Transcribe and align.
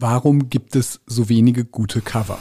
Warum 0.00 0.48
gibt 0.48 0.76
es 0.76 1.00
so 1.06 1.28
wenige 1.28 1.64
gute 1.64 2.00
Cover? 2.00 2.38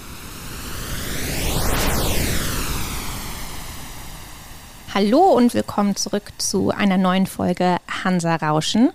Hallo 4.93 5.33
und 5.35 5.55
willkommen 5.55 5.96
zurück 5.96 6.33
zu 6.38 6.70
einer 6.70 6.99
neuen 6.99 7.25
Folge 7.25 7.78
Hansa 8.04 8.35
Rauschen. 8.35 8.91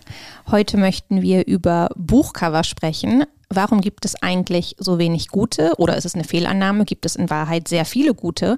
Heute 0.49 0.77
möchten 0.77 1.23
wir 1.23 1.49
über 1.49 1.89
Buchcover 1.97 2.63
sprechen. 2.63 3.25
Warum 3.49 3.81
gibt 3.81 4.05
es 4.05 4.15
eigentlich 4.23 4.77
so 4.79 4.97
wenig 4.97 5.29
gute 5.29 5.73
oder 5.77 5.97
ist 5.97 6.05
es 6.05 6.15
eine 6.15 6.25
Fehlannahme? 6.25 6.85
Gibt 6.85 7.05
es 7.05 7.17
in 7.17 7.31
Wahrheit 7.31 7.67
sehr 7.67 7.85
viele 7.85 8.15
gute? 8.15 8.57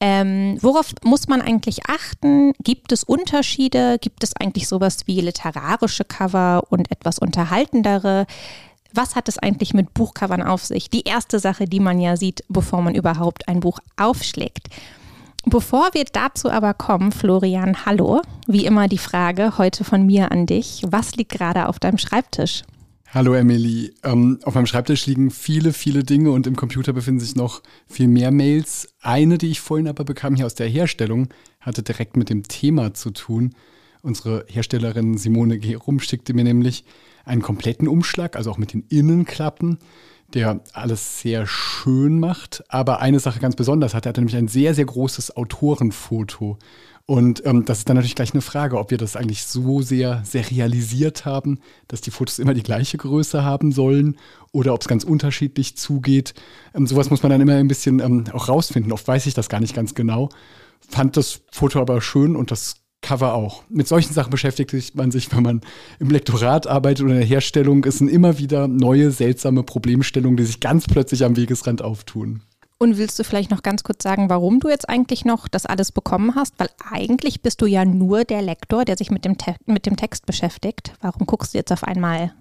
Ähm, 0.00 0.58
worauf 0.60 0.92
muss 1.04 1.28
man 1.28 1.40
eigentlich 1.40 1.86
achten? 1.88 2.52
Gibt 2.62 2.90
es 2.90 3.04
Unterschiede? 3.04 3.98
Gibt 4.00 4.24
es 4.24 4.34
eigentlich 4.34 4.66
sowas 4.66 5.06
wie 5.06 5.20
literarische 5.20 6.04
Cover 6.04 6.64
und 6.68 6.90
etwas 6.90 7.20
unterhaltendere? 7.20 8.26
Was 8.96 9.14
hat 9.14 9.28
es 9.28 9.38
eigentlich 9.38 9.74
mit 9.74 9.94
Buchcovern 9.94 10.42
auf 10.42 10.64
sich? 10.64 10.90
Die 10.90 11.02
erste 11.02 11.38
Sache, 11.38 11.66
die 11.66 11.80
man 11.80 12.00
ja 12.00 12.16
sieht, 12.16 12.44
bevor 12.48 12.82
man 12.82 12.94
überhaupt 12.94 13.48
ein 13.48 13.60
Buch 13.60 13.78
aufschlägt. 13.96 14.68
Bevor 15.44 15.90
wir 15.92 16.04
dazu 16.04 16.50
aber 16.50 16.74
kommen, 16.74 17.12
Florian, 17.12 17.86
hallo. 17.86 18.22
Wie 18.48 18.66
immer 18.66 18.88
die 18.88 18.98
Frage 18.98 19.58
heute 19.58 19.84
von 19.84 20.04
mir 20.04 20.32
an 20.32 20.46
dich. 20.46 20.82
Was 20.88 21.14
liegt 21.14 21.32
gerade 21.32 21.68
auf 21.68 21.78
deinem 21.78 21.98
Schreibtisch? 21.98 22.64
Hallo 23.08 23.34
Emily. 23.34 23.94
Ähm, 24.02 24.40
auf 24.42 24.54
meinem 24.56 24.66
Schreibtisch 24.66 25.06
liegen 25.06 25.30
viele, 25.30 25.72
viele 25.72 26.02
Dinge 26.02 26.32
und 26.32 26.48
im 26.48 26.56
Computer 26.56 26.92
befinden 26.92 27.20
sich 27.20 27.36
noch 27.36 27.62
viel 27.86 28.08
mehr 28.08 28.32
Mails. 28.32 28.88
Eine, 29.00 29.38
die 29.38 29.50
ich 29.50 29.60
vorhin 29.60 29.86
aber 29.86 30.04
bekam 30.04 30.34
hier 30.34 30.46
aus 30.46 30.56
der 30.56 30.68
Herstellung, 30.68 31.28
hatte 31.60 31.84
direkt 31.84 32.16
mit 32.16 32.28
dem 32.28 32.42
Thema 32.42 32.94
zu 32.94 33.12
tun. 33.12 33.54
Unsere 34.02 34.44
Herstellerin 34.48 35.16
Simone 35.16 35.58
Gerum 35.58 36.00
schickte 36.00 36.34
mir 36.34 36.44
nämlich 36.44 36.84
einen 37.26 37.42
kompletten 37.42 37.88
Umschlag, 37.88 38.36
also 38.36 38.50
auch 38.50 38.58
mit 38.58 38.72
den 38.72 38.84
Innenklappen, 38.88 39.78
der 40.32 40.60
alles 40.72 41.20
sehr 41.20 41.46
schön 41.46 42.18
macht. 42.18 42.64
Aber 42.68 43.00
eine 43.00 43.20
Sache 43.20 43.40
ganz 43.40 43.56
besonders 43.56 43.92
hat, 43.92 44.06
er 44.06 44.10
hatte 44.10 44.20
nämlich 44.20 44.36
ein 44.36 44.48
sehr, 44.48 44.74
sehr 44.74 44.86
großes 44.86 45.36
Autorenfoto. 45.36 46.58
Und 47.08 47.46
ähm, 47.46 47.64
das 47.64 47.78
ist 47.78 47.88
dann 47.88 47.94
natürlich 47.94 48.16
gleich 48.16 48.32
eine 48.32 48.42
Frage, 48.42 48.78
ob 48.78 48.90
wir 48.90 48.98
das 48.98 49.14
eigentlich 49.14 49.44
so 49.44 49.80
sehr, 49.80 50.24
realisiert 50.34 51.24
haben, 51.24 51.60
dass 51.86 52.00
die 52.00 52.10
Fotos 52.10 52.40
immer 52.40 52.52
die 52.52 52.64
gleiche 52.64 52.96
Größe 52.96 53.44
haben 53.44 53.70
sollen 53.70 54.16
oder 54.50 54.74
ob 54.74 54.80
es 54.80 54.88
ganz 54.88 55.04
unterschiedlich 55.04 55.76
zugeht. 55.76 56.34
Ähm, 56.74 56.86
sowas 56.86 57.10
muss 57.10 57.22
man 57.22 57.30
dann 57.30 57.40
immer 57.40 57.54
ein 57.54 57.68
bisschen 57.68 58.00
ähm, 58.00 58.24
auch 58.32 58.48
rausfinden. 58.48 58.92
Oft 58.92 59.06
weiß 59.06 59.26
ich 59.26 59.34
das 59.34 59.48
gar 59.48 59.60
nicht 59.60 59.74
ganz 59.74 59.94
genau. 59.94 60.30
Fand 60.80 61.16
das 61.16 61.42
Foto 61.52 61.80
aber 61.80 62.00
schön 62.00 62.34
und 62.34 62.50
das 62.50 62.85
Cover 63.06 63.34
auch. 63.34 63.62
Mit 63.68 63.86
solchen 63.86 64.12
Sachen 64.12 64.30
beschäftigt 64.30 64.96
man 64.96 65.12
sich, 65.12 65.30
wenn 65.32 65.44
man 65.44 65.60
im 66.00 66.10
Lektorat 66.10 66.66
arbeitet 66.66 67.04
oder 67.04 67.14
in 67.14 67.20
der 67.20 67.28
Herstellung. 67.28 67.84
Es 67.84 67.98
sind 67.98 68.08
immer 68.08 68.38
wieder 68.38 68.66
neue, 68.66 69.12
seltsame 69.12 69.62
Problemstellungen, 69.62 70.36
die 70.36 70.42
sich 70.42 70.58
ganz 70.58 70.86
plötzlich 70.88 71.24
am 71.24 71.36
Wegesrand 71.36 71.82
auftun. 71.82 72.42
Und 72.78 72.98
willst 72.98 73.16
du 73.20 73.22
vielleicht 73.22 73.52
noch 73.52 73.62
ganz 73.62 73.84
kurz 73.84 74.02
sagen, 74.02 74.28
warum 74.28 74.58
du 74.58 74.68
jetzt 74.68 74.88
eigentlich 74.88 75.24
noch 75.24 75.46
das 75.46 75.66
alles 75.66 75.92
bekommen 75.92 76.34
hast? 76.34 76.54
Weil 76.58 76.68
eigentlich 76.90 77.42
bist 77.42 77.62
du 77.62 77.66
ja 77.66 77.84
nur 77.84 78.24
der 78.24 78.42
Lektor, 78.42 78.84
der 78.84 78.96
sich 78.96 79.12
mit 79.12 79.24
dem, 79.24 79.38
Te 79.38 79.54
mit 79.66 79.86
dem 79.86 79.96
Text 79.96 80.26
beschäftigt. 80.26 80.92
Warum 81.00 81.26
guckst 81.26 81.54
du 81.54 81.58
jetzt 81.58 81.70
auf 81.70 81.84
einmal 81.84 82.32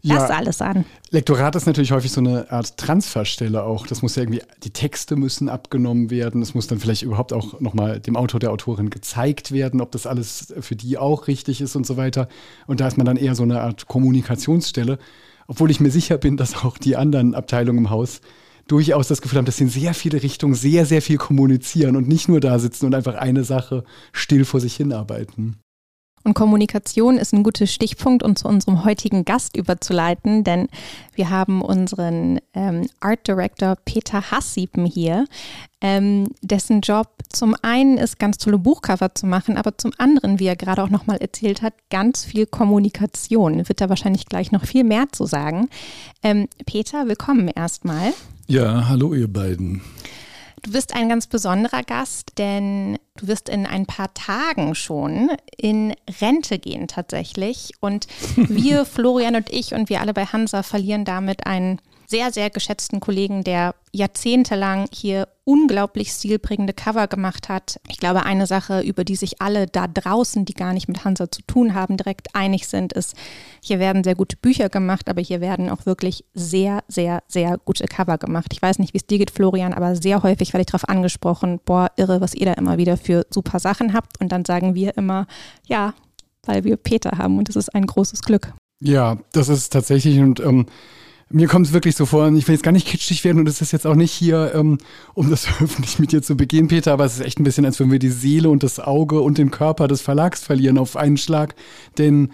ja, 0.00 0.16
das 0.16 0.30
alles 0.30 0.60
an. 0.60 0.84
Lektorat 1.10 1.54
ist 1.56 1.66
natürlich 1.66 1.92
häufig 1.92 2.10
so 2.10 2.20
eine 2.20 2.50
Art 2.50 2.76
Transferstelle 2.76 3.62
auch. 3.62 3.86
Das 3.86 4.02
muss 4.02 4.16
ja 4.16 4.22
irgendwie, 4.22 4.42
die 4.64 4.70
Texte 4.70 5.16
müssen 5.16 5.48
abgenommen 5.48 6.10
werden. 6.10 6.42
Es 6.42 6.54
muss 6.54 6.66
dann 6.66 6.78
vielleicht 6.78 7.02
überhaupt 7.02 7.32
auch 7.32 7.60
nochmal 7.60 8.00
dem 8.00 8.16
Autor, 8.16 8.40
der 8.40 8.50
Autorin 8.50 8.90
gezeigt 8.90 9.52
werden, 9.52 9.80
ob 9.80 9.92
das 9.92 10.06
alles 10.06 10.52
für 10.60 10.76
die 10.76 10.98
auch 10.98 11.28
richtig 11.28 11.60
ist 11.60 11.76
und 11.76 11.86
so 11.86 11.96
weiter. 11.96 12.28
Und 12.66 12.80
da 12.80 12.88
ist 12.88 12.96
man 12.96 13.06
dann 13.06 13.16
eher 13.16 13.34
so 13.34 13.42
eine 13.42 13.60
Art 13.60 13.86
Kommunikationsstelle. 13.86 14.98
Obwohl 15.46 15.70
ich 15.70 15.80
mir 15.80 15.90
sicher 15.90 16.18
bin, 16.18 16.36
dass 16.36 16.64
auch 16.64 16.78
die 16.78 16.96
anderen 16.96 17.34
Abteilungen 17.34 17.78
im 17.78 17.90
Haus 17.90 18.20
durchaus 18.68 19.08
das 19.08 19.22
Gefühl 19.22 19.38
haben, 19.38 19.44
dass 19.44 19.56
sie 19.56 19.64
in 19.64 19.70
sehr 19.70 19.94
viele 19.94 20.22
Richtungen 20.22 20.54
sehr, 20.54 20.86
sehr 20.86 21.02
viel 21.02 21.18
kommunizieren 21.18 21.96
und 21.96 22.08
nicht 22.08 22.28
nur 22.28 22.40
da 22.40 22.58
sitzen 22.58 22.86
und 22.86 22.94
einfach 22.94 23.14
eine 23.14 23.44
Sache 23.44 23.84
still 24.12 24.44
vor 24.44 24.60
sich 24.60 24.76
hinarbeiten. 24.76 25.61
Und 26.24 26.34
Kommunikation 26.34 27.18
ist 27.18 27.32
ein 27.32 27.42
guter 27.42 27.66
Stichpunkt, 27.66 28.22
um 28.22 28.36
zu 28.36 28.46
unserem 28.46 28.84
heutigen 28.84 29.24
Gast 29.24 29.56
überzuleiten, 29.56 30.44
denn 30.44 30.68
wir 31.14 31.30
haben 31.30 31.62
unseren 31.62 32.40
ähm, 32.54 32.86
Art 33.00 33.26
Director 33.26 33.76
Peter 33.84 34.30
Hassiepen 34.30 34.86
hier, 34.86 35.26
ähm, 35.80 36.28
dessen 36.40 36.80
Job 36.80 37.08
zum 37.28 37.56
einen 37.62 37.98
ist, 37.98 38.18
ganz 38.18 38.38
tolle 38.38 38.58
Buchcover 38.58 39.14
zu 39.14 39.26
machen, 39.26 39.56
aber 39.56 39.76
zum 39.78 39.92
anderen, 39.98 40.38
wie 40.38 40.46
er 40.46 40.56
gerade 40.56 40.82
auch 40.82 40.90
nochmal 40.90 41.16
erzählt 41.18 41.60
hat, 41.60 41.74
ganz 41.90 42.24
viel 42.24 42.46
Kommunikation. 42.46 43.68
Wird 43.68 43.80
er 43.80 43.88
wahrscheinlich 43.88 44.26
gleich 44.26 44.52
noch 44.52 44.64
viel 44.64 44.84
mehr 44.84 45.06
zu 45.10 45.26
sagen. 45.26 45.68
Ähm, 46.22 46.48
Peter, 46.66 47.08
willkommen 47.08 47.48
erstmal. 47.48 48.12
Ja, 48.46 48.88
hallo 48.88 49.14
ihr 49.14 49.32
beiden. 49.32 49.82
Du 50.62 50.70
bist 50.70 50.94
ein 50.94 51.08
ganz 51.08 51.26
besonderer 51.26 51.82
Gast, 51.82 52.38
denn 52.38 52.96
du 53.16 53.26
wirst 53.26 53.48
in 53.48 53.66
ein 53.66 53.84
paar 53.84 54.14
Tagen 54.14 54.76
schon 54.76 55.30
in 55.56 55.92
Rente 56.20 56.60
gehen 56.60 56.86
tatsächlich. 56.86 57.72
Und 57.80 58.06
wir, 58.36 58.84
Florian 58.86 59.34
und 59.34 59.50
ich 59.50 59.74
und 59.74 59.88
wir 59.88 60.00
alle 60.00 60.14
bei 60.14 60.24
Hansa 60.24 60.62
verlieren 60.62 61.04
damit 61.04 61.46
einen 61.46 61.80
sehr, 62.12 62.30
sehr 62.30 62.50
geschätzten 62.50 63.00
Kollegen, 63.00 63.42
der 63.42 63.74
jahrzehntelang 63.90 64.86
hier 64.92 65.28
unglaublich 65.44 66.10
stilprägende 66.10 66.74
Cover 66.74 67.06
gemacht 67.08 67.48
hat. 67.48 67.80
Ich 67.88 67.96
glaube, 67.96 68.24
eine 68.24 68.46
Sache, 68.46 68.82
über 68.82 69.02
die 69.02 69.16
sich 69.16 69.40
alle 69.40 69.66
da 69.66 69.86
draußen, 69.88 70.44
die 70.44 70.52
gar 70.52 70.74
nicht 70.74 70.88
mit 70.88 71.06
Hansa 71.06 71.30
zu 71.30 71.40
tun 71.46 71.72
haben, 71.72 71.96
direkt 71.96 72.34
einig 72.34 72.68
sind, 72.68 72.92
ist, 72.92 73.14
hier 73.62 73.78
werden 73.78 74.04
sehr 74.04 74.14
gute 74.14 74.36
Bücher 74.36 74.68
gemacht, 74.68 75.08
aber 75.08 75.22
hier 75.22 75.40
werden 75.40 75.70
auch 75.70 75.86
wirklich 75.86 76.26
sehr, 76.34 76.84
sehr, 76.86 77.22
sehr 77.28 77.56
gute 77.64 77.86
Cover 77.86 78.18
gemacht. 78.18 78.52
Ich 78.52 78.60
weiß 78.60 78.78
nicht, 78.78 78.92
wie 78.92 78.98
es 78.98 79.06
dir 79.06 79.16
geht, 79.16 79.30
Florian, 79.30 79.72
aber 79.72 79.96
sehr 79.96 80.22
häufig 80.22 80.52
werde 80.52 80.62
ich 80.62 80.66
darauf 80.66 80.86
angesprochen, 80.90 81.60
boah, 81.64 81.90
irre, 81.96 82.20
was 82.20 82.34
ihr 82.34 82.44
da 82.44 82.52
immer 82.52 82.76
wieder 82.76 82.98
für 82.98 83.24
super 83.30 83.58
Sachen 83.58 83.94
habt. 83.94 84.20
Und 84.20 84.30
dann 84.32 84.44
sagen 84.44 84.74
wir 84.74 84.98
immer, 84.98 85.26
ja, 85.66 85.94
weil 86.44 86.64
wir 86.64 86.76
Peter 86.76 87.12
haben 87.16 87.38
und 87.38 87.48
das 87.48 87.56
ist 87.56 87.74
ein 87.74 87.86
großes 87.86 88.20
Glück. 88.20 88.52
Ja, 88.80 89.16
das 89.32 89.48
ist 89.48 89.72
tatsächlich 89.72 90.18
und 90.18 90.40
ähm, 90.40 90.66
mir 91.32 91.48
kommt 91.48 91.66
es 91.66 91.72
wirklich 91.72 91.96
so 91.96 92.06
vor, 92.06 92.26
und 92.26 92.36
ich 92.36 92.46
will 92.46 92.54
jetzt 92.54 92.62
gar 92.62 92.72
nicht 92.72 92.86
kitschig 92.86 93.24
werden 93.24 93.38
und 93.38 93.48
es 93.48 93.60
ist 93.60 93.72
jetzt 93.72 93.86
auch 93.86 93.94
nicht 93.94 94.12
hier, 94.12 94.52
ähm, 94.54 94.78
um 95.14 95.30
das 95.30 95.46
öffentlich 95.60 95.98
mit 95.98 96.12
dir 96.12 96.22
zu 96.22 96.36
begehen, 96.36 96.68
Peter, 96.68 96.92
aber 96.92 97.04
es 97.04 97.14
ist 97.14 97.24
echt 97.24 97.40
ein 97.40 97.44
bisschen, 97.44 97.64
als 97.64 97.78
würden 97.78 97.92
wir 97.92 97.98
die 97.98 98.10
Seele 98.10 98.50
und 98.50 98.62
das 98.62 98.78
Auge 98.78 99.20
und 99.20 99.38
den 99.38 99.50
Körper 99.50 99.88
des 99.88 100.02
Verlags 100.02 100.42
verlieren 100.42 100.78
auf 100.78 100.96
einen 100.96 101.16
Schlag. 101.16 101.54
Denn 101.98 102.32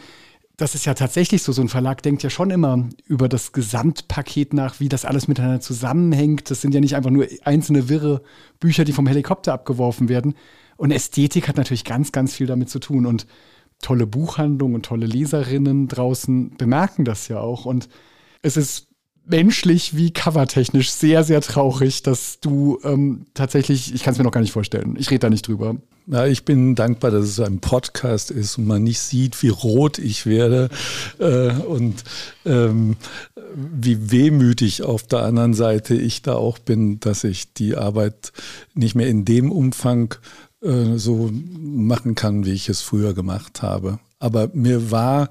das 0.58 0.74
ist 0.74 0.86
ja 0.86 0.94
tatsächlich 0.94 1.44
so. 1.44 1.52
So 1.52 1.62
ein 1.62 1.68
Verlag 1.68 2.02
denkt 2.02 2.24
ja 2.24 2.30
schon 2.30 2.50
immer 2.50 2.88
über 3.06 3.28
das 3.28 3.52
Gesamtpaket 3.52 4.52
nach, 4.52 4.80
wie 4.80 4.88
das 4.88 5.04
alles 5.04 5.28
miteinander 5.28 5.60
zusammenhängt. 5.60 6.50
Das 6.50 6.60
sind 6.60 6.74
ja 6.74 6.80
nicht 6.80 6.96
einfach 6.96 7.10
nur 7.10 7.26
einzelne 7.44 7.88
wirre 7.88 8.22
Bücher, 8.58 8.84
die 8.84 8.92
vom 8.92 9.06
Helikopter 9.06 9.52
abgeworfen 9.52 10.08
werden. 10.08 10.34
Und 10.76 10.90
Ästhetik 10.90 11.46
hat 11.46 11.56
natürlich 11.56 11.84
ganz, 11.84 12.10
ganz 12.10 12.34
viel 12.34 12.48
damit 12.48 12.70
zu 12.70 12.80
tun. 12.80 13.06
Und 13.06 13.28
tolle 13.80 14.08
Buchhandlungen 14.08 14.74
und 14.74 14.84
tolle 14.84 15.06
Leserinnen 15.06 15.86
draußen 15.86 16.56
bemerken 16.56 17.04
das 17.04 17.28
ja 17.28 17.38
auch. 17.38 17.64
Und 17.64 17.88
es 18.42 18.56
ist 18.56 18.87
menschlich 19.28 19.96
wie 19.96 20.10
covertechnisch 20.10 20.90
sehr, 20.90 21.24
sehr 21.24 21.40
traurig, 21.40 22.02
dass 22.02 22.40
du 22.40 22.78
ähm, 22.84 23.26
tatsächlich, 23.34 23.94
ich 23.94 24.02
kann 24.02 24.12
es 24.12 24.18
mir 24.18 24.24
noch 24.24 24.32
gar 24.32 24.40
nicht 24.40 24.52
vorstellen, 24.52 24.96
ich 24.98 25.10
rede 25.10 25.20
da 25.20 25.30
nicht 25.30 25.46
drüber. 25.46 25.76
Ja, 26.06 26.26
ich 26.26 26.46
bin 26.46 26.74
dankbar, 26.74 27.10
dass 27.10 27.26
es 27.26 27.40
ein 27.40 27.60
Podcast 27.60 28.30
ist 28.30 28.56
und 28.56 28.66
man 28.66 28.82
nicht 28.82 29.00
sieht, 29.00 29.42
wie 29.42 29.50
rot 29.50 29.98
ich 29.98 30.24
werde 30.24 30.70
äh, 31.18 31.50
und 31.50 32.02
ähm, 32.46 32.96
wie 33.54 34.10
wehmütig 34.10 34.82
auf 34.82 35.02
der 35.02 35.20
anderen 35.20 35.52
Seite 35.52 35.94
ich 35.94 36.22
da 36.22 36.34
auch 36.34 36.58
bin, 36.58 36.98
dass 37.00 37.24
ich 37.24 37.52
die 37.52 37.76
Arbeit 37.76 38.32
nicht 38.74 38.94
mehr 38.94 39.08
in 39.08 39.26
dem 39.26 39.52
Umfang 39.52 40.14
äh, 40.62 40.96
so 40.96 41.30
machen 41.32 42.14
kann, 42.14 42.46
wie 42.46 42.52
ich 42.52 42.70
es 42.70 42.80
früher 42.80 43.12
gemacht 43.12 43.60
habe. 43.60 43.98
Aber 44.18 44.48
mir 44.54 44.90
war 44.90 45.28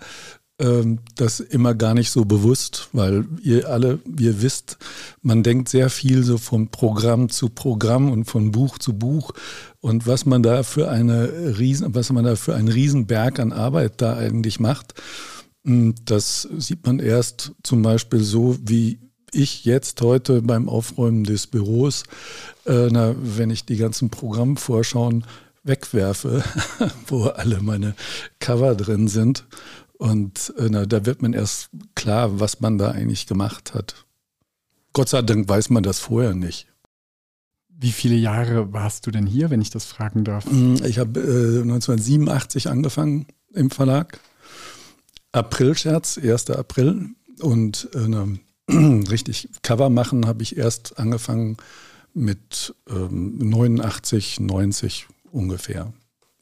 ähm, 0.59 0.99
das 1.15 1.39
immer 1.39 1.75
gar 1.75 1.93
nicht 1.93 2.09
so 2.09 2.25
bewusst, 2.25 2.89
weil 2.91 3.25
ihr 3.43 3.69
alle, 3.69 3.99
ihr 4.19 4.41
wisst, 4.41 4.77
man 5.21 5.43
denkt 5.43 5.69
sehr 5.69 5.89
viel 5.89 6.23
so 6.23 6.37
von 6.37 6.69
Programm 6.69 7.29
zu 7.29 7.49
Programm 7.49 8.11
und 8.11 8.25
von 8.25 8.51
Buch 8.51 8.77
zu 8.79 8.93
Buch 8.93 9.33
und 9.81 10.07
was 10.07 10.25
man 10.25 10.41
da 10.41 10.63
für 10.63 10.89
eine 10.89 11.57
riesen, 11.59 11.93
was 11.93 12.11
man 12.11 12.23
da 12.23 12.35
für 12.35 12.55
einen 12.55 12.69
Riesenberg 12.69 13.39
an 13.39 13.53
Arbeit 13.53 14.01
da 14.01 14.17
eigentlich 14.17 14.59
macht. 14.59 14.95
Hm, 15.63 15.93
das 16.05 16.47
sieht 16.57 16.85
man 16.85 16.99
erst 16.99 17.51
zum 17.61 17.83
Beispiel 17.83 18.21
so, 18.21 18.57
wie 18.63 18.99
ich 19.33 19.65
jetzt 19.65 20.01
heute 20.01 20.41
beim 20.41 20.69
Aufräumen 20.69 21.23
des 21.23 21.45
Büros, 21.45 22.03
äh, 22.65 22.87
na, 22.89 23.13
wenn 23.19 23.51
ich 23.51 23.65
die 23.65 23.77
ganzen 23.77 24.09
Programmvorschauen 24.09 25.25
wegwerfe, 25.63 26.43
wo 27.07 27.25
alle 27.25 27.61
meine 27.61 27.93
Cover 28.39 28.73
drin 28.73 29.07
sind 29.07 29.45
und 29.97 30.53
äh, 30.57 30.69
na, 30.69 30.85
da 30.85 31.05
wird 31.05 31.21
man 31.21 31.33
erst 31.33 31.69
klar, 31.95 32.39
was 32.39 32.59
man 32.59 32.77
da 32.77 32.91
eigentlich 32.91 33.25
gemacht 33.25 33.73
hat. 33.73 34.05
Gott 34.93 35.09
sei 35.09 35.21
Dank 35.21 35.49
weiß 35.49 35.69
man 35.69 35.83
das 35.83 35.99
vorher 35.99 36.33
nicht. 36.33 36.67
Wie 37.69 37.91
viele 37.91 38.15
Jahre 38.15 38.73
warst 38.73 39.05
du 39.05 39.11
denn 39.11 39.27
hier, 39.27 39.49
wenn 39.49 39.61
ich 39.61 39.69
das 39.69 39.85
fragen 39.85 40.23
darf? 40.23 40.45
Hm, 40.45 40.75
ich 40.83 40.99
habe 40.99 41.19
äh, 41.19 41.61
1987 41.61 42.69
angefangen 42.69 43.27
im 43.53 43.69
Verlag. 43.69 44.19
Aprilscherz, 45.31 46.17
1. 46.17 46.51
April. 46.51 47.09
Und 47.41 47.89
äh, 47.93 48.73
Richtig, 49.09 49.49
Cover 49.61 49.89
machen 49.89 50.27
habe 50.27 50.43
ich 50.43 50.57
erst 50.57 50.99
angefangen 50.99 51.57
mit 52.13 52.75
ähm, 52.89 53.37
89, 53.37 54.39
90 54.39 55.07
ungefähr. 55.31 55.93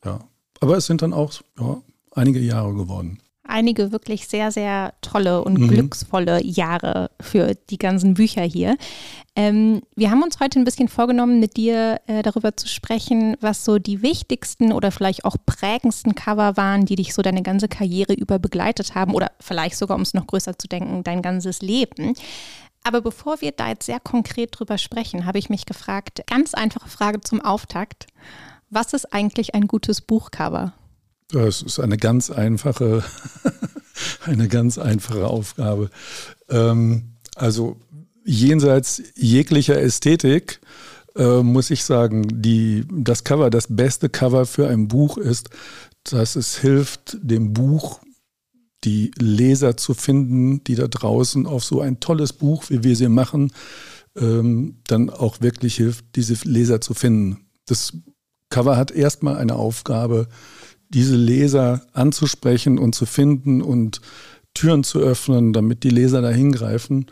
Ja. 0.04 0.20
Aber 0.62 0.78
es 0.78 0.86
sind 0.86 1.02
dann 1.02 1.14
auch 1.14 1.34
ja, 1.60 1.82
einige 2.12 2.40
Jahre 2.40 2.74
geworden 2.74 3.20
einige 3.48 3.92
wirklich 3.92 4.28
sehr, 4.28 4.52
sehr 4.52 4.94
tolle 5.02 5.44
und 5.44 5.60
mhm. 5.60 5.68
glücksvolle 5.68 6.44
Jahre 6.44 7.12
für 7.20 7.56
die 7.70 7.78
ganzen 7.78 8.14
Bücher 8.16 8.44
hier. 8.44 8.78
Ähm, 9.36 9.82
wir 9.96 10.12
haben 10.12 10.24
uns 10.24 10.40
heute 10.40 10.60
ein 10.60 10.66
bisschen 10.66 10.88
vorgenommen, 10.88 11.40
mit 11.40 11.58
dir 11.58 12.00
äh, 12.08 12.24
darüber 12.24 12.56
zu 12.56 12.68
sprechen, 12.68 13.36
was 13.42 13.66
so 13.66 13.80
die 13.80 14.02
wichtigsten 14.02 14.72
oder 14.72 14.92
vielleicht 14.92 15.26
auch 15.26 15.36
prägendsten 15.46 16.16
Cover 16.16 16.58
waren, 16.58 16.86
die 16.86 16.96
dich 16.96 17.14
so 17.14 17.22
deine 17.22 17.44
ganze 17.44 17.68
Karriere 17.68 18.14
über 18.14 18.40
begleitet 18.40 18.96
haben 18.96 19.14
oder 19.14 19.32
vielleicht 19.40 19.78
sogar, 19.78 19.96
um 19.96 20.04
es 20.04 20.14
noch 20.14 20.28
größer 20.28 20.58
zu 20.58 20.68
denken, 20.68 21.04
dein 21.04 21.22
ganzes 21.22 21.62
Leben. 21.62 22.14
Aber 22.84 23.02
bevor 23.02 23.42
wir 23.42 23.52
da 23.52 23.70
jetzt 23.70 23.88
sehr 23.88 24.00
konkret 24.00 24.58
drüber 24.58 24.78
sprechen, 24.78 25.26
habe 25.26 25.40
ich 25.40 25.50
mich 25.50 25.66
gefragt, 25.66 26.22
ganz 26.28 26.54
einfache 26.54 26.88
Frage 26.88 27.20
zum 27.20 27.42
Auftakt. 27.42 28.08
Was 28.70 28.94
ist 28.94 29.12
eigentlich 29.12 29.56
ein 29.56 29.68
gutes 29.68 30.02
Buchcover? 30.02 30.74
Das 31.30 31.62
ist 31.62 31.80
eine 31.80 31.98
ganz 31.98 32.30
einfache, 32.30 33.04
eine 34.26 34.48
ganz 34.48 34.78
einfache 34.78 35.28
Aufgabe. 35.28 35.90
Ähm, 36.50 37.16
also 37.36 37.78
jenseits 38.24 39.02
jeglicher 39.16 39.80
Ästhetik 39.80 40.60
äh, 41.16 41.42
muss 41.42 41.72
ich 41.72 41.84
sagen, 41.84 42.42
die, 42.42 42.86
das 42.92 43.24
Cover, 43.24 43.50
das 43.50 43.68
beste 43.70 44.10
Cover 44.10 44.46
für 44.46 44.68
ein 44.68 44.88
Buch 44.88 45.18
ist, 45.18 45.50
dass 46.04 46.36
es 46.36 46.58
hilft, 46.58 47.18
dem 47.22 47.54
Buch 47.54 48.02
die 48.84 49.12
Leser 49.18 49.78
zu 49.78 49.94
finden, 49.94 50.64
die 50.64 50.76
da 50.76 50.88
draußen 50.88 51.48
auf 51.48 51.64
so 51.64 51.82
ein 51.82 52.00
tolles 52.00 52.34
Buch, 52.34 52.66
wie 52.70 52.84
wir 52.84 52.96
sie 52.96 53.10
machen, 53.10 53.52
ähm, 54.16 54.82
dann 54.86 55.10
auch 55.10 55.42
wirklich 55.42 55.76
hilft, 55.76 56.06
diese 56.16 56.36
Leser 56.48 56.82
zu 56.82 56.94
finden. 56.94 57.48
Das 57.66 57.94
Cover 58.50 58.78
hat 58.78 58.92
erstmal 58.92 59.38
eine 59.38 59.56
Aufgabe, 59.56 60.28
diese 60.90 61.16
Leser 61.16 61.82
anzusprechen 61.94 62.78
und 62.78 62.96
zu 62.96 63.06
finden 63.06 63.62
und 63.62 64.02
Türen 64.54 64.84
zu 64.84 65.00
öffnen, 65.00 65.54
damit 65.54 65.84
die 65.84 65.90
Leser 65.90 66.22
da 66.22 66.30
hingreifen, 66.30 67.08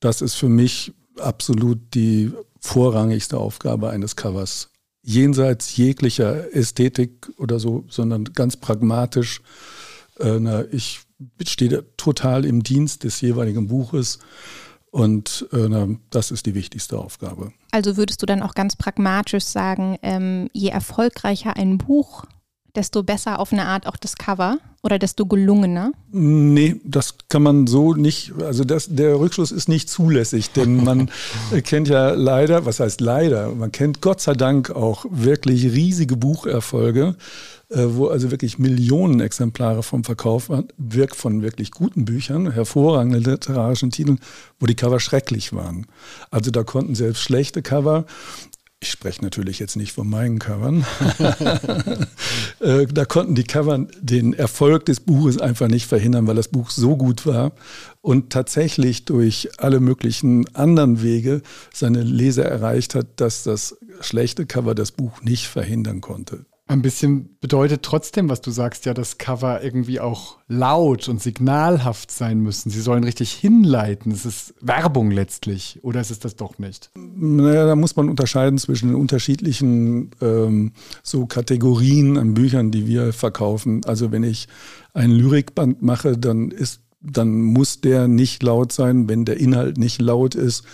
das 0.00 0.22
ist 0.22 0.34
für 0.34 0.48
mich 0.48 0.92
absolut 1.18 1.94
die 1.94 2.32
vorrangigste 2.60 3.38
Aufgabe 3.38 3.90
eines 3.90 4.16
Covers. 4.16 4.70
Jenseits 5.02 5.76
jeglicher 5.76 6.54
Ästhetik 6.54 7.30
oder 7.36 7.58
so, 7.58 7.84
sondern 7.88 8.24
ganz 8.24 8.56
pragmatisch. 8.56 9.40
Äh, 10.18 10.38
na, 10.40 10.64
ich 10.70 11.00
stehe 11.46 11.84
total 11.96 12.44
im 12.44 12.62
Dienst 12.62 13.04
des 13.04 13.20
jeweiligen 13.20 13.68
Buches 13.68 14.18
und 14.90 15.48
äh, 15.52 15.68
na, 15.68 15.88
das 16.10 16.30
ist 16.30 16.46
die 16.46 16.54
wichtigste 16.54 16.98
Aufgabe. 16.98 17.52
Also 17.70 17.96
würdest 17.96 18.22
du 18.22 18.26
dann 18.26 18.42
auch 18.42 18.54
ganz 18.54 18.76
pragmatisch 18.76 19.44
sagen, 19.44 19.98
ähm, 20.02 20.48
je 20.52 20.68
erfolgreicher 20.68 21.56
ein 21.56 21.78
Buch 21.78 22.24
desto 22.74 23.02
besser 23.02 23.38
auf 23.38 23.52
eine 23.52 23.66
Art 23.66 23.86
auch 23.86 23.96
das 23.96 24.16
Cover 24.16 24.58
oder 24.82 24.98
desto 24.98 25.26
gelungener? 25.26 25.92
Nee, 26.12 26.80
das 26.84 27.16
kann 27.28 27.42
man 27.42 27.66
so 27.66 27.94
nicht, 27.94 28.32
also 28.40 28.64
das, 28.64 28.88
der 28.90 29.18
Rückschluss 29.18 29.50
ist 29.50 29.68
nicht 29.68 29.88
zulässig, 29.90 30.50
denn 30.50 30.76
man 30.84 31.10
kennt 31.64 31.88
ja 31.88 32.10
leider, 32.10 32.64
was 32.64 32.80
heißt 32.80 33.00
leider, 33.00 33.54
man 33.54 33.72
kennt 33.72 34.00
Gott 34.00 34.20
sei 34.20 34.34
Dank 34.34 34.70
auch 34.70 35.04
wirklich 35.10 35.64
riesige 35.64 36.16
Bucherfolge, 36.16 37.16
äh, 37.70 37.84
wo 37.86 38.06
also 38.06 38.30
wirklich 38.30 38.58
Millionen 38.58 39.20
Exemplare 39.20 39.82
vom 39.82 40.04
Verkauf 40.04 40.50
wirkt 40.78 41.16
von 41.16 41.42
wirklich 41.42 41.70
guten 41.70 42.04
Büchern, 42.04 42.50
hervorragenden 42.52 43.22
literarischen 43.22 43.90
Titeln, 43.90 44.20
wo 44.58 44.66
die 44.66 44.76
Cover 44.76 45.00
schrecklich 45.00 45.52
waren. 45.52 45.86
Also 46.30 46.50
da 46.50 46.62
konnten 46.62 46.94
selbst 46.94 47.22
schlechte 47.22 47.62
Cover 47.62 48.06
ich 48.80 48.90
spreche 48.90 49.22
natürlich 49.22 49.58
jetzt 49.58 49.76
nicht 49.76 49.92
von 49.92 50.08
meinen 50.08 50.38
Covern. 50.38 50.84
Äh, 52.60 52.86
da 52.86 53.04
konnten 53.04 53.36
die 53.36 53.44
Cover 53.44 53.86
den 54.00 54.32
Erfolg 54.32 54.84
des 54.86 54.98
Buches 54.98 55.40
einfach 55.40 55.68
nicht 55.68 55.86
verhindern, 55.86 56.26
weil 56.26 56.34
das 56.34 56.48
Buch 56.48 56.70
so 56.70 56.96
gut 56.96 57.24
war 57.24 57.52
und 58.00 58.30
tatsächlich 58.30 59.04
durch 59.04 59.48
alle 59.58 59.78
möglichen 59.78 60.52
anderen 60.56 61.00
Wege 61.00 61.42
seine 61.72 62.02
Leser 62.02 62.46
erreicht 62.46 62.96
hat, 62.96 63.20
dass 63.20 63.44
das 63.44 63.78
schlechte 64.00 64.44
Cover 64.44 64.74
das 64.74 64.90
Buch 64.90 65.22
nicht 65.22 65.46
verhindern 65.46 66.00
konnte. 66.00 66.46
Ein 66.68 66.82
bisschen 66.82 67.38
bedeutet 67.40 67.82
trotzdem, 67.82 68.28
was 68.28 68.42
du 68.42 68.50
sagst, 68.50 68.84
ja, 68.84 68.92
dass 68.92 69.16
Cover 69.16 69.62
irgendwie 69.62 70.00
auch 70.00 70.36
laut 70.48 71.08
und 71.08 71.22
signalhaft 71.22 72.10
sein 72.10 72.40
müssen. 72.40 72.68
Sie 72.68 72.82
sollen 72.82 73.04
richtig 73.04 73.32
hinleiten. 73.32 74.12
Es 74.12 74.26
ist 74.26 74.54
Werbung 74.60 75.10
letztlich. 75.10 75.78
Oder 75.82 76.02
ist 76.02 76.10
es 76.10 76.18
das 76.18 76.36
doch 76.36 76.58
nicht? 76.58 76.90
Naja, 76.94 77.66
da 77.66 77.74
muss 77.74 77.96
man 77.96 78.10
unterscheiden 78.10 78.58
zwischen 78.58 78.88
den 78.88 78.96
unterschiedlichen 78.96 80.10
ähm, 80.20 80.72
so 81.02 81.24
Kategorien 81.24 82.18
an 82.18 82.34
Büchern, 82.34 82.70
die 82.70 82.86
wir 82.86 83.14
verkaufen. 83.14 83.80
Also 83.86 84.12
wenn 84.12 84.22
ich 84.22 84.46
ein 84.92 85.10
Lyrikband 85.10 85.80
mache, 85.80 86.18
dann 86.18 86.50
ist 86.50 86.82
dann 87.00 87.40
muss 87.40 87.80
der 87.80 88.08
nicht 88.08 88.42
laut 88.42 88.72
sein. 88.72 89.08
Wenn 89.08 89.24
der 89.24 89.38
Inhalt 89.38 89.78
nicht 89.78 90.00
laut 90.00 90.34
ist, 90.34 90.64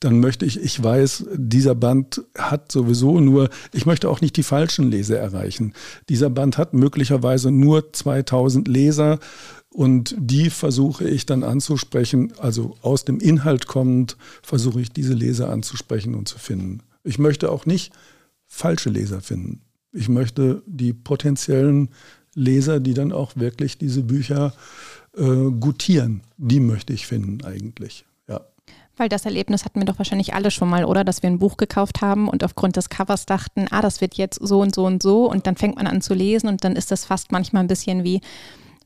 dann 0.00 0.20
möchte 0.20 0.44
ich, 0.44 0.60
ich 0.60 0.82
weiß, 0.82 1.26
dieser 1.34 1.74
Band 1.74 2.22
hat 2.36 2.72
sowieso 2.72 3.20
nur, 3.20 3.50
ich 3.72 3.86
möchte 3.86 4.08
auch 4.08 4.20
nicht 4.20 4.36
die 4.36 4.42
falschen 4.42 4.90
Leser 4.90 5.18
erreichen. 5.18 5.74
Dieser 6.08 6.30
Band 6.30 6.58
hat 6.58 6.74
möglicherweise 6.74 7.50
nur 7.50 7.92
2000 7.92 8.66
Leser 8.66 9.18
und 9.68 10.14
die 10.18 10.50
versuche 10.50 11.08
ich 11.08 11.24
dann 11.24 11.44
anzusprechen, 11.44 12.32
also 12.38 12.76
aus 12.82 13.04
dem 13.04 13.20
Inhalt 13.20 13.66
kommend 13.66 14.16
versuche 14.42 14.80
ich 14.80 14.92
diese 14.92 15.14
Leser 15.14 15.50
anzusprechen 15.50 16.14
und 16.14 16.28
zu 16.28 16.38
finden. 16.38 16.80
Ich 17.04 17.18
möchte 17.18 17.50
auch 17.50 17.64
nicht 17.64 17.92
falsche 18.46 18.90
Leser 18.90 19.20
finden. 19.20 19.62
Ich 19.92 20.08
möchte 20.08 20.62
die 20.66 20.92
potenziellen 20.92 21.90
Leser, 22.34 22.80
die 22.80 22.94
dann 22.94 23.12
auch 23.12 23.36
wirklich 23.36 23.78
diese 23.78 24.02
Bücher 24.02 24.52
äh, 25.16 25.50
gutieren, 25.50 26.22
die 26.36 26.60
möchte 26.60 26.92
ich 26.92 27.06
finden 27.06 27.44
eigentlich. 27.44 28.04
Weil 28.96 29.08
das 29.08 29.24
Erlebnis 29.24 29.64
hatten 29.64 29.80
wir 29.80 29.86
doch 29.86 29.98
wahrscheinlich 29.98 30.34
alle 30.34 30.50
schon 30.50 30.68
mal, 30.68 30.84
oder? 30.84 31.02
Dass 31.02 31.22
wir 31.22 31.30
ein 31.30 31.38
Buch 31.38 31.56
gekauft 31.56 32.02
haben 32.02 32.28
und 32.28 32.44
aufgrund 32.44 32.76
des 32.76 32.90
Covers 32.90 33.24
dachten, 33.24 33.66
ah, 33.70 33.80
das 33.80 34.00
wird 34.00 34.14
jetzt 34.14 34.38
so 34.42 34.60
und 34.60 34.74
so 34.74 34.84
und 34.84 35.02
so. 35.02 35.30
Und 35.30 35.46
dann 35.46 35.56
fängt 35.56 35.76
man 35.76 35.86
an 35.86 36.02
zu 36.02 36.12
lesen 36.12 36.48
und 36.48 36.62
dann 36.62 36.76
ist 36.76 36.90
das 36.90 37.06
fast 37.06 37.32
manchmal 37.32 37.64
ein 37.64 37.68
bisschen 37.68 38.04
wie, 38.04 38.20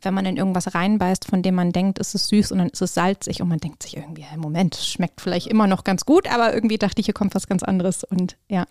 wenn 0.02 0.14
man 0.14 0.25
in 0.25 0.37
irgendwas 0.37 0.75
reinbeißt, 0.75 1.25
von 1.25 1.43
dem 1.43 1.56
man 1.56 1.73
denkt, 1.73 1.99
es 1.99 2.14
ist 2.14 2.29
süß 2.29 2.52
und 2.52 2.58
dann 2.58 2.69
ist 2.69 2.82
es 2.82 2.94
salzig 2.94 3.43
und 3.43 3.49
man 3.49 3.58
denkt 3.58 3.82
sich 3.82 3.96
irgendwie, 3.96 4.22
hey, 4.22 4.38
Moment, 4.38 4.76
schmeckt 4.76 5.20
vielleicht 5.20 5.49
immer 5.49 5.67
noch 5.67 5.82
ganz 5.82 6.05
gut, 6.05 6.32
aber 6.32 6.55
irgendwie 6.55 6.79
dachte 6.79 7.00
ich, 7.00 7.06
hier 7.06 7.15
kommt 7.15 7.34
was 7.34 7.48
ganz 7.48 7.65
anderes 7.65 8.05
und 8.05 8.36
ja. 8.48 8.67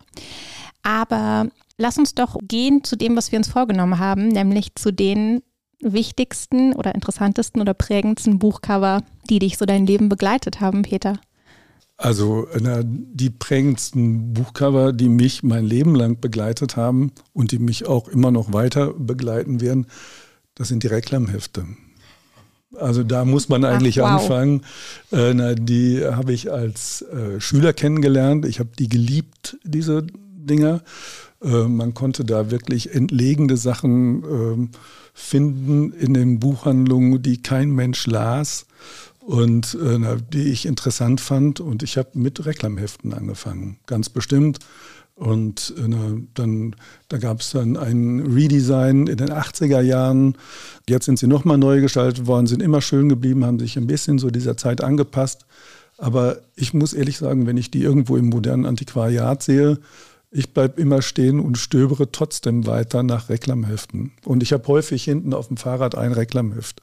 Aber 0.84 1.48
lass 1.77 1.98
uns 1.98 2.15
doch 2.15 2.38
gehen 2.48 2.86
zu 2.86 2.96
dem, 2.96 3.18
was 3.18 3.34
wir 3.34 3.39
uns 3.39 3.50
vorgenommen 3.50 4.00
haben, 4.00 4.29
nämlich 4.29 4.75
zu 4.75 4.94
den 4.94 5.41
wichtigsten 5.82 6.74
oder 6.74 6.96
interessantesten 6.96 7.62
oder 7.62 7.74
prägendsten 7.74 8.39
Buchcover, 8.39 9.03
die 9.29 9.39
dich 9.39 9.58
so 9.58 9.65
dein 9.65 9.86
Leben 9.86 10.10
begleitet 10.10 10.62
haben, 10.62 10.84
Peter? 10.84 11.20
Also 11.98 12.48
na, 12.60 12.82
die 12.84 13.29
prägendsten 13.29 14.34
Buchcover, 14.34 14.91
die 14.91 15.08
mich 15.08 15.44
mein 15.44 15.65
Leben 15.65 15.96
lang 15.96 16.20
begleitet 16.20 16.75
haben 16.75 17.12
und 17.34 17.51
die 17.51 17.60
mich 17.60 17.86
auch 17.86 18.10
immer 18.10 18.32
noch 18.32 18.51
weiter 18.51 18.94
begleiten 18.94 19.62
werden, 19.62 19.88
das 20.55 20.67
sind 20.67 20.84
die 20.84 20.88
Reklamhefte. 20.88 21.65
Also 22.77 23.03
da 23.03 23.24
muss 23.24 23.48
man 23.48 23.63
eigentlich 23.63 24.01
Ach, 24.01 24.15
wow. 24.15 24.22
anfangen. 24.22 24.62
Äh, 25.12 25.34
na, 25.34 25.55
die 25.55 26.03
habe 26.03 26.34
ich 26.34 26.51
als 26.51 27.03
äh, 27.03 27.39
Schüler 27.39 27.72
kennengelernt. 27.72 28.46
Ich 28.46 28.60
habe 28.60 28.70
die 28.77 28.89
geliebt, 28.89 29.58
diese 29.63 30.05
Dinger. 30.46 30.82
Äh, 31.44 31.68
man 31.68 31.94
konnte 31.94 32.24
da 32.24 32.52
wirklich 32.52 32.94
entlegene 32.94 33.58
Sachen 33.58 34.24
ähm, 34.24 34.70
finden 35.14 35.94
in 35.94 36.14
den 36.14 36.40
Buchhandlungen, 36.40 37.22
die 37.22 37.42
kein 37.42 37.72
Mensch 37.72 38.08
las 38.08 38.66
und 39.20 39.75
äh, 39.75 40.18
die 40.34 40.50
ich 40.52 40.66
interessant 40.66 41.22
fand. 41.22 41.60
Und 41.60 41.84
ich 41.84 41.98
habe 41.98 42.10
mit 42.14 42.46
Reklamheften 42.46 43.14
angefangen, 43.14 43.78
ganz 43.86 44.10
bestimmt. 44.10 44.60
Und 45.16 45.74
äh, 45.78 46.25
dann, 46.34 46.75
da 47.08 47.18
gab 47.18 47.40
es 47.40 47.52
dann 47.52 47.78
ein 47.78 48.20
Redesign 48.20 49.08
in 49.08 49.16
den 49.16 49.30
80er 49.32 49.80
Jahren. 49.80 50.38
Jetzt 50.90 51.06
sind 51.06 51.18
sie 51.20 51.28
nochmal 51.28 51.58
neu 51.58 51.80
gestaltet 51.80 52.28
worden, 52.28 52.48
sind 52.48 52.62
immer 52.62 52.82
schön 52.82 53.08
geblieben, 53.08 53.46
haben 53.46 53.60
sich 53.60 53.78
ein 53.78 53.88
bisschen 53.88 54.20
so 54.20 54.30
dieser 54.30 54.58
Zeit 54.58 54.84
angepasst. 54.84 55.46
Aber 55.98 56.40
ich 56.56 56.74
muss 56.74 56.94
ehrlich 56.94 57.18
sagen, 57.18 57.48
wenn 57.48 57.56
ich 57.56 57.72
die 57.72 57.82
irgendwo 57.82 58.18
im 58.18 58.25
modernen 58.25 58.66
Antiquariat 58.66 59.42
sehe, 59.42 59.80
ich 60.36 60.54
bleibe 60.54 60.82
immer 60.82 61.01
stehen 61.01 61.39
und 61.39 61.58
stöbere 61.58 62.12
trotzdem 62.12 62.68
weiter 62.68 63.04
nach 63.04 63.30
Reklamheften. 63.30 64.12
Und 64.25 64.44
ich 64.44 64.51
habe 64.51 64.68
häufig 64.68 65.06
hinten 65.06 65.34
auf 65.34 65.48
dem 65.48 65.56
Fahrrad 65.56 65.96
ein 65.96 66.12
Reklamheft. 66.12 66.82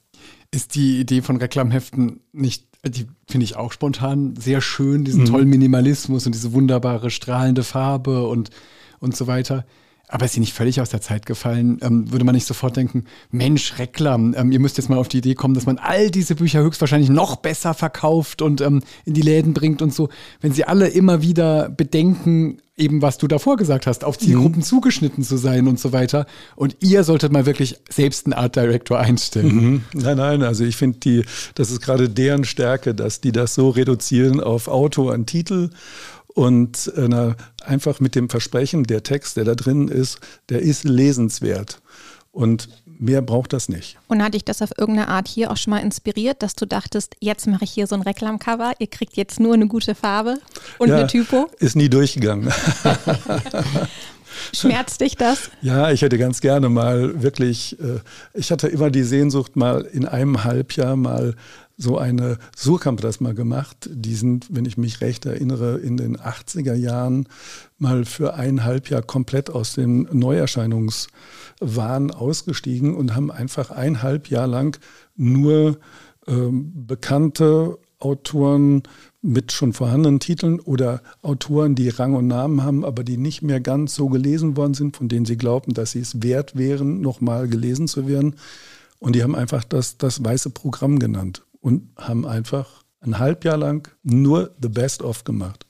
Ist 0.51 0.75
die 0.75 0.99
Idee 0.99 1.21
von 1.21 1.37
Reklamheften 1.37 2.21
nicht, 2.33 2.67
die 2.83 3.07
finde 3.29 3.45
ich 3.45 3.57
auch 3.57 3.71
spontan 3.73 4.37
sehr 4.37 4.63
schön, 4.63 5.05
diesen 5.05 5.25
mhm. 5.25 5.27
tollen 5.27 5.49
Minimalismus 5.51 6.25
und 6.25 6.35
diese 6.35 6.55
wunderbare 6.55 7.11
strahlende 7.11 7.63
Farbe 7.63 8.27
und, 8.27 8.49
und 9.01 9.15
so 9.15 9.27
weiter. 9.27 9.67
Aber 10.13 10.27
ist 10.27 10.35
sie 10.35 10.41
nicht 10.41 10.53
völlig 10.53 10.79
aus 10.79 10.91
der 10.91 11.01
Zeit 11.01 11.25
gefallen? 11.25 11.79
Ähm, 11.81 12.13
würde 12.13 12.27
man 12.27 12.35
nicht 12.35 12.47
sofort 12.47 12.77
denken, 12.77 13.07
Mensch, 13.31 13.79
Reklam, 13.79 14.35
ähm, 14.37 14.53
ihr 14.53 14.61
müsst 14.61 14.77
jetzt 14.77 14.91
mal 14.91 14.99
auf 14.99 15.09
die 15.09 15.19
Idee 15.19 15.35
kommen, 15.35 15.55
dass 15.55 15.65
man 15.65 15.79
all 15.79 16.11
diese 16.11 16.35
Bücher 16.35 16.63
höchstwahrscheinlich 16.63 17.09
noch 17.09 17.37
besser 17.37 17.73
verkauft 17.73 18.43
und 18.43 18.61
ähm, 18.61 18.83
in 19.07 19.15
die 19.15 19.23
Läden 19.23 19.55
bringt 19.55 19.81
und 19.81 19.95
so. 19.95 20.11
Wenn 20.43 20.53
sie 20.53 20.65
alle 20.65 20.89
immer 20.89 21.23
wieder 21.23 21.71
bedenken, 21.71 22.59
eben 22.77 23.01
was 23.01 23.17
du 23.17 23.27
davor 23.27 23.57
gesagt 23.57 23.87
hast, 23.87 24.05
auf 24.05 24.19
Zielgruppen 24.19 24.59
mhm. 24.59 24.65
zugeschnitten 24.65 25.25
zu 25.25 25.39
sein 25.39 25.67
und 25.67 25.81
so 25.81 25.93
weiter. 25.93 26.27
Und 26.57 26.77
ihr 26.81 27.05
solltet 27.05 27.33
mal 27.33 27.47
wirklich 27.47 27.79
selbst 27.89 28.27
einen 28.27 28.35
Art 28.35 28.55
Director 28.55 28.99
einstellen. 28.99 29.55
Mhm. 29.55 29.83
Nein, 29.95 30.19
nein, 30.19 30.43
also 30.43 30.63
ich 30.65 30.77
finde 30.77 30.99
die, 30.99 31.25
das 31.55 31.71
ist 31.71 31.81
gerade 31.81 32.11
deren 32.11 32.45
Stärke, 32.45 32.95
dass 32.95 33.23
die 33.23 33.33
das 33.33 33.55
so 33.55 33.71
reduzieren 33.71 34.41
auf 34.41 34.69
Autor 34.69 35.15
an 35.15 35.25
Titel 35.25 35.71
und 36.35 36.93
äh, 36.97 37.35
einfach 37.65 38.01
mit 38.01 38.15
dem 38.15 38.29
Versprechen, 38.29 38.85
der 38.85 39.03
Text, 39.03 39.37
der 39.37 39.45
da 39.45 39.55
drin 39.55 39.89
ist, 39.89 40.19
der 40.49 40.63
ist 40.63 40.85
lesenswert. 40.85 41.81
Und 42.31 42.69
mehr 42.87 43.21
braucht 43.21 43.53
das 43.53 43.69
nicht. 43.69 43.99
Und 44.09 44.23
hat 44.23 44.35
dich 44.35 44.45
das 44.45 44.63
auf 44.63 44.71
irgendeine 44.79 45.09
Art 45.09 45.29
hier 45.29 45.51
auch 45.51 45.57
schon 45.57 45.73
mal 45.73 45.81
inspiriert, 45.81 46.43
dass 46.43 46.55
du 46.55 46.67
dachtest, 46.67 47.15
jetzt 47.21 47.47
mache 47.47 47.65
ich 47.65 47.73
hier 47.73 47.87
so 47.87 47.95
ein 47.95 48.03
Reklamcover, 48.03 48.73
ihr 48.79 48.87
kriegt 48.87 49.17
jetzt 49.17 49.41
nur 49.41 49.55
eine 49.55 49.67
gute 49.67 49.95
Farbe 49.95 50.39
und 50.79 50.89
ja, 50.89 50.97
eine 50.97 51.07
Typo? 51.09 51.51
Ist 51.59 51.77
nie 51.77 51.91
durchgegangen. 51.91 52.51
Schmerzt 54.55 55.01
dich 55.01 55.17
das? 55.17 55.51
Ja, 55.61 55.91
ich 55.91 56.03
hätte 56.03 56.17
ganz 56.17 56.41
gerne 56.41 56.69
mal 56.69 57.23
wirklich, 57.23 57.79
äh, 57.81 58.01
ich 58.33 58.51
hatte 58.51 58.69
immer 58.69 58.91
die 58.91 59.03
Sehnsucht, 59.03 59.57
mal 59.57 59.83
in 59.83 60.07
einem 60.07 60.45
Halbjahr 60.45 60.97
mal 60.97 61.35
so 61.83 61.99
eine, 61.99 62.39
Surkamp 62.57 63.01
das 63.01 63.21
mal 63.21 63.35
gemacht. 63.35 63.91
Die 63.93 64.15
sind, 64.15 64.47
wenn 64.51 64.65
ich 64.65 64.79
mich 64.79 65.01
recht 65.01 65.27
erinnere, 65.27 65.79
in 65.79 65.97
den 65.97 66.17
80er 66.17 66.75
Jahren 66.75 67.27
mal 67.79 68.05
für 68.05 68.35
ein 68.35 68.65
Halbjahr 68.65 69.03
komplett 69.03 69.51
aus 69.51 69.75
dem 69.75 70.09
Neuerscheinungswahn 70.13 72.13
ausgestiegen 72.13 72.95
und 72.95 73.17
haben 73.17 73.31
einfach 73.31 73.71
ein 73.71 74.03
halb 74.03 74.29
Jahr 74.29 74.47
lang 74.47 74.79
nur 75.17 75.79
ähm, 76.29 76.87
bekannte 76.87 77.79
Autoren 77.99 78.83
mit 79.21 79.53
schon 79.53 79.73
vorhandenen 79.73 80.21
Titeln 80.21 80.61
oder 80.61 81.03
Autoren, 81.23 81.75
die 81.75 81.89
Rang 81.89 82.15
und 82.15 82.27
Namen 82.27 82.63
haben, 82.63 82.85
aber 82.85 83.05
die 83.05 83.17
nicht 83.17 83.43
mehr 83.43 83.61
ganz 83.61 83.95
so 83.95 84.09
gelesen 84.09 84.57
worden 84.57 84.75
sind, 84.75 84.97
von 84.97 85.09
denen 85.09 85.27
sie 85.27 85.37
glaubten, 85.37 85.75
dass 85.75 85.93
sie 85.93 86.01
es 86.01 86.23
wert 86.23 86.57
wären, 86.57 87.01
nochmal 87.01 87.49
gelesen 87.49 87.89
zu 87.89 88.09
werden. 88.09 88.37
Und 88.99 89.17
die 89.17 89.23
haben 89.23 89.35
einfach 89.35 89.65
das, 89.65 89.99
das 89.99 90.25
weiße 90.25 90.51
Programm 90.51 90.99
genannt 90.99 91.43
und 91.63 91.89
haben 91.97 92.27
einfach 92.27 92.83
ein 93.01 93.19
Halbjahr 93.19 93.57
lang 93.57 93.89
nur 94.03 94.55
The 94.61 94.69
Best 94.69 95.03
of 95.03 95.25
gemacht. 95.25 95.67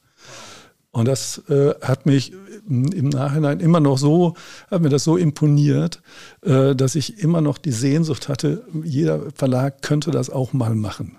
Und 0.90 1.08
das 1.08 1.38
äh, 1.48 1.74
hat 1.80 2.04
mich 2.04 2.32
im 2.68 3.08
Nachhinein 3.08 3.60
immer 3.60 3.80
noch 3.80 3.96
so, 3.96 4.34
hat 4.70 4.82
mir 4.82 4.90
das 4.90 5.04
so 5.04 5.16
imponiert, 5.16 6.02
äh, 6.42 6.74
dass 6.74 6.96
ich 6.96 7.18
immer 7.18 7.40
noch 7.40 7.56
die 7.56 7.72
Sehnsucht 7.72 8.28
hatte, 8.28 8.66
jeder 8.84 9.30
Verlag 9.34 9.80
könnte 9.80 10.10
das 10.10 10.28
auch 10.28 10.52
mal 10.52 10.74
machen. 10.74 11.16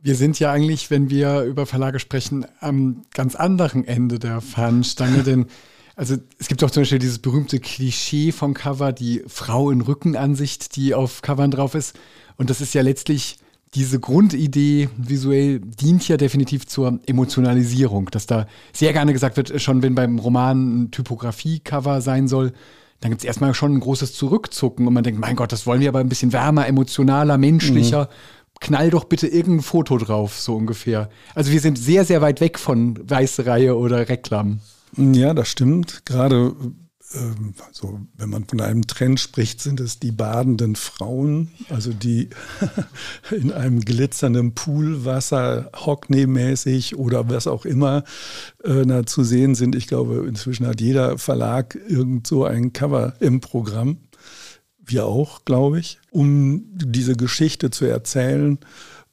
Wir 0.00 0.14
sind 0.14 0.38
ja 0.38 0.52
eigentlich, 0.52 0.90
wenn 0.90 1.10
wir 1.10 1.42
über 1.42 1.66
Verlage 1.66 1.98
sprechen, 1.98 2.46
am 2.60 3.02
ganz 3.12 3.34
anderen 3.34 3.84
Ende 3.84 4.20
der 4.20 4.40
Fahnenstange, 4.40 5.22
denn 5.24 5.46
also 5.96 6.16
es 6.38 6.48
gibt 6.48 6.62
auch 6.62 6.70
zum 6.70 6.82
Beispiel 6.82 7.00
dieses 7.00 7.18
berühmte 7.18 7.58
Klischee 7.58 8.32
vom 8.32 8.54
Cover, 8.54 8.92
die 8.92 9.22
Frau 9.26 9.70
in 9.70 9.80
Rückenansicht, 9.80 10.76
die 10.76 10.94
auf 10.94 11.20
Covern 11.20 11.50
drauf 11.50 11.74
ist. 11.74 11.98
Und 12.38 12.48
das 12.48 12.62
ist 12.62 12.72
ja 12.72 12.80
letztlich 12.80 13.36
diese 13.74 14.00
Grundidee 14.00 14.88
visuell 14.96 15.60
dient 15.60 16.06
ja 16.08 16.16
definitiv 16.16 16.66
zur 16.66 16.98
Emotionalisierung, 17.06 18.10
dass 18.10 18.26
da 18.26 18.46
sehr 18.72 18.92
gerne 18.92 19.12
gesagt 19.12 19.36
wird, 19.36 19.60
schon 19.62 19.82
wenn 19.82 19.94
beim 19.94 20.18
Roman 20.18 20.82
ein 20.82 20.90
Typografie-Cover 20.90 22.00
sein 22.00 22.26
soll, 22.26 22.52
dann 23.00 23.10
gibt 23.10 23.22
es 23.22 23.26
erstmal 23.26 23.54
schon 23.54 23.74
ein 23.74 23.80
großes 23.80 24.14
Zurückzucken 24.14 24.86
und 24.86 24.92
man 24.92 25.04
denkt, 25.04 25.20
mein 25.20 25.36
Gott, 25.36 25.52
das 25.52 25.66
wollen 25.66 25.80
wir 25.80 25.88
aber 25.88 26.00
ein 26.00 26.08
bisschen 26.08 26.32
wärmer, 26.32 26.66
emotionaler, 26.66 27.38
menschlicher. 27.38 28.04
Mhm. 28.04 28.60
Knall 28.60 28.90
doch 28.90 29.04
bitte 29.04 29.26
irgendein 29.26 29.62
Foto 29.62 29.96
drauf, 29.96 30.38
so 30.38 30.54
ungefähr. 30.54 31.08
Also 31.34 31.50
wir 31.50 31.60
sind 31.60 31.78
sehr, 31.78 32.04
sehr 32.04 32.20
weit 32.20 32.42
weg 32.42 32.58
von 32.58 32.98
weiße 33.08 33.46
Reihe 33.46 33.76
oder 33.76 34.08
Reklam. 34.08 34.60
Ja, 34.96 35.32
das 35.32 35.48
stimmt. 35.48 36.04
Gerade 36.04 36.54
ähm, 37.12 37.54
so, 37.72 38.00
wenn 38.16 38.30
man 38.30 38.44
von 38.44 38.60
einem 38.60 38.86
Trend 38.86 39.18
spricht, 39.18 39.60
sind 39.60 39.80
es 39.80 39.98
die 39.98 40.12
badenden 40.12 40.76
Frauen, 40.76 41.50
also 41.68 41.92
die 41.92 42.28
in 43.30 43.52
einem 43.52 43.80
glitzernden 43.80 44.54
Poolwasser 44.54 45.70
Hockney-mäßig 45.74 46.96
oder 46.96 47.28
was 47.28 47.46
auch 47.46 47.64
immer 47.64 48.04
äh, 48.62 49.04
zu 49.04 49.24
sehen 49.24 49.54
sind. 49.54 49.74
Ich 49.74 49.88
glaube, 49.88 50.24
inzwischen 50.28 50.66
hat 50.66 50.80
jeder 50.80 51.18
Verlag 51.18 51.76
irgend 51.88 52.26
so 52.26 52.44
ein 52.44 52.72
Cover 52.72 53.14
im 53.18 53.40
Programm. 53.40 53.98
Wir 54.78 55.06
auch, 55.06 55.44
glaube 55.44 55.80
ich, 55.80 55.98
um 56.10 56.64
diese 56.74 57.16
Geschichte 57.16 57.70
zu 57.70 57.86
erzählen 57.86 58.58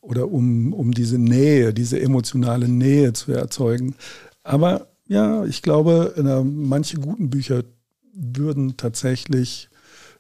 oder 0.02 0.32
um, 0.32 0.72
um 0.74 0.92
diese 0.92 1.18
Nähe, 1.18 1.74
diese 1.74 2.00
emotionale 2.00 2.68
Nähe 2.68 3.14
zu 3.14 3.32
erzeugen. 3.32 3.96
Aber 4.44 4.88
ja, 5.08 5.46
ich 5.46 5.62
glaube, 5.62 6.14
manche 6.44 6.98
guten 6.98 7.30
Bücher 7.30 7.64
würden 8.18 8.78
tatsächlich 8.78 9.70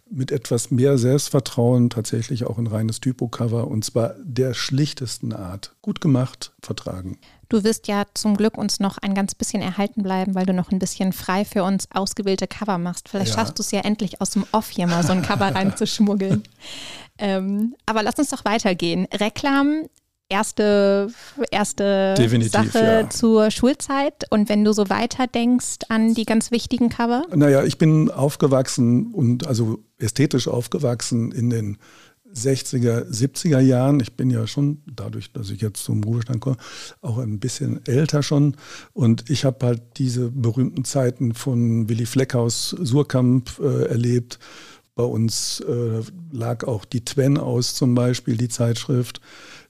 mit 0.10 0.32
etwas 0.32 0.72
mehr 0.72 0.98
Selbstvertrauen 0.98 1.90
tatsächlich 1.90 2.46
auch 2.46 2.58
ein 2.58 2.68
reines 2.68 3.02
Typo-Cover 3.02 3.68
und 3.68 3.84
zwar 3.84 4.16
der 4.24 4.54
schlichtesten 4.54 5.34
Art, 5.34 5.76
gut 5.82 6.02
gemacht, 6.02 6.54
vertragen. 6.62 7.18
Du 7.50 7.64
wirst 7.64 7.88
ja 7.88 8.06
zum 8.14 8.36
Glück 8.36 8.58
uns 8.58 8.80
noch 8.80 8.98
ein 8.98 9.14
ganz 9.14 9.36
bisschen 9.36 9.62
erhalten 9.62 10.04
bleiben, 10.04 10.36
weil 10.36 10.46
du 10.46 10.54
noch 10.54 10.72
ein 10.72 10.80
bisschen 10.80 11.14
frei 11.14 11.46
für 11.46 11.64
uns 11.64 11.88
ausgewählte 11.92 12.48
Cover 12.48 12.78
machst. 12.78 13.10
Vielleicht 13.10 13.32
ja. 13.32 13.40
schaffst 13.40 13.58
du 13.58 13.64
es 13.64 13.72
ja 13.72 13.82
endlich 13.82 14.22
aus 14.22 14.32
dem 14.32 14.46
Off 14.52 14.70
hier 14.70 14.88
mal 14.88 15.04
so 15.04 15.14
ein 15.14 15.22
Cover 15.22 15.48
reinzuschmuggeln. 15.56 16.44
ähm, 17.18 17.76
aber 17.86 18.04
lass 18.04 18.16
uns 18.16 18.30
doch 18.30 18.46
weitergehen. 18.46 19.08
Reklam 19.14 19.88
erste, 20.30 21.08
erste 21.52 22.16
Sache 22.50 22.80
ja. 22.80 23.10
zur 23.10 23.52
Schulzeit 23.52 24.26
und 24.30 24.50
wenn 24.50 24.64
du 24.64 24.74
so 24.74 24.90
weiter 24.90 25.28
denkst 25.28 25.80
an 25.90 26.14
die 26.14 26.26
ganz 26.26 26.52
wichtigen 26.52 26.90
Cover? 26.90 27.24
Naja, 27.34 27.64
ich 27.64 27.78
bin 27.78 28.12
aufgewachsen 28.12 29.14
und 29.14 29.48
also 29.48 29.80
ästhetisch 30.00 30.48
aufgewachsen 30.48 31.32
in 31.32 31.50
den 31.50 31.78
60er, 32.34 33.10
70er 33.10 33.60
Jahren. 33.60 34.00
Ich 34.00 34.14
bin 34.14 34.30
ja 34.30 34.48
schon, 34.48 34.82
dadurch, 34.86 35.32
dass 35.32 35.50
ich 35.50 35.62
jetzt 35.62 35.84
zum 35.84 36.04
Ruhestand 36.04 36.42
komme, 36.42 36.58
auch 37.02 37.18
ein 37.18 37.40
bisschen 37.40 37.86
älter 37.86 38.22
schon. 38.22 38.56
Und 38.94 39.30
ich 39.30 39.46
habe 39.46 39.66
halt 39.66 39.82
diese 39.98 40.30
berühmten 40.30 40.84
Zeiten 40.84 41.34
von 41.34 41.90
Willy 41.90 42.06
Fleckhaus 42.06 42.76
Surkamp 42.80 43.60
äh, 43.60 43.86
erlebt. 43.86 44.40
Bei 44.96 45.04
uns 45.04 45.62
äh, 45.62 46.02
lag 46.32 46.64
auch 46.66 46.84
die 46.84 47.06
Twen 47.06 47.38
aus 47.38 47.76
zum 47.76 47.96
Beispiel, 47.96 48.36
die 48.36 48.50
Zeitschrift 48.50 49.22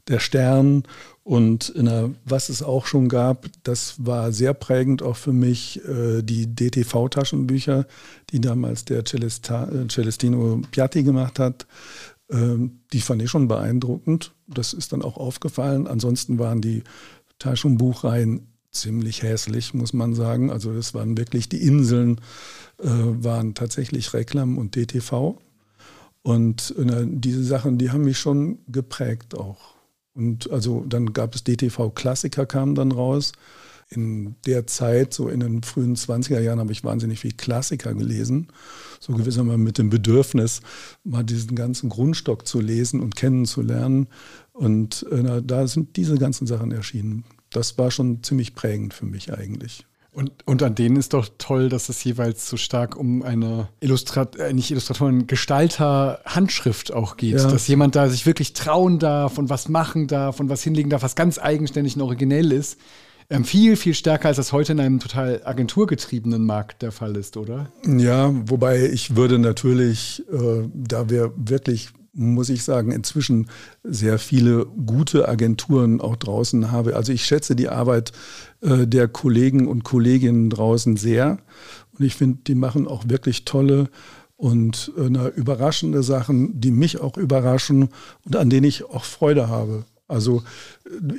der 0.08 0.20
Stern 0.20 0.84
und 1.24 1.74
der, 1.76 2.12
was 2.24 2.48
es 2.48 2.64
auch 2.64 2.86
schon 2.86 3.10
gab, 3.10 3.48
das 3.64 3.96
war 3.98 4.32
sehr 4.32 4.54
prägend 4.54 5.04
auch 5.04 5.18
für 5.18 5.34
mich, 5.34 5.82
äh, 5.86 6.22
die 6.22 6.48
DTV-Taschenbücher, 6.48 7.86
die 8.30 8.40
damals 8.40 8.86
der 8.86 9.04
Celesta, 9.04 9.68
äh, 9.68 9.88
Celestino 9.90 10.62
Piatti 10.72 11.04
gemacht 11.04 11.40
hat. 11.40 11.68
Ähm, 12.30 12.80
die 12.94 13.02
fand 13.02 13.22
ich 13.22 13.30
schon 13.30 13.50
beeindruckend. 13.50 14.34
Das 14.48 14.74
ist 14.74 14.94
dann 14.94 15.02
auch 15.02 15.18
aufgefallen. 15.18 15.88
Ansonsten 15.88 16.40
waren 16.40 16.62
die 16.62 16.84
Taschenbuchreihen 17.40 18.48
ziemlich 18.72 19.24
hässlich, 19.24 19.74
muss 19.74 19.94
man 19.94 20.14
sagen. 20.14 20.50
Also 20.50 20.74
das 20.74 20.94
waren 20.94 21.18
wirklich, 21.18 21.50
die 21.50 21.62
Inseln 21.62 22.22
äh, 22.80 22.88
waren 22.88 23.54
tatsächlich 23.54 24.14
Reklam 24.14 24.58
und 24.58 24.76
DTV. 24.76 25.40
Und 26.22 26.76
äh, 26.78 27.06
diese 27.06 27.44
Sachen, 27.44 27.78
die 27.78 27.92
haben 27.92 28.04
mich 28.04 28.18
schon 28.18 28.60
geprägt 28.68 29.36
auch. 29.36 29.77
Und 30.18 30.50
also 30.52 30.84
dann 30.90 31.14
gab 31.14 31.36
es 31.36 31.44
DTV 31.44 31.92
Klassiker 31.92 32.48
kam 32.48 32.74
dann 32.74 32.92
raus. 32.92 33.34
In 33.90 34.36
der 34.46 34.68
Zeit, 34.68 35.14
so 35.14 35.30
in 35.30 35.40
den 35.40 35.64
frühen 35.64 35.96
20er 35.96 36.42
Jahren, 36.42 36.60
habe 36.60 36.72
ich 36.72 36.84
wahnsinnig 36.84 37.20
viel 37.20 37.34
Klassiker 37.34 37.94
gelesen. 37.94 38.48
So 39.00 39.14
gewissermaßen 39.14 39.64
mit 39.64 39.78
dem 39.78 39.90
Bedürfnis, 39.90 40.62
mal 41.04 41.24
diesen 41.24 41.56
ganzen 41.56 41.90
Grundstock 41.90 42.48
zu 42.48 42.60
lesen 42.60 43.00
und 43.00 43.16
kennenzulernen. 43.16 44.08
Und 44.52 45.06
äh, 45.12 45.42
da 45.44 45.68
sind 45.68 45.96
diese 45.96 46.16
ganzen 46.16 46.48
Sachen 46.48 46.72
erschienen. 46.72 47.24
Das 47.52 47.78
war 47.78 47.92
schon 47.92 48.24
ziemlich 48.24 48.56
prägend 48.56 48.94
für 48.96 49.06
mich 49.06 49.32
eigentlich. 49.32 49.86
Und, 50.18 50.32
und 50.46 50.64
an 50.64 50.74
denen 50.74 50.96
ist 50.96 51.14
doch 51.14 51.30
toll, 51.38 51.70
dass 51.70 51.90
es 51.90 52.04
jeweils 52.04 52.50
so 52.50 52.58
stark 52.58 52.98
um 52.98 53.22
eine 53.22 53.68
Illustrat 53.82 54.36
äh, 54.36 54.52
nicht 54.52 54.72
Illustratoren, 54.72 55.28
Gestalter-Handschrift 55.28 56.92
auch 56.92 57.18
geht. 57.18 57.36
Ja. 57.36 57.52
Dass 57.52 57.68
jemand 57.68 57.96
da 57.96 58.10
sich 58.10 58.26
wirklich 58.26 58.54
trauen 58.54 58.98
darf 58.98 59.38
und 59.38 59.52
was 59.52 59.70
machen 59.70 60.08
darf 60.08 60.40
und 60.40 60.50
was 60.50 60.64
hinlegen 60.64 60.90
darf, 60.90 61.04
was 61.04 61.14
ganz 61.14 61.38
eigenständig 61.38 61.98
und 61.98 62.02
originell 62.02 62.52
ist. 62.52 62.80
Ähm, 63.30 63.44
viel, 63.44 63.76
viel 63.76 63.94
stärker, 63.94 64.30
als 64.30 64.38
das 64.38 64.52
heute 64.54 64.72
in 64.72 64.80
einem 64.80 65.00
total 65.00 65.42
agenturgetriebenen 65.46 66.44
Markt 66.44 66.82
der 66.82 66.92
Fall 66.92 67.16
ist, 67.16 67.38
oder? 67.38 67.72
Ja, 67.86 68.34
wobei 68.50 68.88
ich 68.88 69.16
würde 69.16 69.38
natürlich, 69.38 70.24
äh, 70.32 70.68
da 70.74 71.12
wir 71.12 71.32
wirklich 71.36 71.90
muss 72.18 72.50
ich 72.50 72.64
sagen, 72.64 72.92
inzwischen 72.92 73.48
sehr 73.84 74.18
viele 74.18 74.66
gute 74.66 75.30
Agenturen 75.30 76.02
auch 76.02 76.16
draußen 76.16 76.72
habe. 76.72 76.96
Also 76.96 77.14
ich 77.14 77.26
schätze 77.26 77.56
die 77.56 77.70
Arbeit 77.70 78.12
äh, 78.62 78.88
der 78.88 79.08
Kollegen 79.08 79.68
und 79.68 79.84
Kolleginnen 79.84 80.50
draußen 80.50 80.98
sehr. 80.98 81.38
Und 81.98 82.06
ich 82.06 82.16
finde, 82.16 82.40
die 82.48 82.56
machen 82.56 82.88
auch 82.88 83.04
wirklich 83.08 83.46
tolle 83.46 83.90
und 84.36 84.92
äh, 84.98 85.30
überraschende 85.30 86.04
Sachen, 86.04 86.60
die 86.60 86.72
mich 86.72 87.00
auch 87.00 87.18
überraschen 87.18 87.90
und 88.26 88.36
an 88.36 88.50
denen 88.50 88.66
ich 88.66 88.86
auch 88.86 89.04
Freude 89.04 89.48
habe. 89.48 89.86
Also 90.08 90.44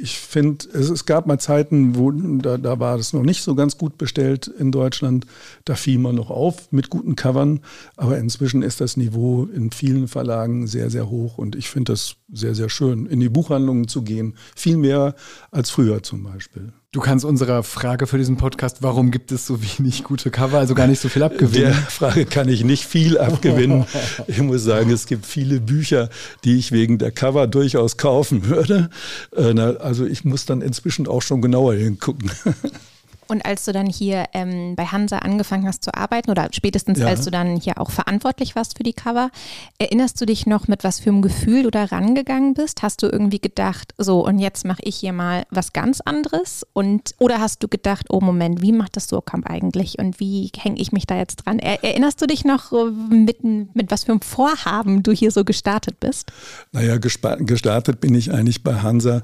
ich 0.00 0.18
finde, 0.18 0.66
es, 0.72 0.88
es, 0.88 1.04
gab 1.04 1.26
mal 1.26 1.38
Zeiten, 1.38 1.96
wo 1.96 2.10
da, 2.10 2.56
da 2.56 2.80
war 2.80 2.98
es 2.98 3.12
noch 3.12 3.22
nicht 3.22 3.42
so 3.42 3.54
ganz 3.54 3.76
gut 3.76 3.98
bestellt 3.98 4.46
in 4.46 4.72
Deutschland. 4.72 5.26
Da 5.66 5.74
fiel 5.74 5.98
man 5.98 6.14
noch 6.14 6.30
auf 6.30 6.72
mit 6.72 6.88
guten 6.88 7.14
Covern. 7.14 7.60
Aber 7.96 8.16
inzwischen 8.16 8.62
ist 8.62 8.80
das 8.80 8.96
Niveau 8.96 9.44
in 9.44 9.70
vielen 9.72 10.08
Verlagen 10.08 10.66
sehr, 10.66 10.88
sehr 10.88 11.10
hoch. 11.10 11.36
Und 11.36 11.54
ich 11.54 11.68
finde 11.68 11.92
das 11.92 12.16
sehr, 12.32 12.54
sehr 12.54 12.70
schön, 12.70 13.04
in 13.06 13.20
die 13.20 13.28
Buchhandlungen 13.28 13.88
zu 13.88 14.02
gehen. 14.02 14.36
Viel 14.56 14.78
mehr 14.78 15.14
als 15.50 15.68
früher 15.68 16.02
zum 16.02 16.22
Beispiel. 16.22 16.72
Du 16.90 17.00
kannst 17.00 17.26
unserer 17.26 17.64
Frage 17.64 18.06
für 18.06 18.16
diesen 18.16 18.38
Podcast, 18.38 18.78
warum 18.82 19.10
gibt 19.10 19.30
es 19.30 19.46
so 19.46 19.60
wenig 19.62 20.04
gute 20.04 20.30
Cover, 20.30 20.56
also 20.56 20.74
gar 20.74 20.86
nicht 20.86 21.02
so 21.02 21.10
viel 21.10 21.22
abgewinnen? 21.22 21.66
Der 21.66 21.74
Frage 21.74 22.24
kann 22.24 22.48
ich 22.48 22.64
nicht 22.64 22.82
viel 22.82 23.18
abgewinnen. 23.18 23.84
Ich 24.26 24.40
muss 24.40 24.64
sagen, 24.64 24.90
es 24.90 25.04
gibt 25.04 25.26
viele 25.26 25.60
Bücher, 25.60 26.08
die 26.44 26.56
ich 26.56 26.72
wegen 26.72 26.96
der 26.96 27.10
Cover 27.10 27.46
durchaus 27.46 27.98
kaufen 27.98 28.46
würde. 28.46 28.88
Äh, 29.36 29.60
also 29.60 30.06
ich 30.06 30.24
muss 30.24 30.46
dann 30.46 30.62
inzwischen 30.62 31.06
auch 31.06 31.20
schon 31.20 31.42
genauer 31.42 31.74
hingucken. 31.74 32.30
Und 33.28 33.44
als 33.44 33.64
du 33.64 33.72
dann 33.72 33.86
hier 33.86 34.24
ähm, 34.32 34.74
bei 34.74 34.86
Hansa 34.86 35.18
angefangen 35.18 35.66
hast 35.66 35.84
zu 35.84 35.94
arbeiten 35.94 36.30
oder 36.30 36.48
spätestens 36.52 36.98
ja. 36.98 37.06
als 37.06 37.24
du 37.24 37.30
dann 37.30 37.56
hier 37.56 37.78
auch 37.78 37.90
verantwortlich 37.90 38.56
warst 38.56 38.76
für 38.76 38.82
die 38.82 38.94
Cover, 38.94 39.30
erinnerst 39.78 40.20
du 40.20 40.26
dich 40.26 40.46
noch, 40.46 40.66
mit 40.66 40.82
was 40.82 41.00
für 41.00 41.10
einem 41.10 41.22
Gefühl 41.22 41.64
du 41.64 41.70
da 41.70 41.84
rangegangen 41.84 42.54
bist? 42.54 42.82
Hast 42.82 43.02
du 43.02 43.06
irgendwie 43.06 43.38
gedacht, 43.38 43.94
so 43.98 44.24
und 44.26 44.38
jetzt 44.38 44.64
mache 44.64 44.82
ich 44.82 44.96
hier 44.96 45.12
mal 45.12 45.44
was 45.50 45.72
ganz 45.72 46.00
anderes? 46.00 46.66
Und 46.72 47.14
oder 47.18 47.40
hast 47.40 47.62
du 47.62 47.68
gedacht, 47.68 48.06
oh 48.08 48.20
Moment, 48.20 48.62
wie 48.62 48.72
macht 48.72 48.96
das 48.96 49.08
Surkamp 49.08 49.48
eigentlich 49.48 49.98
und 49.98 50.20
wie 50.20 50.50
hänge 50.56 50.80
ich 50.80 50.92
mich 50.92 51.06
da 51.06 51.16
jetzt 51.16 51.36
dran? 51.36 51.58
Er, 51.58 51.84
erinnerst 51.84 52.20
du 52.22 52.26
dich 52.26 52.44
noch 52.44 52.72
mit, 53.10 53.44
mit 53.44 53.90
was 53.90 54.04
für 54.04 54.12
einem 54.12 54.22
Vorhaben 54.22 55.02
du 55.02 55.12
hier 55.12 55.30
so 55.30 55.44
gestartet 55.44 56.00
bist? 56.00 56.32
Naja, 56.72 56.96
gestartet 56.96 58.00
bin 58.00 58.14
ich 58.14 58.32
eigentlich 58.32 58.62
bei 58.62 58.76
Hansa 58.76 59.22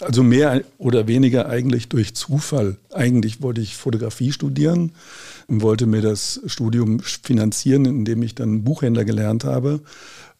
also 0.00 0.22
mehr 0.22 0.62
oder 0.78 1.06
weniger 1.06 1.48
eigentlich 1.48 1.88
durch 1.88 2.14
Zufall. 2.14 2.76
Eigentlich 2.92 3.42
wollte 3.42 3.60
ich 3.60 3.76
Fotografie 3.76 4.32
studieren 4.32 4.92
und 5.46 5.62
wollte 5.62 5.86
mir 5.86 6.02
das 6.02 6.40
Studium 6.46 7.00
finanzieren, 7.00 7.84
indem 7.84 8.22
ich 8.22 8.34
dann 8.34 8.64
Buchhändler 8.64 9.04
gelernt 9.04 9.44
habe 9.44 9.80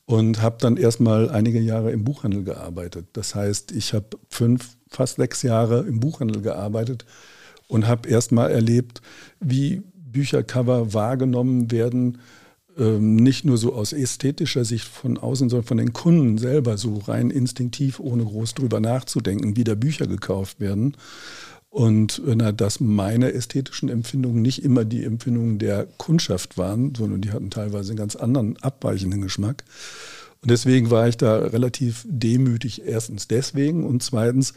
und 0.07 0.41
habe 0.41 0.57
dann 0.61 0.77
erstmal 0.77 1.31
einige 1.31 1.61
Jahre 1.61 1.93
im 1.93 2.05
Buchhandel 2.05 2.45
gearbeitet. 2.45 3.07
Das 3.13 3.35
heißt, 3.35 3.73
ich 3.73 3.93
habe 3.93 4.07
fünf, 4.31 4.77
fast 4.89 5.17
sechs 5.17 5.43
Jahre 5.43 5.81
im 5.81 6.01
Buchhandel 6.01 6.41
gearbeitet 6.41 7.05
und 7.69 7.87
habe 7.87 8.09
erstmal 8.09 8.51
erlebt, 8.51 9.03
wie 9.41 9.83
Büchercover 9.95 10.95
wahrgenommen 10.95 11.71
werden 11.71 12.19
nicht 12.79 13.45
nur 13.45 13.59
so 13.59 13.75
aus 13.75 13.93
ästhetischer 13.93 14.65
Sicht 14.65 14.87
von 14.87 15.19
außen, 15.19 15.49
sondern 15.49 15.67
von 15.67 15.79
den 15.79 15.93
Kunden 15.93 16.39
selber 16.39 16.79
so 16.79 16.99
rein 16.99 17.31
instinktiv, 17.31 17.99
ohne 17.99 18.25
groß 18.25 18.55
drüber 18.55 18.81
nachzudenken, 18.81 19.57
wie 19.57 19.65
da 19.65 19.75
Bücher 19.75 20.07
gekauft 20.07 20.61
werden. 20.61 20.97
Und 21.71 22.23
äh, 22.27 22.35
na, 22.35 22.53
dass 22.53 22.81
meine 22.81 23.33
ästhetischen 23.33 23.89
Empfindungen 23.89 24.43
nicht 24.43 24.65
immer 24.65 24.85
die 24.85 25.05
Empfindungen 25.05 25.59
der 25.59 25.87
Kundschaft 25.99 26.57
waren, 26.57 26.95
sondern 26.95 27.21
die 27.21 27.31
hatten 27.31 27.51
teilweise 27.51 27.91
einen 27.91 27.99
ganz 27.99 28.17
anderen 28.17 28.57
abweichenden 28.59 29.21
Geschmack. 29.21 29.65
Und 30.41 30.51
deswegen 30.51 30.91
war 30.91 31.09
ich 31.09 31.17
da 31.17 31.37
relativ 31.37 32.07
demütig, 32.09 32.83
erstens 32.87 33.27
deswegen 33.27 33.85
und 33.85 34.03
zweitens, 34.03 34.55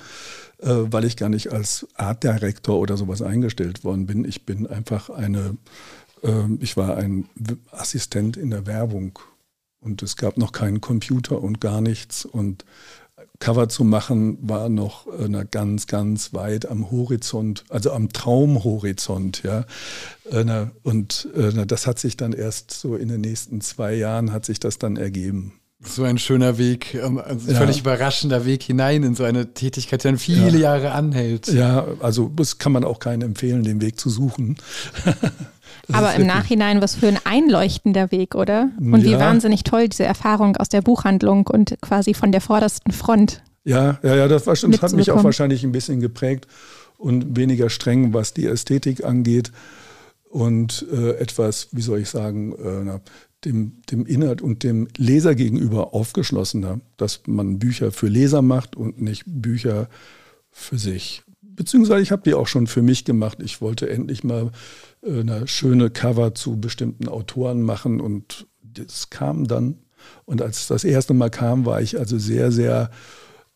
äh, 0.59 0.69
weil 0.69 1.05
ich 1.05 1.17
gar 1.17 1.29
nicht 1.29 1.51
als 1.51 1.87
Artdirektor 1.95 2.79
oder 2.79 2.97
sowas 2.97 3.21
eingestellt 3.21 3.83
worden 3.83 4.05
bin. 4.05 4.23
Ich 4.23 4.45
bin 4.45 4.67
einfach 4.67 5.09
eine 5.09 5.39
ähm, 5.39 5.57
ich 6.59 6.77
war 6.77 6.97
ein 6.97 7.27
Assistent 7.71 8.37
in 8.37 8.51
der 8.51 8.67
Werbung 8.67 9.17
und 9.79 10.03
es 10.03 10.15
gab 10.15 10.37
noch 10.37 10.51
keinen 10.51 10.79
Computer 10.79 11.41
und 11.41 11.59
gar 11.59 11.81
nichts 11.81 12.25
und 12.25 12.63
Cover 13.41 13.67
zu 13.67 13.83
machen 13.83 14.37
war 14.41 14.69
noch 14.69 15.07
äh, 15.07 15.45
ganz, 15.49 15.87
ganz 15.87 16.33
weit 16.33 16.67
am 16.67 16.91
Horizont, 16.91 17.65
also 17.69 17.91
am 17.91 18.13
Traumhorizont, 18.13 19.43
ja. 19.43 19.65
Äh, 20.29 20.67
und 20.83 21.27
äh, 21.35 21.65
das 21.65 21.87
hat 21.87 21.99
sich 21.99 22.15
dann 22.15 22.33
erst 22.33 22.71
so 22.71 22.95
in 22.95 23.09
den 23.09 23.19
nächsten 23.19 23.59
zwei 23.59 23.95
Jahren 23.95 24.31
hat 24.31 24.45
sich 24.45 24.59
das 24.59 24.77
dann 24.77 24.95
ergeben. 24.95 25.53
So 25.83 26.03
ein 26.03 26.19
schöner 26.19 26.59
Weg, 26.59 26.93
ähm, 26.93 27.17
also 27.17 27.51
ja. 27.51 27.57
völlig 27.57 27.79
überraschender 27.79 28.45
Weg 28.45 28.61
hinein 28.61 29.01
in 29.01 29.15
so 29.15 29.23
eine 29.23 29.53
Tätigkeit, 29.53 30.03
die 30.03 30.07
dann 30.07 30.19
viele 30.19 30.51
ja. 30.51 30.57
Jahre 30.57 30.91
anhält. 30.91 31.47
Ja, 31.47 31.87
also 31.99 32.29
das 32.35 32.59
kann 32.59 32.71
man 32.71 32.83
auch 32.83 32.99
keinen 32.99 33.23
empfehlen, 33.23 33.63
den 33.63 33.81
Weg 33.81 33.99
zu 33.99 34.11
suchen. 34.11 34.57
Aber 35.93 36.13
im 36.15 36.25
Nachhinein 36.25 36.81
was 36.81 36.95
für 36.95 37.07
ein 37.07 37.19
einleuchtender 37.23 38.11
Weg, 38.11 38.35
oder? 38.35 38.69
Und 38.79 39.03
ja. 39.03 39.11
wie 39.11 39.19
wahnsinnig 39.19 39.63
toll 39.63 39.87
diese 39.87 40.03
Erfahrung 40.03 40.57
aus 40.57 40.69
der 40.69 40.81
Buchhandlung 40.81 41.47
und 41.47 41.77
quasi 41.81 42.13
von 42.13 42.31
der 42.31 42.41
vordersten 42.41 42.91
Front. 42.91 43.43
Ja, 43.63 43.99
ja, 44.03 44.15
ja, 44.15 44.27
das, 44.27 44.47
war, 44.47 44.55
das 44.55 44.81
hat 44.81 44.93
mich 44.93 45.11
auch 45.11 45.23
wahrscheinlich 45.23 45.63
ein 45.63 45.71
bisschen 45.71 45.99
geprägt 45.99 46.47
und 46.97 47.35
weniger 47.37 47.69
streng, 47.69 48.13
was 48.13 48.33
die 48.33 48.45
Ästhetik 48.45 49.03
angeht 49.03 49.51
und 50.29 50.85
äh, 50.91 51.11
etwas, 51.17 51.67
wie 51.71 51.81
soll 51.81 51.99
ich 51.99 52.09
sagen, 52.09 52.53
äh, 52.53 52.99
dem, 53.45 53.81
dem 53.91 54.05
Inhalt 54.05 54.41
und 54.41 54.63
dem 54.63 54.87
Leser 54.97 55.35
gegenüber 55.35 55.93
aufgeschlossener, 55.93 56.79
dass 56.97 57.21
man 57.25 57.59
Bücher 57.59 57.91
für 57.91 58.07
Leser 58.07 58.41
macht 58.41 58.75
und 58.75 59.01
nicht 59.01 59.23
Bücher 59.25 59.89
für 60.51 60.77
sich. 60.77 61.23
Beziehungsweise 61.41 62.01
ich 62.01 62.11
habe 62.11 62.23
die 62.23 62.33
auch 62.33 62.47
schon 62.47 62.67
für 62.67 62.81
mich 62.81 63.03
gemacht. 63.03 63.39
Ich 63.41 63.61
wollte 63.61 63.89
endlich 63.89 64.23
mal 64.23 64.51
eine 65.03 65.47
schöne 65.47 65.89
Cover 65.89 66.35
zu 66.35 66.59
bestimmten 66.59 67.07
Autoren 67.07 67.61
machen 67.61 67.99
und 67.99 68.47
das 68.61 69.09
kam 69.09 69.47
dann. 69.47 69.79
Und 70.25 70.41
als 70.41 70.67
das 70.67 70.83
erste 70.83 71.13
Mal 71.13 71.29
kam, 71.29 71.65
war 71.65 71.81
ich 71.81 71.97
also 71.97 72.17
sehr, 72.17 72.51
sehr, 72.51 72.91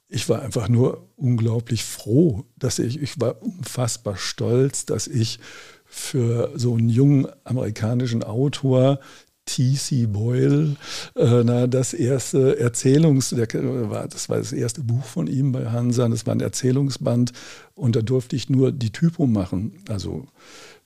ich 0.08 0.30
war 0.30 0.42
einfach 0.42 0.70
nur 0.70 1.10
unglaublich 1.16 1.84
froh, 1.84 2.46
dass 2.58 2.80
ich, 2.80 3.02
ich 3.02 3.20
war 3.20 3.42
unfassbar 3.42 4.18
stolz, 4.18 4.86
dass 4.86 5.08
ich 5.08 5.40
für 5.86 6.52
so 6.56 6.76
einen 6.76 6.90
jungen 6.90 7.28
amerikanischen 7.44 8.24
Autor 8.24 9.00
T.C. 9.46 10.08
Boyle, 10.08 10.76
äh, 11.16 11.44
na, 11.44 11.68
das 11.68 11.94
erste 11.94 12.60
Erzählungs, 12.60 13.30
der, 13.30 13.46
das 13.46 14.28
war 14.28 14.38
das 14.38 14.52
erste 14.52 14.82
Buch 14.82 15.06
von 15.06 15.28
ihm 15.28 15.52
bei 15.52 15.68
Hansa, 15.68 16.10
das 16.10 16.26
war 16.26 16.34
ein 16.34 16.42
Erzählungsband 16.42 17.32
und 17.76 17.96
da 17.96 18.02
durfte 18.02 18.36
ich 18.36 18.50
nur 18.50 18.72
die 18.72 18.92
Typo 18.92 19.28
machen, 19.28 19.84
also 19.88 20.28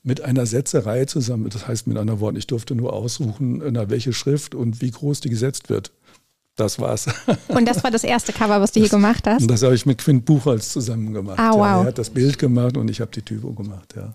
mit 0.03 0.21
einer 0.21 0.45
Setzerei 0.45 1.05
zusammen, 1.05 1.49
das 1.49 1.67
heißt 1.67 1.88
mit 1.88 1.97
anderen 1.97 2.19
Worten, 2.19 2.38
ich 2.38 2.47
durfte 2.47 2.75
nur 2.75 2.93
aussuchen, 2.93 3.62
na, 3.71 3.89
welche 3.89 4.13
Schrift 4.13 4.55
und 4.55 4.81
wie 4.81 4.91
groß 4.91 5.19
die 5.19 5.29
gesetzt 5.29 5.69
wird. 5.69 5.91
Das 6.59 6.77
war's. 6.77 7.07
Und 7.47 7.69
das 7.69 7.85
war 7.85 7.89
das 7.91 8.03
erste 8.03 8.33
Cover, 8.33 8.59
was 8.59 8.73
du 8.73 8.81
hier 8.81 8.89
gemacht 8.89 9.25
hast? 9.25 9.49
Das 9.49 9.63
habe 9.63 9.75
ich 9.75 9.85
mit 9.85 9.97
Quint 9.97 10.25
Buchholz 10.25 10.73
zusammen 10.73 11.13
gemacht. 11.13 11.39
Ah, 11.39 11.53
wow. 11.53 11.59
Ja, 11.59 11.79
er 11.79 11.85
hat 11.85 11.97
das 11.97 12.09
Bild 12.09 12.38
gemacht 12.38 12.75
und 12.75 12.91
ich 12.91 12.99
habe 12.99 13.12
die 13.12 13.21
Typo 13.21 13.53
gemacht, 13.53 13.93
ja. 13.95 14.13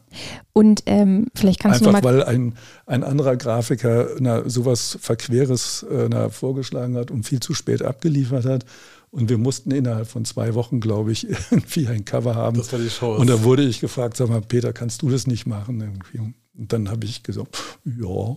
Und 0.53 0.83
ähm, 0.85 1.29
vielleicht 1.35 1.61
kannst 1.61 1.81
Einfach, 1.81 2.03
du 2.03 2.07
mal... 2.07 2.19
weil 2.19 2.23
ein, 2.23 2.55
ein 2.85 3.03
anderer 3.03 3.37
Grafiker 3.37 4.09
na, 4.19 4.47
sowas 4.47 4.99
Verqueres 5.01 5.87
äh, 5.91 6.09
na, 6.11 6.29
vorgeschlagen 6.29 6.99
hat 6.99 7.11
und 7.11 7.25
viel 7.25 7.41
zu 7.41 7.55
spät 7.55 7.81
abgeliefert 7.81 8.45
hat. 8.45 8.67
Und 9.15 9.29
wir 9.29 9.39
mussten 9.39 9.71
innerhalb 9.71 10.09
von 10.09 10.25
zwei 10.25 10.55
Wochen, 10.55 10.81
glaube 10.81 11.13
ich, 11.13 11.29
irgendwie 11.51 11.87
ein 11.87 12.05
Cover 12.05 12.35
haben. 12.35 12.59
Das 12.59 12.73
war 12.73 12.81
die 12.81 12.89
Chance. 12.89 13.21
Und 13.21 13.31
da 13.31 13.45
wurde 13.45 13.63
ich 13.63 13.79
gefragt, 13.79 14.17
sag 14.17 14.29
mal, 14.29 14.41
Peter, 14.41 14.73
kannst 14.73 15.03
du 15.03 15.09
das 15.09 15.29
nicht 15.29 15.47
machen? 15.47 15.81
Irgendwie. 15.81 16.19
Und 16.19 16.73
dann 16.73 16.91
habe 16.91 17.07
ich 17.07 17.23
gesagt, 17.23 17.57
ja. 17.85 18.37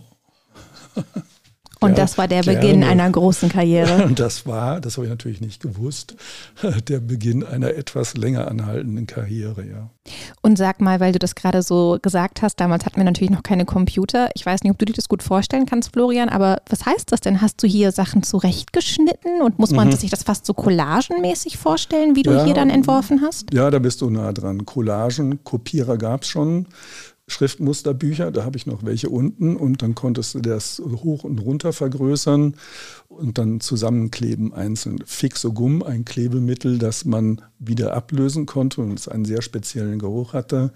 Und 1.80 1.90
ja, 1.90 1.96
das 1.96 2.18
war 2.18 2.28
der 2.28 2.42
gerne. 2.42 2.58
Beginn 2.58 2.84
einer 2.84 3.08
großen 3.08 3.48
Karriere. 3.48 4.04
Und 4.04 4.18
das 4.20 4.46
war, 4.46 4.80
das 4.80 4.96
habe 4.96 5.06
ich 5.06 5.10
natürlich 5.10 5.40
nicht 5.40 5.60
gewusst, 5.60 6.16
der 6.88 7.00
Beginn 7.00 7.44
einer 7.44 7.74
etwas 7.74 8.16
länger 8.16 8.48
anhaltenden 8.48 9.06
Karriere, 9.06 9.64
ja. 9.64 9.90
Und 10.42 10.56
sag 10.56 10.80
mal, 10.80 11.00
weil 11.00 11.12
du 11.12 11.18
das 11.18 11.34
gerade 11.34 11.62
so 11.62 11.98
gesagt 12.00 12.42
hast, 12.42 12.56
damals 12.60 12.86
hatten 12.86 12.96
wir 12.96 13.04
natürlich 13.04 13.30
noch 13.30 13.42
keine 13.42 13.64
Computer. 13.64 14.30
Ich 14.34 14.44
weiß 14.44 14.62
nicht, 14.62 14.72
ob 14.72 14.78
du 14.78 14.86
dir 14.86 14.94
das 14.94 15.08
gut 15.08 15.22
vorstellen 15.22 15.66
kannst, 15.66 15.92
Florian, 15.92 16.28
aber 16.28 16.62
was 16.68 16.86
heißt 16.86 17.12
das 17.12 17.20
denn? 17.20 17.40
Hast 17.40 17.62
du 17.62 17.66
hier 17.66 17.92
Sachen 17.92 18.22
zurechtgeschnitten 18.22 19.42
und 19.42 19.58
muss 19.58 19.72
man 19.72 19.88
mhm. 19.88 19.92
sich 19.92 20.10
das 20.10 20.22
fast 20.22 20.46
so 20.46 20.54
collagenmäßig 20.54 21.58
vorstellen, 21.58 22.16
wie 22.16 22.22
du 22.22 22.32
ja, 22.32 22.44
hier 22.44 22.54
dann 22.54 22.70
entworfen 22.70 23.20
hast? 23.22 23.52
Ja, 23.52 23.70
da 23.70 23.78
bist 23.78 24.00
du 24.00 24.10
nah 24.10 24.32
dran. 24.32 24.64
Collagen, 24.64 25.44
Kopierer 25.44 25.98
gab 25.98 26.22
es 26.22 26.28
schon. 26.28 26.66
Schriftmusterbücher, 27.28 28.30
da 28.30 28.44
habe 28.44 28.56
ich 28.56 28.66
noch 28.66 28.84
welche 28.84 29.10
unten 29.10 29.56
und 29.56 29.82
dann 29.82 29.94
konntest 29.94 30.34
du 30.34 30.40
das 30.40 30.80
hoch 30.80 31.24
und 31.24 31.38
runter 31.38 31.72
vergrößern 31.72 32.54
und 33.08 33.38
dann 33.38 33.60
zusammenkleben 33.60 34.54
einzeln. 34.54 34.98
Fixogum, 35.04 35.82
ein 35.82 36.04
Klebemittel, 36.04 36.78
das 36.78 37.04
man 37.04 37.42
wieder 37.58 37.94
ablösen 37.94 38.46
konnte 38.46 38.80
und 38.80 38.98
es 38.98 39.08
einen 39.08 39.24
sehr 39.24 39.42
speziellen 39.42 39.98
Geruch 39.98 40.32
hatte. 40.32 40.72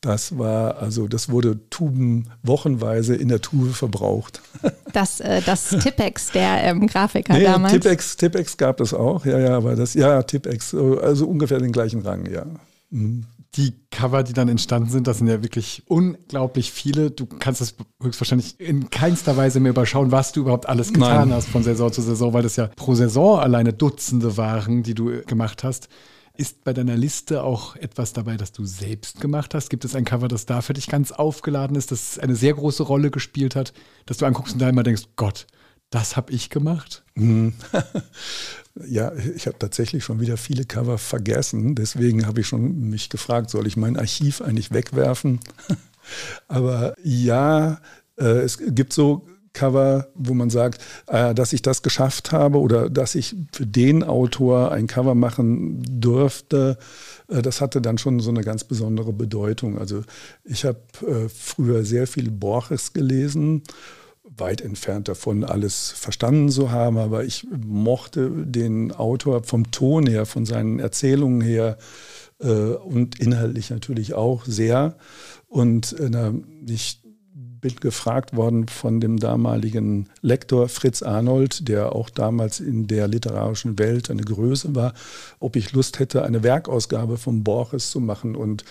Das 0.00 0.38
war, 0.38 0.78
also 0.78 1.06
das 1.06 1.28
wurde 1.28 1.60
Tuben 1.68 2.30
wochenweise 2.42 3.14
in 3.14 3.28
der 3.28 3.40
Tube 3.40 3.72
verbraucht. 3.74 4.42
Das, 4.92 5.20
äh, 5.20 5.40
das 5.46 5.68
Tippex 5.68 6.32
der 6.32 6.64
ähm, 6.64 6.88
Grafiker 6.88 7.34
nee, 7.34 7.44
damals. 7.44 7.72
Tippex, 7.72 8.16
Tippex 8.16 8.56
gab 8.56 8.80
es 8.80 8.92
auch, 8.92 9.24
ja, 9.24 9.38
ja, 9.38 9.56
aber 9.56 9.76
das, 9.76 9.94
ja, 9.94 10.20
Tippex, 10.24 10.74
also 10.74 11.28
ungefähr 11.28 11.60
den 11.60 11.70
gleichen 11.70 12.00
Rang, 12.00 12.28
ja. 12.28 12.44
Mhm. 12.90 13.24
Die 13.56 13.74
Cover, 13.90 14.22
die 14.22 14.32
dann 14.32 14.48
entstanden 14.48 14.90
sind, 14.90 15.06
das 15.06 15.18
sind 15.18 15.26
ja 15.26 15.42
wirklich 15.42 15.82
unglaublich 15.86 16.70
viele. 16.70 17.10
Du 17.10 17.26
kannst 17.26 17.60
das 17.60 17.74
höchstwahrscheinlich 18.00 18.60
in 18.60 18.90
keinster 18.90 19.36
Weise 19.36 19.58
mehr 19.58 19.70
überschauen, 19.70 20.12
was 20.12 20.32
du 20.32 20.40
überhaupt 20.40 20.68
alles 20.68 20.92
getan 20.92 21.28
Nein. 21.28 21.32
hast 21.32 21.48
von 21.48 21.64
Saison 21.64 21.92
zu 21.92 22.00
Saison, 22.00 22.32
weil 22.32 22.44
das 22.44 22.56
ja 22.56 22.68
pro 22.68 22.94
Saison 22.94 23.40
alleine 23.40 23.72
Dutzende 23.72 24.36
waren, 24.36 24.84
die 24.84 24.94
du 24.94 25.22
gemacht 25.24 25.64
hast. 25.64 25.88
Ist 26.36 26.62
bei 26.64 26.72
deiner 26.72 26.96
Liste 26.96 27.42
auch 27.42 27.74
etwas 27.76 28.12
dabei, 28.12 28.36
das 28.36 28.52
du 28.52 28.64
selbst 28.64 29.20
gemacht 29.20 29.52
hast? 29.52 29.68
Gibt 29.68 29.84
es 29.84 29.96
ein 29.96 30.04
Cover, 30.04 30.28
das 30.28 30.46
da 30.46 30.62
für 30.62 30.72
dich 30.72 30.86
ganz 30.86 31.10
aufgeladen 31.10 31.76
ist, 31.76 31.90
das 31.90 32.18
eine 32.18 32.36
sehr 32.36 32.54
große 32.54 32.84
Rolle 32.84 33.10
gespielt 33.10 33.56
hat, 33.56 33.72
dass 34.06 34.18
du 34.18 34.26
anguckst 34.26 34.54
und 34.54 34.60
da 34.60 34.68
immer 34.68 34.84
denkst, 34.84 35.02
Gott, 35.16 35.46
das 35.90 36.16
habe 36.16 36.32
ich 36.32 36.50
gemacht? 36.50 37.04
Mhm. 37.14 37.52
ja, 38.86 39.12
ich 39.14 39.46
habe 39.46 39.58
tatsächlich 39.58 40.04
schon 40.04 40.20
wieder 40.20 40.36
viele 40.36 40.64
Cover 40.64 40.98
vergessen. 40.98 41.74
Deswegen 41.74 42.26
habe 42.26 42.40
ich 42.40 42.46
schon 42.46 42.88
mich 42.90 43.10
gefragt, 43.10 43.50
soll 43.50 43.66
ich 43.66 43.76
mein 43.76 43.96
Archiv 43.96 44.40
eigentlich 44.40 44.72
wegwerfen? 44.72 45.40
Aber 46.48 46.94
ja, 47.02 47.80
äh, 48.16 48.24
es 48.24 48.58
gibt 48.58 48.92
so 48.92 49.26
Cover, 49.52 50.06
wo 50.14 50.32
man 50.32 50.48
sagt, 50.48 50.80
äh, 51.08 51.34
dass 51.34 51.52
ich 51.52 51.60
das 51.60 51.82
geschafft 51.82 52.30
habe 52.30 52.58
oder 52.60 52.88
dass 52.88 53.16
ich 53.16 53.34
für 53.52 53.66
den 53.66 54.04
Autor 54.04 54.70
ein 54.70 54.86
Cover 54.86 55.16
machen 55.16 55.82
durfte, 56.00 56.78
äh, 57.26 57.42
das 57.42 57.60
hatte 57.60 57.82
dann 57.82 57.98
schon 57.98 58.20
so 58.20 58.30
eine 58.30 58.42
ganz 58.42 58.62
besondere 58.62 59.12
Bedeutung. 59.12 59.76
Also 59.76 60.04
ich 60.44 60.64
habe 60.64 60.78
früher 61.28 61.84
sehr 61.84 62.06
viel 62.06 62.30
Borges 62.30 62.92
gelesen 62.92 63.64
weit 64.36 64.60
entfernt 64.60 65.08
davon, 65.08 65.44
alles 65.44 65.90
verstanden 65.90 66.48
zu 66.50 66.70
haben, 66.70 66.98
aber 66.98 67.24
ich 67.24 67.46
mochte 67.50 68.30
den 68.30 68.92
Autor 68.92 69.42
vom 69.42 69.70
Ton 69.70 70.06
her, 70.06 70.26
von 70.26 70.46
seinen 70.46 70.78
Erzählungen 70.78 71.40
her 71.40 71.78
äh, 72.40 72.46
und 72.48 73.20
inhaltlich 73.20 73.70
natürlich 73.70 74.14
auch 74.14 74.44
sehr. 74.44 74.96
Und 75.48 75.98
äh, 75.98 76.32
ich 76.66 77.00
bin 77.60 77.76
gefragt 77.76 78.34
worden 78.34 78.68
von 78.68 79.00
dem 79.00 79.18
damaligen 79.18 80.08
Lektor 80.22 80.68
Fritz 80.68 81.02
Arnold, 81.02 81.68
der 81.68 81.94
auch 81.94 82.08
damals 82.08 82.60
in 82.60 82.86
der 82.86 83.06
literarischen 83.08 83.78
Welt 83.78 84.10
eine 84.10 84.22
Größe 84.22 84.74
war, 84.74 84.94
ob 85.40 85.56
ich 85.56 85.72
Lust 85.72 85.98
hätte, 85.98 86.24
eine 86.24 86.42
Werkausgabe 86.42 87.18
von 87.18 87.44
Borges 87.44 87.90
zu 87.90 88.00
machen. 88.00 88.34
Und 88.34 88.64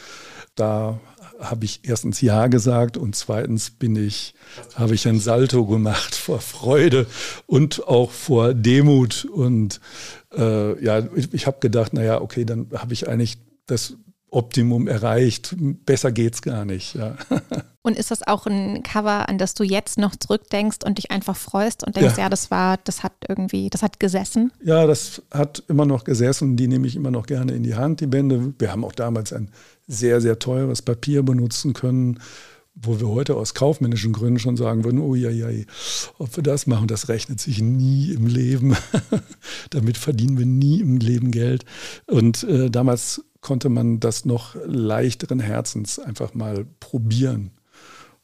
da 0.55 0.99
habe 1.39 1.65
ich 1.65 1.81
erstens 1.83 2.21
Ja 2.21 2.47
gesagt 2.47 2.97
und 2.97 3.15
zweitens 3.15 3.69
bin 3.69 3.95
ich, 3.95 4.33
habe 4.75 4.95
ich 4.95 5.07
ein 5.07 5.19
Salto 5.19 5.65
gemacht 5.65 6.15
vor 6.15 6.41
Freude 6.41 7.05
und 7.45 7.87
auch 7.87 8.11
vor 8.11 8.53
Demut. 8.53 9.25
Und 9.25 9.79
äh, 10.35 10.83
ja, 10.83 10.99
ich, 11.15 11.33
ich 11.33 11.47
habe 11.47 11.59
gedacht, 11.59 11.93
naja, 11.93 12.21
okay, 12.21 12.45
dann 12.45 12.67
habe 12.73 12.93
ich 12.93 13.07
eigentlich 13.07 13.37
das 13.65 13.95
Optimum 14.29 14.87
erreicht. 14.87 15.55
Besser 15.85 16.11
geht's 16.11 16.41
gar 16.41 16.65
nicht. 16.65 16.95
Ja. 16.95 17.15
Und 17.81 17.97
ist 17.97 18.11
das 18.11 18.27
auch 18.27 18.45
ein 18.45 18.83
Cover, 18.83 19.29
an 19.29 19.37
das 19.37 19.53
du 19.53 19.63
jetzt 19.63 19.97
noch 19.97 20.15
zurückdenkst 20.15 20.79
und 20.85 20.97
dich 20.97 21.11
einfach 21.11 21.37
freust 21.37 21.85
und 21.85 21.95
denkst, 21.95 22.17
ja, 22.17 22.23
ja 22.23 22.29
das 22.29 22.51
war, 22.51 22.77
das 22.83 23.03
hat 23.03 23.13
irgendwie, 23.27 23.69
das 23.69 23.81
hat 23.81 24.01
gesessen? 24.01 24.51
Ja, 24.61 24.85
das 24.85 25.21
hat 25.31 25.63
immer 25.69 25.85
noch 25.85 26.03
gesessen. 26.03 26.57
Die 26.57 26.67
nehme 26.67 26.87
ich 26.87 26.97
immer 26.97 27.11
noch 27.11 27.25
gerne 27.25 27.53
in 27.53 27.63
die 27.63 27.75
Hand, 27.75 28.01
die 28.01 28.07
Bände. 28.07 28.53
Wir 28.59 28.71
haben 28.71 28.83
auch 28.83 28.91
damals 28.91 29.31
ein 29.31 29.49
sehr, 29.87 30.19
sehr 30.19 30.39
teures 30.39 30.81
Papier 30.81 31.23
benutzen 31.23 31.71
können, 31.71 32.19
wo 32.75 32.99
wir 32.99 33.07
heute 33.07 33.35
aus 33.35 33.53
kaufmännischen 33.53 34.11
Gründen 34.11 34.39
schon 34.39 34.57
sagen 34.57 34.83
würden, 34.83 34.99
oh 34.99 35.15
ja, 35.15 35.29
ja, 35.29 35.47
ob 36.17 36.35
wir 36.35 36.43
das 36.43 36.67
machen, 36.67 36.87
das 36.87 37.07
rechnet 37.07 37.39
sich 37.39 37.61
nie 37.61 38.11
im 38.11 38.27
Leben. 38.27 38.75
Damit 39.69 39.97
verdienen 39.97 40.37
wir 40.37 40.45
nie 40.45 40.81
im 40.81 40.97
Leben 40.97 41.31
Geld. 41.31 41.63
Und 42.07 42.43
äh, 42.43 42.69
damals 42.69 43.23
konnte 43.39 43.69
man 43.69 44.01
das 44.01 44.25
noch 44.25 44.55
leichteren 44.65 45.39
Herzens 45.39 45.97
einfach 45.97 46.33
mal 46.33 46.65
probieren. 46.81 47.51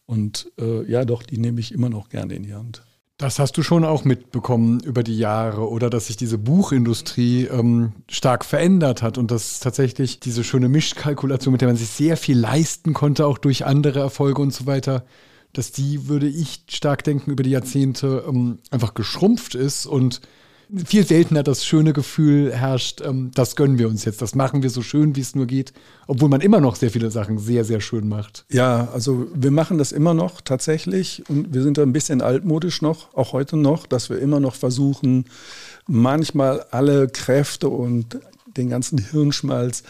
Und 0.05 0.51
äh, 0.59 0.89
ja, 0.89 1.05
doch, 1.05 1.23
die 1.23 1.37
nehme 1.37 1.59
ich 1.59 1.71
immer 1.71 1.89
noch 1.89 2.09
gerne 2.09 2.35
in 2.35 2.43
die 2.43 2.53
Hand. 2.53 2.83
Das 3.17 3.39
hast 3.39 3.57
du 3.57 3.63
schon 3.63 3.85
auch 3.85 4.03
mitbekommen 4.03 4.81
über 4.81 5.01
die 5.01 5.17
Jahre 5.17 5.69
oder 5.69 5.89
dass 5.89 6.07
sich 6.07 6.17
diese 6.17 6.37
Buchindustrie 6.37 7.45
ähm, 7.45 7.93
stark 8.09 8.43
verändert 8.43 9.01
hat 9.01 9.17
und 9.17 9.31
dass 9.31 9.61
tatsächlich 9.61 10.19
diese 10.19 10.43
schöne 10.43 10.67
Mischkalkulation, 10.67 11.53
mit 11.53 11.61
der 11.61 11.69
man 11.69 11.77
sich 11.77 11.87
sehr 11.87 12.17
viel 12.17 12.37
leisten 12.37 12.93
konnte, 12.93 13.25
auch 13.25 13.37
durch 13.37 13.65
andere 13.65 13.99
Erfolge 13.99 14.41
und 14.41 14.53
so 14.53 14.65
weiter, 14.65 15.05
dass 15.53 15.71
die, 15.71 16.09
würde 16.09 16.27
ich 16.27 16.65
stark 16.69 17.05
denken, 17.05 17.31
über 17.31 17.43
die 17.43 17.51
Jahrzehnte 17.51 18.25
ähm, 18.27 18.59
einfach 18.69 18.93
geschrumpft 18.93 19.55
ist 19.55 19.85
und 19.85 20.19
viel 20.85 21.05
seltener 21.05 21.43
das 21.43 21.65
schöne 21.65 21.93
Gefühl 21.93 22.53
herrscht, 22.53 23.01
ähm, 23.01 23.31
das 23.33 23.55
gönnen 23.55 23.77
wir 23.77 23.87
uns 23.87 24.05
jetzt, 24.05 24.21
das 24.21 24.35
machen 24.35 24.63
wir 24.63 24.69
so 24.69 24.81
schön, 24.81 25.15
wie 25.15 25.21
es 25.21 25.35
nur 25.35 25.45
geht, 25.45 25.73
obwohl 26.07 26.29
man 26.29 26.41
immer 26.41 26.59
noch 26.59 26.75
sehr 26.75 26.91
viele 26.91 27.11
Sachen 27.11 27.37
sehr, 27.37 27.63
sehr 27.65 27.81
schön 27.81 28.07
macht. 28.07 28.45
Ja, 28.51 28.89
also 28.93 29.27
wir 29.33 29.51
machen 29.51 29.77
das 29.77 29.91
immer 29.91 30.13
noch 30.13 30.41
tatsächlich 30.41 31.23
und 31.29 31.53
wir 31.53 31.61
sind 31.61 31.77
da 31.77 31.83
ein 31.83 31.93
bisschen 31.93 32.21
altmodisch 32.21 32.81
noch, 32.81 33.13
auch 33.13 33.33
heute 33.33 33.57
noch, 33.57 33.87
dass 33.87 34.09
wir 34.09 34.19
immer 34.19 34.39
noch 34.39 34.55
versuchen, 34.55 35.25
manchmal 35.87 36.61
alle 36.71 37.07
Kräfte 37.07 37.69
und 37.69 38.19
den 38.57 38.69
ganzen 38.69 38.97
Hirnschmalz 38.97 39.83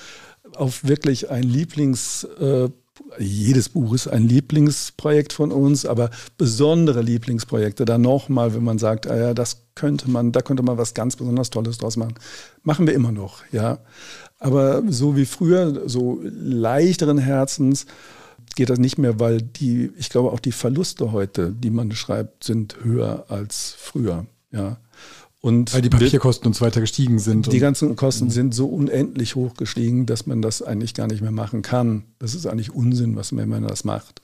auf 0.55 0.83
wirklich 0.83 1.29
ein 1.29 1.43
Lieblings- 1.43 2.25
äh, 2.39 2.69
jedes 3.19 3.69
Buch 3.69 3.93
ist 3.93 4.07
ein 4.07 4.27
Lieblingsprojekt 4.27 5.33
von 5.33 5.51
uns, 5.51 5.85
aber 5.85 6.09
besondere 6.37 7.01
Lieblingsprojekte 7.01 7.85
dann 7.85 8.01
nochmal, 8.01 8.53
wenn 8.53 8.63
man 8.63 8.77
sagt, 8.77 9.07
ah 9.07 9.17
ja, 9.17 9.33
das 9.33 9.65
könnte 9.75 10.09
man, 10.09 10.31
da 10.31 10.41
könnte 10.41 10.63
man 10.63 10.77
was 10.77 10.93
ganz 10.93 11.15
besonders 11.15 11.49
Tolles 11.49 11.77
draus 11.77 11.97
machen. 11.97 12.15
Machen 12.63 12.87
wir 12.87 12.93
immer 12.93 13.11
noch, 13.11 13.43
ja. 13.51 13.79
Aber 14.39 14.83
so 14.87 15.15
wie 15.15 15.25
früher, 15.25 15.87
so 15.89 16.19
leichteren 16.23 17.17
Herzens, 17.17 17.85
geht 18.55 18.69
das 18.69 18.79
nicht 18.79 18.97
mehr, 18.97 19.19
weil 19.19 19.41
die, 19.41 19.91
ich 19.97 20.09
glaube, 20.09 20.31
auch 20.31 20.39
die 20.39 20.51
Verluste 20.51 21.11
heute, 21.11 21.51
die 21.51 21.71
man 21.71 21.91
schreibt, 21.91 22.43
sind 22.43 22.77
höher 22.83 23.25
als 23.29 23.75
früher, 23.77 24.25
ja. 24.51 24.77
Und 25.45 25.75
Weil 25.75 25.83
die 25.83 25.89
Papierkosten 25.89 26.47
und 26.47 26.55
so 26.55 26.65
weiter 26.65 26.81
gestiegen 26.81 27.19
sind. 27.19 27.53
Die 27.53 27.59
ganzen 27.59 27.95
Kosten 27.95 28.25
mhm. 28.25 28.29
sind 28.31 28.55
so 28.55 28.65
unendlich 28.65 29.35
hoch 29.35 29.53
gestiegen, 29.53 30.07
dass 30.07 30.25
man 30.25 30.41
das 30.41 30.63
eigentlich 30.63 30.95
gar 30.95 31.05
nicht 31.05 31.21
mehr 31.21 31.29
machen 31.29 31.61
kann. 31.61 32.05
Das 32.17 32.33
ist 32.33 32.47
eigentlich 32.47 32.73
Unsinn, 32.73 33.15
was 33.15 33.31
man, 33.31 33.43
wenn 33.43 33.61
man 33.61 33.67
das 33.67 33.83
macht. 33.83 34.23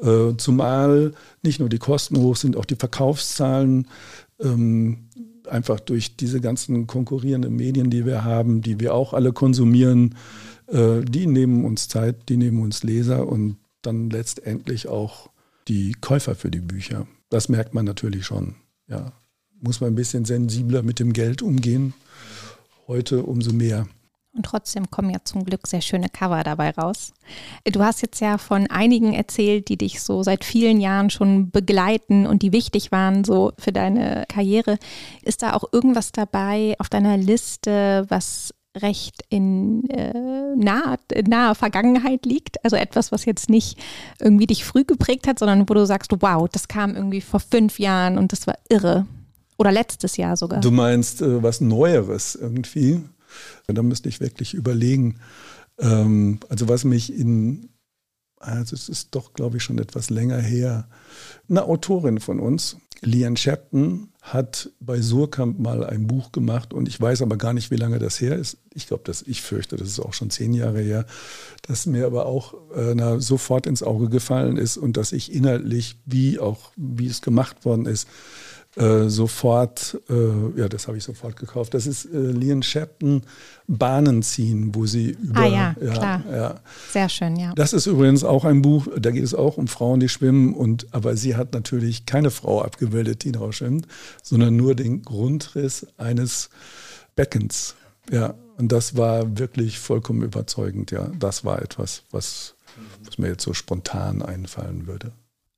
Äh, 0.00 0.36
zumal 0.36 1.12
nicht 1.42 1.58
nur 1.58 1.68
die 1.68 1.80
Kosten 1.80 2.16
hoch 2.18 2.36
sind, 2.36 2.56
auch 2.56 2.66
die 2.66 2.76
Verkaufszahlen 2.76 3.88
ähm, 4.38 5.08
einfach 5.48 5.80
durch 5.80 6.14
diese 6.14 6.40
ganzen 6.40 6.86
konkurrierenden 6.86 7.56
Medien, 7.56 7.90
die 7.90 8.06
wir 8.06 8.22
haben, 8.22 8.62
die 8.62 8.78
wir 8.78 8.94
auch 8.94 9.12
alle 9.12 9.32
konsumieren, 9.32 10.14
äh, 10.68 11.00
die 11.00 11.26
nehmen 11.26 11.64
uns 11.64 11.88
Zeit, 11.88 12.28
die 12.28 12.36
nehmen 12.36 12.62
uns 12.62 12.84
Leser 12.84 13.26
und 13.26 13.56
dann 13.82 14.08
letztendlich 14.08 14.86
auch 14.86 15.30
die 15.66 15.96
Käufer 16.00 16.36
für 16.36 16.52
die 16.52 16.60
Bücher. 16.60 17.08
Das 17.28 17.48
merkt 17.48 17.74
man 17.74 17.84
natürlich 17.84 18.24
schon, 18.24 18.54
ja 18.86 19.12
muss 19.64 19.80
man 19.80 19.92
ein 19.92 19.96
bisschen 19.96 20.24
sensibler 20.24 20.82
mit 20.82 21.00
dem 21.00 21.12
Geld 21.12 21.42
umgehen. 21.42 21.94
Heute 22.86 23.22
umso 23.22 23.52
mehr. 23.52 23.86
Und 24.36 24.46
trotzdem 24.46 24.90
kommen 24.90 25.10
ja 25.10 25.18
zum 25.24 25.44
Glück 25.44 25.66
sehr 25.66 25.80
schöne 25.80 26.08
Cover 26.08 26.42
dabei 26.42 26.70
raus. 26.70 27.12
Du 27.64 27.82
hast 27.82 28.02
jetzt 28.02 28.20
ja 28.20 28.36
von 28.36 28.66
einigen 28.66 29.14
erzählt, 29.14 29.68
die 29.68 29.78
dich 29.78 30.02
so 30.02 30.22
seit 30.24 30.44
vielen 30.44 30.80
Jahren 30.80 31.08
schon 31.08 31.50
begleiten 31.50 32.26
und 32.26 32.42
die 32.42 32.52
wichtig 32.52 32.90
waren 32.90 33.24
so 33.24 33.52
für 33.58 33.70
deine 33.70 34.24
Karriere. 34.28 34.78
Ist 35.22 35.42
da 35.42 35.54
auch 35.54 35.64
irgendwas 35.72 36.10
dabei 36.10 36.74
auf 36.78 36.88
deiner 36.88 37.16
Liste, 37.16 38.06
was 38.08 38.52
recht 38.76 39.22
in 39.28 39.88
äh, 39.88 40.56
naher, 40.56 40.98
naher 41.28 41.54
Vergangenheit 41.54 42.26
liegt. 42.26 42.62
Also 42.64 42.74
etwas, 42.74 43.12
was 43.12 43.24
jetzt 43.24 43.48
nicht 43.48 43.78
irgendwie 44.18 44.48
dich 44.48 44.64
früh 44.64 44.84
geprägt 44.84 45.28
hat, 45.28 45.38
sondern 45.38 45.68
wo 45.68 45.74
du 45.74 45.86
sagst, 45.86 46.10
wow, 46.18 46.48
das 46.50 46.66
kam 46.66 46.96
irgendwie 46.96 47.20
vor 47.20 47.38
fünf 47.38 47.78
Jahren 47.78 48.18
und 48.18 48.32
das 48.32 48.48
war 48.48 48.58
irre. 48.68 49.06
Oder 49.56 49.72
letztes 49.72 50.16
Jahr 50.16 50.36
sogar. 50.36 50.60
Du 50.60 50.70
meinst 50.70 51.22
äh, 51.22 51.42
was 51.42 51.60
Neueres 51.60 52.34
irgendwie? 52.34 53.02
Da 53.66 53.82
müsste 53.82 54.08
ich 54.08 54.20
wirklich 54.20 54.54
überlegen. 54.54 55.20
Ähm, 55.78 56.40
also 56.48 56.68
was 56.68 56.84
mich 56.84 57.12
in, 57.12 57.70
also 58.38 58.74
es 58.74 58.88
ist 58.88 59.14
doch, 59.14 59.32
glaube 59.32 59.56
ich, 59.56 59.62
schon 59.62 59.78
etwas 59.78 60.10
länger 60.10 60.38
her, 60.38 60.88
eine 61.48 61.64
Autorin 61.64 62.20
von 62.20 62.40
uns, 62.40 62.76
Lian 63.00 63.36
Shepton, 63.36 64.08
hat 64.22 64.70
bei 64.80 65.02
Surkamp 65.02 65.58
mal 65.58 65.84
ein 65.84 66.06
Buch 66.06 66.32
gemacht 66.32 66.72
und 66.72 66.88
ich 66.88 66.98
weiß 66.98 67.20
aber 67.20 67.36
gar 67.36 67.52
nicht, 67.52 67.70
wie 67.70 67.76
lange 67.76 67.98
das 67.98 68.20
her 68.20 68.36
ist. 68.36 68.56
Ich 68.72 68.86
glaube, 68.86 69.02
dass 69.04 69.20
ich 69.20 69.42
fürchte, 69.42 69.76
das 69.76 69.88
ist 69.88 70.00
auch 70.00 70.14
schon 70.14 70.30
zehn 70.30 70.54
Jahre 70.54 70.80
her, 70.80 71.04
dass 71.62 71.84
mir 71.84 72.06
aber 72.06 72.24
auch 72.24 72.54
äh, 72.74 72.94
na, 72.94 73.20
sofort 73.20 73.66
ins 73.66 73.82
Auge 73.82 74.08
gefallen 74.08 74.56
ist 74.56 74.78
und 74.78 74.96
dass 74.96 75.12
ich 75.12 75.32
inhaltlich, 75.32 76.00
wie 76.06 76.38
auch 76.38 76.72
wie 76.76 77.06
es 77.06 77.20
gemacht 77.20 77.66
worden 77.66 77.84
ist, 77.84 78.08
äh, 78.76 79.08
sofort, 79.08 80.00
äh, 80.10 80.60
ja, 80.60 80.68
das 80.68 80.88
habe 80.88 80.96
ich 80.96 81.04
sofort 81.04 81.36
gekauft. 81.36 81.74
Das 81.74 81.86
ist 81.86 82.06
äh, 82.06 82.18
Lian 82.18 82.62
Shepton 82.62 83.22
Bahnen 83.68 84.22
ziehen, 84.22 84.74
wo 84.74 84.84
sie 84.86 85.10
über. 85.10 85.40
Ah 85.40 85.46
ja, 85.46 85.76
ja, 85.80 85.92
klar. 85.92 86.24
Ja. 86.30 86.60
Sehr 86.90 87.08
schön, 87.08 87.36
ja. 87.36 87.52
Das 87.54 87.72
ist 87.72 87.86
übrigens 87.86 88.24
auch 88.24 88.44
ein 88.44 88.62
Buch, 88.62 88.88
da 88.98 89.10
geht 89.10 89.22
es 89.22 89.34
auch 89.34 89.58
um 89.58 89.68
Frauen, 89.68 90.00
die 90.00 90.08
schwimmen. 90.08 90.54
Und, 90.54 90.92
aber 90.92 91.16
sie 91.16 91.36
hat 91.36 91.54
natürlich 91.54 92.04
keine 92.04 92.30
Frau 92.30 92.62
abgebildet, 92.62 93.24
die 93.24 93.32
drauf 93.32 93.54
schwimmt, 93.54 93.86
sondern 94.22 94.56
nur 94.56 94.74
den 94.74 95.02
Grundriss 95.02 95.86
eines 95.96 96.50
Beckens. 97.14 97.76
ja. 98.10 98.34
Und 98.56 98.70
das 98.70 98.96
war 98.96 99.36
wirklich 99.36 99.80
vollkommen 99.80 100.22
überzeugend, 100.22 100.92
ja. 100.92 101.10
Das 101.18 101.44
war 101.44 101.60
etwas, 101.60 102.04
was, 102.12 102.54
was 103.04 103.18
mir 103.18 103.28
jetzt 103.28 103.42
so 103.42 103.52
spontan 103.52 104.22
einfallen 104.22 104.86
würde. 104.86 105.12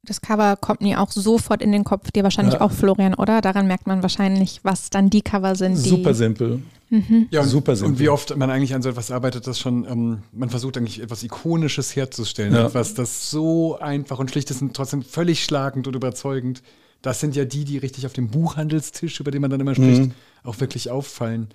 Das 0.07 0.21
Cover 0.21 0.57
kommt 0.57 0.81
mir 0.81 1.01
auch 1.01 1.11
sofort 1.11 1.61
in 1.61 1.73
den 1.73 1.85
Kopf, 1.85 2.11
dir 2.13 2.23
wahrscheinlich 2.23 2.55
ja. 2.55 2.61
auch, 2.61 2.71
Florian, 2.71 3.15
oder? 3.15 3.41
Daran 3.41 3.67
merkt 3.67 3.87
man 3.87 4.03
wahrscheinlich, 4.03 4.61
was 4.63 4.89
dann 4.91 5.11
die 5.11 5.23
Cover 5.23 5.55
sind. 5.57 5.75
Die 5.75 5.89
Super 5.89 6.15
simpel. 6.15 6.63
Mhm. 6.91 7.27
Ja, 7.31 7.43
und, 7.43 7.49
Super 7.49 7.75
simpel. 7.75 7.93
Und 7.93 7.99
wie 7.99 8.09
oft 8.09 8.37
man 8.37 8.51
eigentlich 8.51 8.75
an 8.75 8.83
so 8.83 8.89
etwas 8.89 9.11
arbeitet, 9.11 9.47
das 9.47 9.59
schon, 9.59 9.85
ähm, 9.85 10.23
man 10.33 10.49
versucht 10.49 10.77
eigentlich 10.77 11.03
etwas 11.03 11.23
Ikonisches 11.25 11.97
herzustellen. 11.97 12.55
Ja. 12.55 12.67
Etwas, 12.67 12.95
das 12.95 13.31
so 13.31 13.79
einfach 13.79 14.19
und 14.19 14.31
schlicht 14.31 14.51
ist 14.51 14.63
und 14.63 14.75
trotzdem 14.75 15.03
völlig 15.03 15.43
schlagend 15.45 15.89
und 15.89 15.97
überzeugend. 15.97 16.63
Das 17.03 17.21
sind 17.21 17.37
ja 17.37 17.45
die, 17.45 17.65
die 17.65 17.79
richtig 17.79 18.07
auf 18.07 18.13
dem 18.13 18.29
Buchhandelstisch, 18.29 19.21
über 19.21 19.31
den 19.31 19.41
man 19.41 19.51
dann 19.51 19.61
immer 19.61 19.75
spricht, 19.75 20.03
mhm. 20.03 20.13
auch 20.45 20.61
wirklich 20.61 20.91
auffallen. 20.91 21.49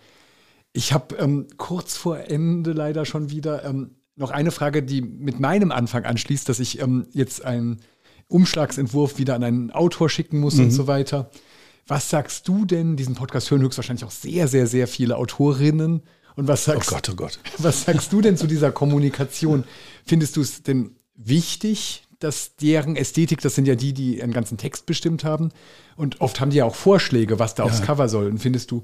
Ich 0.73 0.93
habe 0.93 1.15
ähm, 1.15 1.47
kurz 1.57 1.97
vor 1.97 2.17
Ende 2.17 2.73
leider 2.73 3.05
schon 3.05 3.29
wieder 3.29 3.65
ähm, 3.65 3.91
noch 4.15 4.31
eine 4.31 4.51
Frage, 4.51 4.83
die 4.83 5.01
mit 5.01 5.39
meinem 5.39 5.71
Anfang 5.71 6.05
anschließt, 6.05 6.47
dass 6.47 6.59
ich 6.59 6.81
ähm, 6.81 7.07
jetzt 7.11 7.43
einen 7.43 7.79
Umschlagsentwurf 8.31 9.17
wieder 9.17 9.35
an 9.35 9.43
einen 9.43 9.71
Autor 9.71 10.09
schicken 10.09 10.39
muss 10.39 10.55
mhm. 10.55 10.65
und 10.65 10.71
so 10.71 10.87
weiter. 10.87 11.29
Was 11.87 12.09
sagst 12.09 12.47
du 12.47 12.65
denn? 12.65 12.95
Diesen 12.95 13.15
Podcast 13.15 13.51
hören 13.51 13.61
höchstwahrscheinlich 13.61 14.05
auch 14.05 14.11
sehr, 14.11 14.47
sehr, 14.47 14.67
sehr 14.67 14.87
viele 14.87 15.17
Autorinnen. 15.17 16.03
Und 16.35 16.47
was 16.47 16.65
sagst, 16.65 16.89
oh 16.91 16.95
Gott, 16.95 17.09
oh 17.09 17.15
Gott. 17.15 17.39
was 17.57 17.83
sagst 17.83 18.13
du 18.13 18.21
denn 18.21 18.37
zu 18.37 18.47
dieser 18.47 18.71
Kommunikation? 18.71 19.65
Findest 20.05 20.37
du 20.37 20.41
es 20.41 20.63
denn 20.63 20.95
wichtig, 21.15 22.07
dass 22.19 22.55
deren 22.55 22.95
Ästhetik, 22.95 23.41
das 23.41 23.55
sind 23.55 23.67
ja 23.67 23.75
die, 23.75 23.93
die 23.93 24.21
einen 24.21 24.31
ganzen 24.31 24.57
Text 24.57 24.85
bestimmt 24.85 25.23
haben. 25.23 25.49
Und 25.95 26.21
oft 26.21 26.39
haben 26.39 26.51
die 26.51 26.57
ja 26.57 26.65
auch 26.65 26.75
Vorschläge, 26.75 27.39
was 27.39 27.55
da 27.55 27.65
ja. 27.65 27.69
aufs 27.69 27.81
Cover 27.81 28.07
soll. 28.09 28.27
Und 28.27 28.39
findest 28.39 28.71
du, 28.71 28.83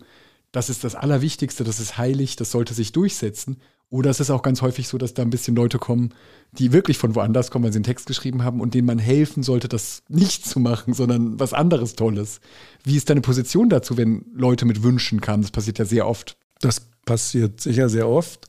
das 0.52 0.70
ist 0.70 0.84
das 0.84 0.96
Allerwichtigste, 0.96 1.64
das 1.64 1.80
ist 1.80 1.98
heilig, 1.98 2.36
das 2.36 2.52
sollte 2.52 2.74
sich 2.74 2.92
durchsetzen? 2.92 3.58
Oder 3.90 4.10
ist 4.10 4.20
es 4.20 4.30
auch 4.30 4.42
ganz 4.42 4.62
häufig 4.62 4.88
so, 4.88 4.98
dass 4.98 5.14
da 5.14 5.22
ein 5.22 5.30
bisschen 5.30 5.56
Leute 5.56 5.80
kommen, 5.80 6.14
die 6.52 6.74
wirklich 6.74 6.98
von 6.98 7.16
woanders 7.16 7.52
kommen, 7.52 7.64
weil 7.64 7.72
sie 7.72 7.78
einen 7.78 7.86
Text 7.86 8.06
geschrieben 8.06 8.44
haben 8.44 8.60
und 8.60 8.74
denen 8.74 8.86
man 8.86 9.00
helfen 9.00 9.44
sollte, 9.44 9.70
das 9.70 10.04
nicht 10.10 10.46
zu 10.46 10.60
machen, 10.60 10.94
sondern 10.94 11.40
was 11.40 11.54
anderes 11.54 11.96
Tolles? 11.96 12.42
Wie 12.84 12.98
ist 12.98 13.10
deine 13.10 13.22
Position 13.22 13.70
dazu, 13.70 13.96
wenn 13.96 14.26
Leute 14.34 14.66
mit 14.66 14.84
Wünschen 14.84 15.22
kamen? 15.22 15.44
Das 15.44 15.52
passiert 15.52 15.80
ja 15.80 15.86
sehr 15.86 16.08
oft. 16.08 16.38
Das 16.60 16.82
passiert 17.06 17.62
sicher 17.62 17.88
sehr 17.88 18.10
oft. 18.10 18.48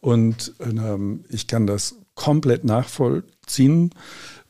Und 0.00 0.54
ähm, 0.60 1.24
ich 1.28 1.46
kann 1.46 1.66
das 1.66 1.96
komplett 2.14 2.64
nachvollziehen. 2.64 3.90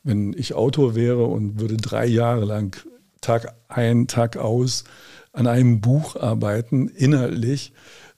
Wenn 0.03 0.33
ich 0.33 0.53
Autor 0.53 0.95
wäre 0.95 1.25
und 1.25 1.59
würde 1.59 1.75
drei 1.75 2.05
Jahre 2.05 2.45
lang 2.45 2.77
Tag 3.19 3.53
ein, 3.67 4.07
Tag 4.07 4.37
aus 4.37 4.85
an 5.33 5.47
einem 5.47 5.81
Buch 5.81 6.15
arbeiten, 6.15 6.87
inhaltlich, 6.87 7.73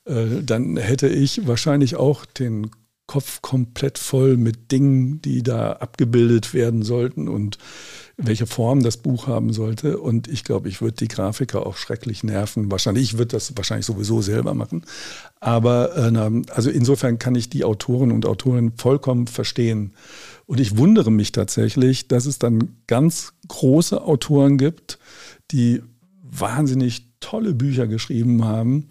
äh, 0.06 0.42
dann 0.44 0.78
hätte 0.78 1.08
ich 1.08 1.48
wahrscheinlich 1.48 1.96
auch 1.96 2.26
den 2.26 2.72
Kopf 3.06 3.42
komplett 3.42 3.98
voll 3.98 4.38
mit 4.38 4.72
Dingen, 4.72 5.22
die 5.22 5.44
da 5.44 5.74
abgebildet 5.74 6.54
werden 6.54 6.84
sollten 6.84 7.28
und 7.28 7.58
welche 8.16 8.48
Form 8.48 8.82
das 8.82 8.98
Buch 8.98 9.28
haben 9.28 9.52
sollte. 9.52 10.00
Und 10.00 10.28
ich 10.28 10.44
glaube, 10.44 10.70
ich 10.70 10.82
würde 10.82 10.96
die 10.96 11.10
Grafiker 11.10 11.68
auch 11.68 11.76
schrecklich 11.76 12.24
nerven. 12.24 12.72
Wahrscheinlich, 12.72 13.04
ich 13.04 13.18
würde 13.18 13.34
das 13.34 13.58
wahrscheinlich 13.58 13.86
sowieso 13.86 14.22
selber 14.22 14.54
machen. 14.54 14.86
Aber 15.42 15.98
äh, 15.98 16.42
also 16.52 16.70
insofern 16.70 17.20
kann 17.20 17.36
ich 17.36 17.50
die 17.50 17.66
Autoren 17.66 18.12
und 18.12 18.26
Autorinnen 18.26 18.78
vollkommen 18.78 19.28
verstehen. 19.28 19.94
Und 20.46 20.60
ich 20.60 20.78
wundere 20.78 21.12
mich 21.12 21.34
tatsächlich, 21.34 22.08
dass 22.08 22.26
es 22.26 22.40
dann 22.40 22.78
ganz 22.88 23.34
große 23.48 24.02
Autoren 24.02 24.58
gibt, 24.58 24.98
die 25.52 25.82
wahnsinnig 26.40 27.14
tolle 27.20 27.54
Bücher 27.54 27.88
geschrieben 27.88 28.44
haben, 28.44 28.90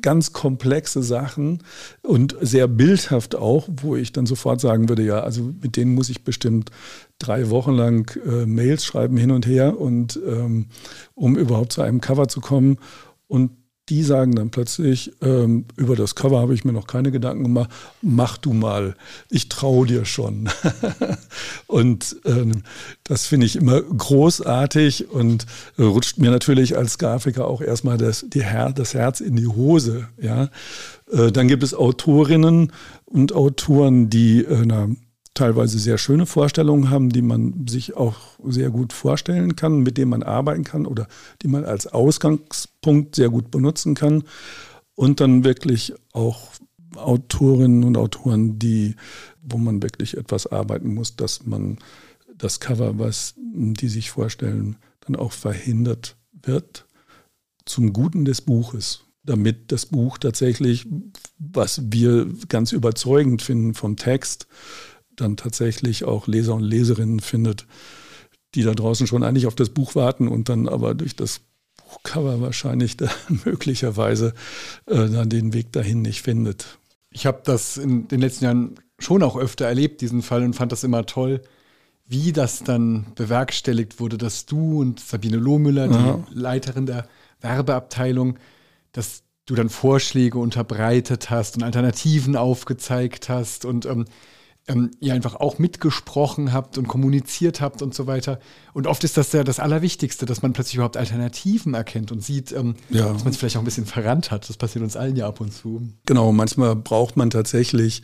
ganz 0.00 0.32
komplexe 0.32 1.02
Sachen 1.02 1.62
und 2.02 2.36
sehr 2.40 2.68
bildhaft 2.68 3.34
auch, 3.34 3.68
wo 3.68 3.96
ich 3.96 4.12
dann 4.12 4.26
sofort 4.26 4.60
sagen 4.60 4.88
würde, 4.88 5.04
ja, 5.04 5.20
also 5.20 5.52
mit 5.60 5.76
denen 5.76 5.94
muss 5.94 6.08
ich 6.08 6.24
bestimmt 6.24 6.70
drei 7.18 7.50
Wochen 7.50 7.72
lang 7.72 8.16
äh, 8.24 8.46
Mails 8.46 8.84
schreiben 8.84 9.16
hin 9.16 9.30
und 9.30 9.46
her 9.46 9.78
und 9.78 10.20
ähm, 10.26 10.66
um 11.14 11.36
überhaupt 11.36 11.72
zu 11.72 11.82
einem 11.82 12.00
Cover 12.00 12.28
zu 12.28 12.40
kommen. 12.40 12.78
Und 13.26 13.50
die 13.88 14.02
sagen 14.02 14.34
dann 14.34 14.50
plötzlich, 14.50 15.12
ähm, 15.20 15.66
über 15.76 15.94
das 15.94 16.14
Cover 16.14 16.40
habe 16.40 16.54
ich 16.54 16.64
mir 16.64 16.72
noch 16.72 16.86
keine 16.86 17.10
Gedanken 17.10 17.44
gemacht, 17.44 17.70
mach 18.00 18.38
du 18.38 18.54
mal, 18.54 18.96
ich 19.30 19.48
traue 19.48 19.86
dir 19.86 20.04
schon. 20.06 20.48
und 21.66 22.16
ähm, 22.24 22.62
das 23.02 23.26
finde 23.26 23.46
ich 23.46 23.56
immer 23.56 23.82
großartig 23.82 25.10
und 25.10 25.46
rutscht 25.78 26.18
mir 26.18 26.30
natürlich 26.30 26.78
als 26.78 26.96
Grafiker 26.98 27.46
auch 27.46 27.60
erstmal 27.60 27.98
das, 27.98 28.24
die 28.26 28.44
Her 28.44 28.72
das 28.72 28.94
Herz 28.94 29.20
in 29.20 29.36
die 29.36 29.48
Hose. 29.48 30.08
Ja? 30.20 30.48
Äh, 31.12 31.30
dann 31.30 31.48
gibt 31.48 31.62
es 31.62 31.74
Autorinnen 31.74 32.72
und 33.04 33.34
Autoren, 33.34 34.08
die 34.08 34.44
äh, 34.44 34.64
teilweise 35.34 35.78
sehr 35.78 35.98
schöne 35.98 36.26
Vorstellungen 36.26 36.90
haben, 36.90 37.10
die 37.10 37.22
man 37.22 37.66
sich 37.66 37.96
auch 37.96 38.16
sehr 38.44 38.70
gut 38.70 38.92
vorstellen 38.92 39.56
kann, 39.56 39.80
mit 39.80 39.98
denen 39.98 40.10
man 40.10 40.22
arbeiten 40.22 40.64
kann 40.64 40.86
oder 40.86 41.08
die 41.42 41.48
man 41.48 41.64
als 41.64 41.88
Ausgangspunkt 41.88 43.16
sehr 43.16 43.30
gut 43.30 43.50
benutzen 43.50 43.94
kann. 43.94 44.24
Und 44.94 45.20
dann 45.20 45.42
wirklich 45.42 45.92
auch 46.12 46.52
Autorinnen 46.94 47.82
und 47.82 47.96
Autoren, 47.96 48.60
die, 48.60 48.94
wo 49.42 49.58
man 49.58 49.82
wirklich 49.82 50.16
etwas 50.16 50.46
arbeiten 50.46 50.94
muss, 50.94 51.16
dass 51.16 51.44
man 51.44 51.78
das 52.36 52.60
Cover, 52.60 52.98
was 52.98 53.34
die 53.36 53.88
sich 53.88 54.10
vorstellen, 54.10 54.76
dann 55.00 55.16
auch 55.16 55.32
verhindert 55.32 56.16
wird 56.32 56.86
zum 57.64 57.92
Guten 57.92 58.24
des 58.24 58.40
Buches, 58.40 59.00
damit 59.24 59.72
das 59.72 59.86
Buch 59.86 60.18
tatsächlich, 60.18 60.86
was 61.38 61.80
wir 61.90 62.28
ganz 62.48 62.72
überzeugend 62.72 63.42
finden 63.42 63.74
vom 63.74 63.96
Text, 63.96 64.46
dann 65.16 65.36
tatsächlich 65.36 66.04
auch 66.04 66.26
Leser 66.26 66.54
und 66.54 66.62
Leserinnen 66.62 67.20
findet, 67.20 67.66
die 68.54 68.62
da 68.62 68.74
draußen 68.74 69.06
schon 69.06 69.22
eigentlich 69.22 69.46
auf 69.46 69.54
das 69.54 69.70
Buch 69.70 69.94
warten 69.94 70.28
und 70.28 70.48
dann 70.48 70.68
aber 70.68 70.94
durch 70.94 71.16
das 71.16 71.40
Buchcover 71.76 72.40
wahrscheinlich 72.40 72.96
da 72.98 73.08
möglicherweise 73.44 74.34
äh, 74.86 75.08
dann 75.08 75.28
den 75.28 75.52
Weg 75.52 75.72
dahin 75.72 76.02
nicht 76.02 76.22
findet. 76.22 76.78
Ich 77.10 77.26
habe 77.26 77.42
das 77.44 77.76
in 77.76 78.08
den 78.08 78.20
letzten 78.20 78.44
Jahren 78.44 78.74
schon 78.98 79.22
auch 79.22 79.36
öfter 79.36 79.66
erlebt, 79.66 80.00
diesen 80.00 80.22
Fall, 80.22 80.42
und 80.42 80.54
fand 80.54 80.72
das 80.72 80.84
immer 80.84 81.06
toll, 81.06 81.42
wie 82.06 82.32
das 82.32 82.62
dann 82.62 83.06
bewerkstelligt 83.14 83.98
wurde, 83.98 84.18
dass 84.18 84.46
du 84.46 84.80
und 84.80 85.00
Sabine 85.00 85.36
Lohmüller, 85.36 85.88
die 85.88 86.34
Leiterin 86.34 86.86
der 86.86 87.08
Werbeabteilung, 87.40 88.38
dass 88.92 89.22
du 89.46 89.54
dann 89.54 89.68
Vorschläge 89.68 90.38
unterbreitet 90.38 91.30
hast 91.30 91.56
und 91.56 91.62
Alternativen 91.62 92.36
aufgezeigt 92.36 93.28
hast 93.28 93.64
und 93.64 93.86
ähm, 93.86 94.06
ähm, 94.66 94.90
ihr 95.00 95.14
einfach 95.14 95.34
auch 95.36 95.58
mitgesprochen 95.58 96.52
habt 96.52 96.78
und 96.78 96.88
kommuniziert 96.88 97.60
habt 97.60 97.82
und 97.82 97.94
so 97.94 98.06
weiter. 98.06 98.38
Und 98.72 98.86
oft 98.86 99.04
ist 99.04 99.16
das 99.16 99.32
ja 99.32 99.44
das 99.44 99.60
Allerwichtigste, 99.60 100.26
dass 100.26 100.42
man 100.42 100.52
plötzlich 100.52 100.76
überhaupt 100.76 100.96
Alternativen 100.96 101.74
erkennt 101.74 102.12
und 102.12 102.22
sieht, 102.22 102.52
ähm, 102.52 102.74
ja. 102.90 103.12
dass 103.12 103.24
man 103.24 103.32
es 103.32 103.36
vielleicht 103.36 103.56
auch 103.56 103.62
ein 103.62 103.66
bisschen 103.66 103.86
verrannt 103.86 104.30
hat. 104.30 104.48
Das 104.48 104.56
passiert 104.56 104.82
uns 104.82 104.96
allen 104.96 105.16
ja 105.16 105.26
ab 105.26 105.40
und 105.40 105.52
zu. 105.52 105.82
Genau, 106.06 106.32
manchmal 106.32 106.76
braucht 106.76 107.16
man 107.16 107.30
tatsächlich 107.30 108.02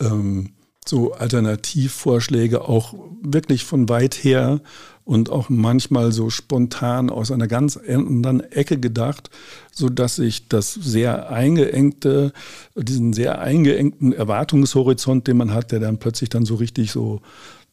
ähm, 0.00 0.52
so 0.86 1.12
Alternativvorschläge 1.12 2.68
auch 2.68 2.94
wirklich 3.22 3.64
von 3.64 3.88
weit 3.88 4.14
her 4.14 4.60
und 5.04 5.30
auch 5.30 5.48
manchmal 5.50 6.12
so 6.12 6.30
spontan 6.30 7.10
aus 7.10 7.30
einer 7.30 7.46
ganz 7.46 7.76
anderen 7.76 8.40
Ecke 8.40 8.78
gedacht, 8.78 9.30
so 9.72 9.88
dass 9.88 10.16
sich 10.16 10.48
das 10.48 10.72
sehr 10.72 11.30
eingeengte, 11.30 12.32
diesen 12.74 13.12
sehr 13.12 13.40
eingeengten 13.40 14.12
Erwartungshorizont, 14.12 15.26
den 15.26 15.36
man 15.36 15.52
hat, 15.52 15.72
der 15.72 15.80
dann 15.80 15.98
plötzlich 15.98 16.30
dann 16.30 16.46
so 16.46 16.54
richtig 16.54 16.90
so 16.90 17.20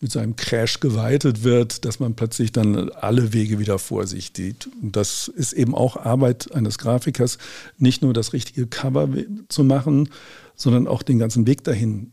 mit 0.01 0.11
seinem 0.11 0.35
Crash 0.35 0.79
geweitet 0.79 1.43
wird, 1.43 1.85
dass 1.85 1.99
man 1.99 2.15
plötzlich 2.15 2.51
dann 2.51 2.89
alle 2.89 3.33
Wege 3.33 3.59
wieder 3.59 3.77
vor 3.77 4.07
sich 4.07 4.31
sieht. 4.35 4.67
Und 4.81 4.95
das 4.95 5.27
ist 5.27 5.53
eben 5.53 5.75
auch 5.75 5.95
Arbeit 5.95 6.53
eines 6.53 6.79
Grafikers, 6.79 7.37
nicht 7.77 8.01
nur 8.01 8.13
das 8.13 8.33
richtige 8.33 8.65
Cover 8.65 9.07
zu 9.47 9.63
machen, 9.63 10.09
sondern 10.55 10.87
auch 10.87 11.03
den 11.03 11.19
ganzen 11.19 11.45
Weg 11.45 11.63
dahin 11.63 12.11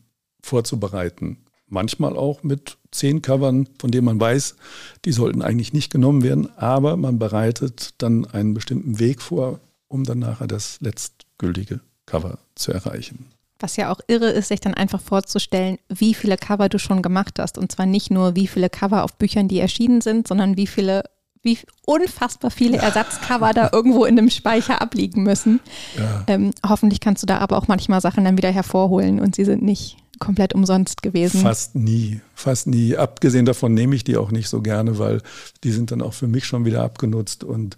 vorzubereiten. 0.49 1.39
Manchmal 1.69 2.17
auch 2.17 2.43
mit 2.43 2.79
zehn 2.91 3.21
Covern, 3.21 3.69
von 3.79 3.91
denen 3.91 4.07
man 4.07 4.21
weiß, 4.21 4.57
die 5.05 5.13
sollten 5.13 5.43
eigentlich 5.43 5.75
nicht 5.75 5.93
genommen 5.93 6.23
werden, 6.23 6.49
aber 6.57 6.97
man 6.97 7.19
bereitet 7.19 7.95
dann 7.99 8.25
einen 8.25 8.55
bestimmten 8.55 8.99
Weg 8.99 9.21
vor, 9.21 9.61
um 9.87 10.05
dann 10.05 10.19
nachher 10.19 10.47
das 10.47 10.81
letztgültige 10.81 11.81
Cover 12.07 12.39
zu 12.55 12.73
erreichen. 12.73 13.27
Was 13.61 13.77
ja 13.77 13.93
auch 13.93 14.01
irre 14.07 14.31
ist, 14.31 14.49
sich 14.49 14.61
dann 14.61 14.75
einfach 14.75 15.01
vorzustellen, 15.01 15.79
wie 15.89 16.15
viele 16.15 16.37
Cover 16.37 16.69
du 16.69 16.79
schon 16.79 17.03
gemacht 17.03 17.39
hast. 17.39 17.59
Und 17.59 17.73
zwar 17.73 17.87
nicht 17.87 18.11
nur, 18.11 18.37
wie 18.37 18.47
viele 18.47 18.71
Cover 18.71 19.03
auf 19.03 19.17
Büchern, 19.17 19.49
die 19.49 19.59
erschienen 19.59 20.01
sind, 20.01 20.29
sondern 20.29 20.57
wie 20.57 20.69
viele, 20.69 21.03
wie 21.43 21.59
unfassbar 21.85 22.53
viele 22.53 22.79
Ersatzcover 22.79 23.53
da 23.53 23.71
irgendwo 23.73 24.05
in 24.05 24.15
dem 24.15 24.31
Speicher 24.31 24.81
abliegen 24.81 25.25
müssen. 25.25 25.59
Ja. 25.99 26.23
Ähm, 26.29 26.53
hoffentlich 26.67 27.01
kannst 27.01 27.23
du 27.25 27.27
da 27.27 27.39
aber 27.39 27.59
auch 27.59 27.67
manchmal 27.67 28.01
Sachen 28.01 28.25
dann 28.25 28.37
wieder 28.37 28.51
hervorholen 28.51 29.19
und 29.19 29.35
sie 29.35 29.45
sind 29.45 29.63
nicht 29.63 29.97
komplett 30.19 30.55
umsonst 30.55 31.03
gewesen? 31.03 31.41
Fast 31.41 31.75
nie, 31.75 32.21
fast 32.35 32.67
nie. 32.67 32.97
Abgesehen 32.97 33.45
davon 33.45 33.75
nehme 33.75 33.95
ich 33.95 34.05
die 34.05 34.17
auch 34.17 34.31
nicht 34.31 34.49
so 34.49 34.61
gerne, 34.61 34.99
weil 34.99 35.23
die 35.65 35.73
sind 35.73 35.91
dann 35.91 36.03
auch 36.03 36.15
für 36.15 36.29
mich 36.29 36.45
schon 36.45 36.65
wieder 36.65 36.83
abgenutzt 36.83 37.45
und 37.45 37.77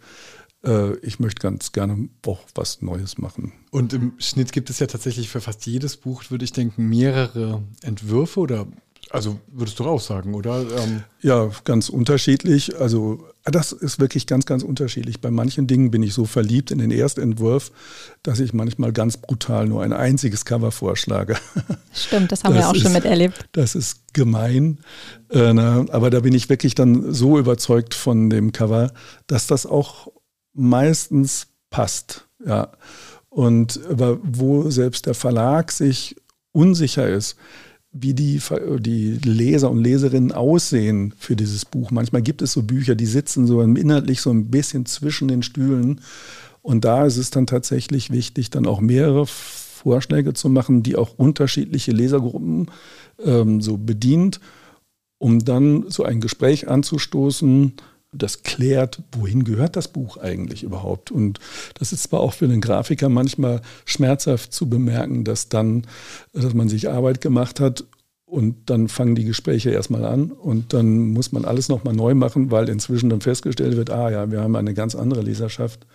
äh, 0.65 0.97
ich 0.99 1.21
möchte 1.21 1.41
ganz 1.41 1.73
gerne 1.73 2.09
auch 2.27 2.41
was 2.55 2.83
Neues 2.83 3.19
machen. 3.19 3.53
Und 3.71 3.93
im 3.93 4.13
Schnitt 4.19 4.53
gibt 4.53 4.71
es 4.71 4.79
ja 4.79 4.87
tatsächlich 4.87 5.29
für 5.29 5.41
fast 5.41 5.67
jedes 5.67 5.97
Buch, 5.97 6.25
würde 6.31 6.45
ich 6.45 6.53
denken, 6.53 6.89
mehrere 6.89 7.63
Entwürfe 7.83 8.41
oder 8.41 8.67
also 9.13 9.41
würdest 9.49 9.79
du 9.81 9.85
auch 9.85 10.01
sagen, 10.01 10.35
oder? 10.35 10.61
Ähm 10.61 11.03
ja, 11.21 11.51
ganz 11.65 11.89
unterschiedlich. 11.89 12.79
Also 12.79 13.27
das 13.45 13.73
ist 13.73 13.99
wirklich 13.99 14.29
ganz, 14.29 14.47
ganz 14.47 14.63
unterschiedlich. 14.63 15.21
Bei 15.21 15.33
manchen 15.33 15.67
Dingen 15.67 15.91
bin 15.91 16.05
ich 16.05 16.15
so 16.15 16.27
verliebt 16.27 16.71
in 16.71 16.79
den 16.79 16.93
Erstentwurf, 16.93 17.73
dass 18.23 18.39
ich 18.39 18.53
manchmal 18.53 18.93
ganz 18.93 19.17
brutal 19.17 19.67
nur 19.67 19.83
ein 19.83 19.93
einziges 19.93 20.45
Cover 20.45 20.71
vorschlage. 20.71 21.37
Stimmt, 21.93 22.31
das 22.31 22.45
haben 22.45 22.55
das 22.55 22.63
wir 22.63 22.69
auch 22.69 22.75
ist, 22.75 22.83
schon 22.83 22.93
miterlebt. 22.93 23.49
Das 23.51 23.75
ist 23.75 24.15
gemein. 24.15 24.79
Äh, 25.31 25.55
na, 25.55 25.87
aber 25.91 26.11
da 26.11 26.21
bin 26.21 26.33
ich 26.33 26.49
wirklich 26.49 26.77
dann 26.77 27.13
so 27.13 27.37
überzeugt 27.37 27.95
von 27.95 28.31
dem 28.31 28.53
Cover, 28.53 28.93
dass 29.27 29.49
das 29.49 29.67
auch 29.67 30.07
meistens 30.53 31.49
passt. 31.71 32.29
Ja. 32.47 32.71
Und 33.29 33.81
aber 33.89 34.19
wo 34.23 34.71
selbst 34.71 35.07
der 35.07 35.15
Verlag 35.15 35.73
sich 35.73 36.15
unsicher 36.53 37.09
ist, 37.09 37.37
wie 37.93 38.15
die, 38.15 38.41
die 38.79 39.19
Leser 39.25 39.71
und 39.71 39.83
Leserinnen 39.83 40.33
aussehen 40.33 41.13
für 41.19 41.35
dieses 41.35 41.65
Buch. 41.65 41.91
Manchmal 41.91 42.23
gibt 42.23 42.41
es 42.41 42.53
so 42.53 42.63
Bücher, 42.63 42.95
die 42.95 43.07
sitzen 43.07 43.47
so 43.47 43.61
inhaltlich 43.63 44.21
so 44.21 44.31
ein 44.31 44.51
bisschen 44.51 44.87
zwischen 44.87 45.29
den 45.29 45.43
Stühlen. 45.43 46.01
Und 46.63 46.85
da 46.85 47.07
ist 47.07 47.17
es 47.17 47.31
dann 47.31 47.47
tatsächlich 47.47 48.11
wichtig, 48.11 48.51
dann 48.51 48.67
auch 48.67 48.81
mehrere 48.81 49.27
Vorschläge 49.27 50.35
zu 50.35 50.49
machen, 50.49 50.83
die 50.83 50.97
auch 50.97 51.15
unterschiedliche 51.17 51.91
Lesergruppen 51.91 52.71
ähm, 53.25 53.61
so 53.61 53.77
bedient, 53.77 54.41
um 55.19 55.45
dann 55.45 55.87
so 55.89 56.05
ein 56.05 56.21
Gespräch 56.21 56.69
anzustoßen, 56.69 57.73
das 58.13 58.43
klärt, 58.43 59.03
wohin 59.13 59.45
gehört 59.45 59.77
das 59.77 59.89
Buch 59.89 60.17
eigentlich 60.17 60.63
überhaupt. 60.63 61.11
Und 61.11 61.39
das 61.79 61.93
ist 61.93 62.05
zwar 62.05 62.21
auch 62.21 62.33
für 62.33 62.49
den 62.49 62.61
Grafiker 62.61 63.09
manchmal 63.09 63.63
schmerzhaft 63.85 64.53
zu 64.53 64.69
bemerken, 64.69 65.25
dass 65.25 65.49
dann, 65.49 65.87
dass 66.33 66.55
man 66.55 66.69
sich 66.69 66.89
Arbeit 66.89 67.21
gemacht 67.21 67.61
hat 67.61 67.85
und 68.25 68.71
dann 68.71 68.89
fangen 68.89 69.15
die 69.15 69.25
Gespräche 69.25 69.71
erstmal 69.71 70.05
an 70.05 70.31
und 70.31 70.73
dann 70.73 71.11
muss 71.11 71.33
man 71.33 71.45
alles 71.45 71.69
nochmal 71.69 71.95
neu 71.95 72.15
machen, 72.15 72.51
weil 72.51 72.69
inzwischen 72.69 73.11
dann 73.11 73.21
festgestellt 73.21 73.77
wird, 73.77 73.91
ah 73.91 74.11
ja, 74.11 74.31
wir 74.31 74.41
haben 74.41 74.57
eine 74.57 74.75
ganz 74.75 74.95
andere 74.95 75.23
Leserschaft 75.23 75.87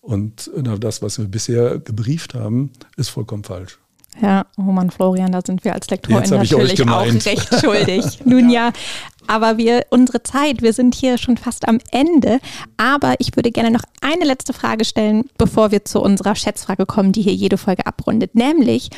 und 0.00 0.50
das, 0.80 1.02
was 1.02 1.18
wir 1.18 1.26
bisher 1.26 1.78
gebrieft 1.78 2.34
haben, 2.34 2.70
ist 2.96 3.08
vollkommen 3.08 3.44
falsch. 3.44 3.78
Ja, 4.20 4.46
oh 4.56 4.62
Mann, 4.62 4.90
Florian, 4.90 5.32
da 5.32 5.40
sind 5.44 5.64
wir 5.64 5.74
als 5.74 5.88
Lektorin 5.90 6.28
natürlich 6.30 6.88
auch 6.88 7.04
recht 7.04 7.60
schuldig. 7.60 8.20
Nun 8.24 8.48
ja, 8.48 8.72
aber 9.26 9.58
wir, 9.58 9.84
unsere 9.90 10.22
Zeit, 10.22 10.62
wir 10.62 10.72
sind 10.72 10.94
hier 10.94 11.18
schon 11.18 11.36
fast 11.36 11.68
am 11.68 11.78
Ende. 11.90 12.38
Aber 12.76 13.14
ich 13.18 13.36
würde 13.36 13.50
gerne 13.50 13.70
noch 13.70 13.82
eine 14.00 14.24
letzte 14.24 14.52
Frage 14.52 14.84
stellen, 14.84 15.24
bevor 15.36 15.70
wir 15.70 15.84
zu 15.84 16.00
unserer 16.00 16.34
Schätzfrage 16.34 16.86
kommen, 16.86 17.12
die 17.12 17.22
hier 17.22 17.34
jede 17.34 17.58
Folge 17.58 17.86
abrundet. 17.86 18.34
Nämlich, 18.34 18.90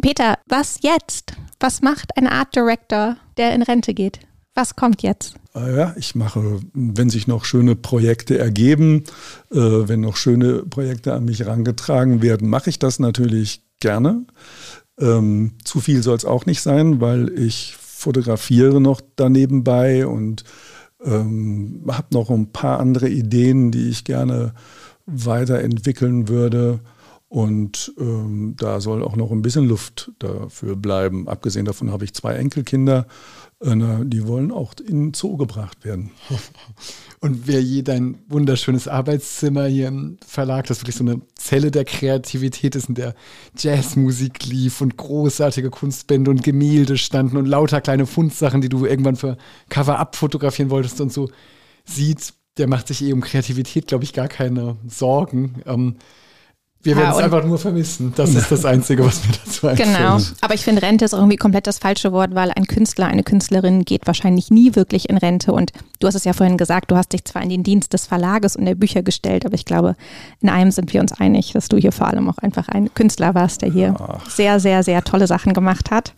Peter, 0.00 0.38
was 0.46 0.78
jetzt? 0.82 1.32
Was 1.58 1.82
macht 1.82 2.16
ein 2.16 2.26
Art 2.26 2.54
Director, 2.54 3.16
der 3.36 3.54
in 3.54 3.62
Rente 3.62 3.92
geht? 3.92 4.20
Was 4.54 4.76
kommt 4.76 5.02
jetzt? 5.02 5.34
Ah 5.52 5.68
ja, 5.68 5.94
ich 5.96 6.14
mache, 6.14 6.60
wenn 6.74 7.10
sich 7.10 7.26
noch 7.26 7.44
schöne 7.44 7.76
Projekte 7.76 8.38
ergeben, 8.38 9.04
äh, 9.50 9.56
wenn 9.56 10.00
noch 10.00 10.16
schöne 10.16 10.64
Projekte 10.64 11.12
an 11.14 11.24
mich 11.24 11.40
herangetragen 11.40 12.22
werden, 12.22 12.48
mache 12.48 12.70
ich 12.70 12.78
das 12.78 12.98
natürlich 12.98 13.62
gerne. 13.80 14.24
Ähm, 14.98 15.52
zu 15.64 15.80
viel 15.80 16.02
soll 16.02 16.16
es 16.16 16.24
auch 16.24 16.46
nicht 16.46 16.60
sein, 16.60 17.00
weil 17.00 17.36
ich 17.38 17.76
fotografiere 17.76 18.80
noch 18.80 19.00
daneben 19.16 19.64
bei 19.64 20.06
und 20.06 20.44
ähm, 21.02 21.84
habe 21.88 22.08
noch 22.12 22.30
ein 22.30 22.52
paar 22.52 22.78
andere 22.80 23.08
Ideen, 23.08 23.70
die 23.70 23.88
ich 23.88 24.04
gerne 24.04 24.54
weiterentwickeln 25.06 26.28
würde. 26.28 26.80
Und 27.28 27.94
ähm, 27.98 28.54
da 28.58 28.80
soll 28.80 29.02
auch 29.04 29.16
noch 29.16 29.30
ein 29.30 29.42
bisschen 29.42 29.64
Luft 29.66 30.12
dafür 30.18 30.76
bleiben. 30.76 31.28
Abgesehen 31.28 31.64
davon 31.64 31.92
habe 31.92 32.04
ich 32.04 32.12
zwei 32.12 32.34
Enkelkinder 32.34 33.06
äh, 33.60 34.04
die 34.04 34.26
wollen 34.26 34.52
auch 34.52 34.74
in 34.78 35.06
den 35.06 35.14
Zoo 35.14 35.36
gebracht 35.36 35.84
werden. 35.84 36.12
Und 37.20 37.46
wer 37.46 37.60
je 37.60 37.82
dein 37.82 38.18
wunderschönes 38.28 38.88
Arbeitszimmer 38.88 39.66
hier 39.66 39.88
im 39.88 40.16
Verlag, 40.26 40.66
das 40.66 40.80
wirklich 40.80 40.96
so 40.96 41.04
eine 41.04 41.20
Zelle 41.34 41.70
der 41.70 41.84
Kreativität 41.84 42.74
ist, 42.74 42.88
in 42.88 42.94
der 42.94 43.14
Jazzmusik 43.58 44.46
lief 44.46 44.80
und 44.80 44.96
großartige 44.96 45.68
Kunstbände 45.68 46.30
und 46.30 46.42
Gemälde 46.42 46.96
standen 46.96 47.36
und 47.36 47.46
lauter 47.46 47.82
kleine 47.82 48.06
Fundsachen, 48.06 48.62
die 48.62 48.70
du 48.70 48.86
irgendwann 48.86 49.16
für 49.16 49.36
Cover 49.68 49.98
abfotografieren 49.98 50.70
wolltest 50.70 51.00
und 51.00 51.12
so 51.12 51.28
sieht, 51.84 52.32
der 52.56 52.68
macht 52.68 52.88
sich 52.88 53.02
eh 53.02 53.12
um 53.12 53.20
Kreativität, 53.20 53.86
glaube 53.86 54.04
ich, 54.04 54.12
gar 54.12 54.28
keine 54.28 54.76
Sorgen. 54.86 55.62
Ähm, 55.66 55.96
wir 56.82 56.96
werden 56.96 57.10
ja, 57.10 57.12
es 57.12 57.22
einfach 57.22 57.44
nur 57.44 57.58
vermissen. 57.58 58.14
Das 58.16 58.34
ist 58.34 58.50
das 58.50 58.64
Einzige, 58.64 59.04
was 59.04 59.22
mir 59.26 59.34
dazu 59.44 59.66
einfällt. 59.66 59.94
Genau. 59.94 60.18
Aber 60.40 60.54
ich 60.54 60.62
finde, 60.62 60.80
Rente 60.80 61.04
ist 61.04 61.12
auch 61.12 61.18
irgendwie 61.18 61.36
komplett 61.36 61.66
das 61.66 61.78
falsche 61.78 62.10
Wort, 62.12 62.34
weil 62.34 62.50
ein 62.52 62.66
Künstler, 62.66 63.06
eine 63.06 63.22
Künstlerin 63.22 63.84
geht 63.84 64.06
wahrscheinlich 64.06 64.50
nie 64.50 64.74
wirklich 64.74 65.10
in 65.10 65.18
Rente. 65.18 65.52
Und 65.52 65.72
du 65.98 66.06
hast 66.06 66.14
es 66.14 66.24
ja 66.24 66.32
vorhin 66.32 66.56
gesagt, 66.56 66.90
du 66.90 66.96
hast 66.96 67.12
dich 67.12 67.24
zwar 67.26 67.42
in 67.42 67.50
den 67.50 67.62
Dienst 67.62 67.92
des 67.92 68.06
Verlages 68.06 68.56
und 68.56 68.64
der 68.64 68.76
Bücher 68.76 69.02
gestellt, 69.02 69.44
aber 69.44 69.54
ich 69.54 69.66
glaube, 69.66 69.94
in 70.40 70.48
einem 70.48 70.70
sind 70.70 70.92
wir 70.94 71.02
uns 71.02 71.12
einig, 71.12 71.52
dass 71.52 71.68
du 71.68 71.76
hier 71.76 71.92
vor 71.92 72.06
allem 72.06 72.30
auch 72.30 72.38
einfach 72.38 72.68
ein 72.68 72.92
Künstler 72.94 73.34
warst, 73.34 73.60
der 73.60 73.70
hier 73.70 73.94
Ach. 73.98 74.30
sehr, 74.30 74.58
sehr, 74.58 74.82
sehr 74.82 75.04
tolle 75.04 75.26
Sachen 75.26 75.52
gemacht 75.52 75.90
hat. 75.90 76.14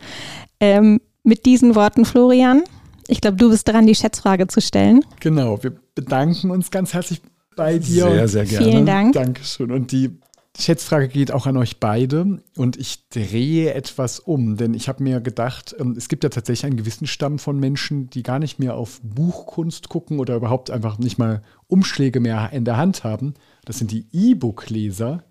Ähm, 0.61 1.01
mit 1.23 1.45
diesen 1.45 1.75
Worten, 1.75 2.05
Florian, 2.05 2.63
ich 3.07 3.19
glaube, 3.19 3.35
du 3.35 3.49
bist 3.49 3.67
dran, 3.67 3.85
die 3.85 3.95
Schätzfrage 3.95 4.47
zu 4.47 4.61
stellen. 4.61 5.03
Genau, 5.19 5.61
wir 5.61 5.73
bedanken 5.93 6.51
uns 6.51 6.71
ganz 6.71 6.93
herzlich 6.93 7.21
bei 7.55 7.79
dir. 7.79 8.09
Sehr, 8.09 8.27
sehr 8.27 8.45
gerne. 8.45 8.65
Vielen 8.65 8.85
Dank. 8.85 9.13
Dankeschön. 9.13 9.71
Und 9.71 9.91
die 9.91 10.17
die 10.55 10.61
Schätzfrage 10.61 11.07
geht 11.07 11.31
auch 11.31 11.47
an 11.47 11.57
euch 11.57 11.79
beide 11.79 12.43
und 12.57 12.77
ich 12.77 13.09
drehe 13.09 13.73
etwas 13.73 14.19
um, 14.19 14.55
denn 14.55 14.75
ich 14.75 14.87
habe 14.87 15.01
mir 15.01 15.19
gedacht, 15.19 15.75
ähm, 15.79 15.95
es 15.97 16.07
gibt 16.09 16.23
ja 16.23 16.29
tatsächlich 16.29 16.65
einen 16.65 16.77
gewissen 16.77 17.07
Stamm 17.07 17.39
von 17.39 17.59
Menschen, 17.59 18.09
die 18.11 18.21
gar 18.21 18.37
nicht 18.37 18.59
mehr 18.59 18.75
auf 18.75 19.01
Buchkunst 19.01 19.89
gucken 19.89 20.19
oder 20.19 20.35
überhaupt 20.35 20.69
einfach 20.69 20.99
nicht 20.99 21.17
mal 21.17 21.41
Umschläge 21.67 22.19
mehr 22.19 22.51
in 22.53 22.65
der 22.65 22.77
Hand 22.77 23.03
haben. 23.03 23.33
Das 23.65 23.79
sind 23.79 23.89
die 23.89 24.05
E-Book-Leser, 24.11 25.23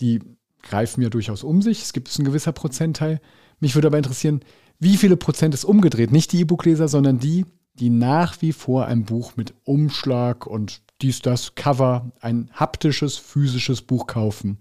die 0.00 0.20
greifen 0.62 1.00
ja 1.00 1.10
durchaus 1.10 1.44
um 1.44 1.62
sich. 1.62 1.82
Es 1.82 1.92
gibt 1.92 2.16
ein 2.18 2.24
gewisser 2.24 2.52
Prozentteil. 2.52 3.20
Mich 3.60 3.76
würde 3.76 3.86
aber 3.86 3.98
interessieren, 3.98 4.40
wie 4.80 4.96
viele 4.96 5.16
Prozent 5.16 5.54
ist 5.54 5.64
umgedreht? 5.64 6.10
Nicht 6.10 6.32
die 6.32 6.40
E-Book-Leser, 6.40 6.88
sondern 6.88 7.20
die, 7.20 7.46
die 7.74 7.90
nach 7.90 8.42
wie 8.42 8.52
vor 8.52 8.86
ein 8.86 9.04
Buch 9.04 9.36
mit 9.36 9.54
Umschlag 9.64 10.46
und 10.46 10.82
dies, 11.02 11.20
das, 11.20 11.54
Cover, 11.54 12.10
ein 12.20 12.50
haptisches, 12.52 13.16
physisches 13.16 13.82
Buch 13.82 14.06
kaufen. 14.06 14.58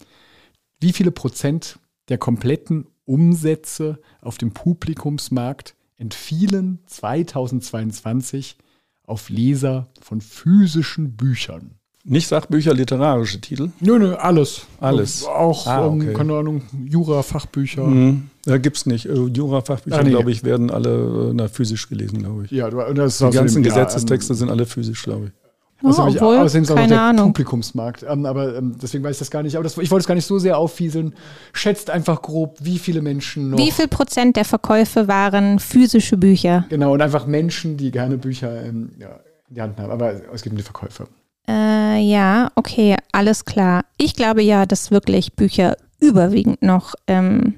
Wie 0.80 0.94
viele 0.94 1.12
Prozent 1.12 1.80
der 2.10 2.18
kompletten 2.18 2.88
Umsätze 3.06 4.00
auf 4.22 4.38
dem 4.38 4.52
Publikumsmarkt 4.52 5.76
entfielen 5.98 6.80
2022 6.88 8.58
auf 9.04 9.30
Leser 9.30 9.88
von 10.02 10.22
physischen 10.22 11.16
Büchern? 11.16 11.76
Nicht 12.08 12.28
Sachbücher, 12.28 12.74
literarische 12.76 13.42
Titel? 13.42 13.72
Nö, 13.80 13.98
nö, 13.98 14.14
alles. 14.14 14.68
Alles. 14.80 15.26
Auch, 15.26 15.66
ah, 15.66 15.88
ähm, 15.88 15.94
okay. 15.96 16.08
ähm, 16.10 16.14
keine 16.14 16.38
Ahnung, 16.38 16.62
Jura-Fachbücher. 16.88 17.84
Mhm. 17.84 18.30
Ja, 18.46 18.58
gibt 18.58 18.78
es 18.78 18.86
nicht. 18.86 19.08
Äh, 19.08 19.14
Jura-Fachbücher, 19.14 19.98
ah, 19.98 20.04
nee. 20.04 20.12
glaube 20.12 20.30
ich, 20.30 20.44
werden 20.44 20.70
alle 20.70 21.30
äh, 21.32 21.34
na, 21.34 21.48
physisch 21.48 21.90
gelesen, 21.90 22.20
glaube 22.20 22.46
ich. 22.46 22.52
Ja, 22.52 22.70
das 22.70 23.18
Die 23.18 23.32
ganzen 23.32 23.64
Gesetzestexte 23.64 24.34
ja, 24.34 24.36
ähm, 24.36 24.40
sind 24.40 24.50
alle 24.52 24.68
physisch, 24.68 25.02
glaube 25.02 25.28
ich. 25.28 25.45
Oh, 25.84 25.90
außerdem, 25.90 26.16
obwohl, 26.16 26.38
außerdem 26.38 26.64
ist 26.64 26.72
auch 26.72 26.76
noch 26.76 26.88
der 26.88 27.02
Ahnung. 27.02 27.28
Publikumsmarkt. 27.34 28.06
Ähm, 28.08 28.26
aber 28.26 28.56
ähm, 28.56 28.76
deswegen 28.82 29.04
weiß 29.04 29.16
ich 29.16 29.20
das 29.20 29.32
gar 29.32 29.44
nicht. 29.44 29.56
Aber 29.56 29.64
das, 29.64 29.78
ich 29.78 29.92
wollte 29.92 30.02
es 30.04 30.08
gar 30.08 30.16
nicht 30.16 30.26
so 30.26 30.40
sehr 30.40 30.58
auffieseln. 30.58 31.14
Schätzt 31.54 31.90
einfach 31.90 32.22
grob, 32.22 32.58
wie 32.62 32.80
viele 32.80 33.02
Menschen 33.02 33.50
noch. 33.50 33.58
Wie 33.58 33.72
viel 33.72 33.88
Prozent 33.88 34.38
der 34.38 34.46
Verkäufe 34.46 35.08
waren 35.08 35.60
physische 35.60 36.18
Bücher? 36.18 36.66
Genau, 36.70 36.94
und 36.94 37.02
einfach 37.02 37.28
Menschen, 37.28 37.78
die 37.78 37.92
gerne 37.92 38.18
Bücher 38.18 38.64
ähm, 38.64 38.92
ja, 39.00 39.20
in 39.50 39.56
die 39.56 39.62
Hand 39.62 39.78
haben. 39.80 39.92
Aber 39.92 40.14
es 40.34 40.42
gibt 40.42 40.58
die 40.58 40.64
Verkäufe. 40.64 41.08
Äh, 41.48 42.00
ja, 42.00 42.52
okay, 42.56 42.96
alles 43.12 43.46
klar. 43.46 43.84
Ich 43.98 44.16
glaube 44.16 44.42
ja, 44.42 44.66
dass 44.66 44.92
wirklich 44.92 45.34
Bücher 45.34 45.78
überwiegend 46.00 46.62
noch 46.62 46.96
ähm, 47.08 47.56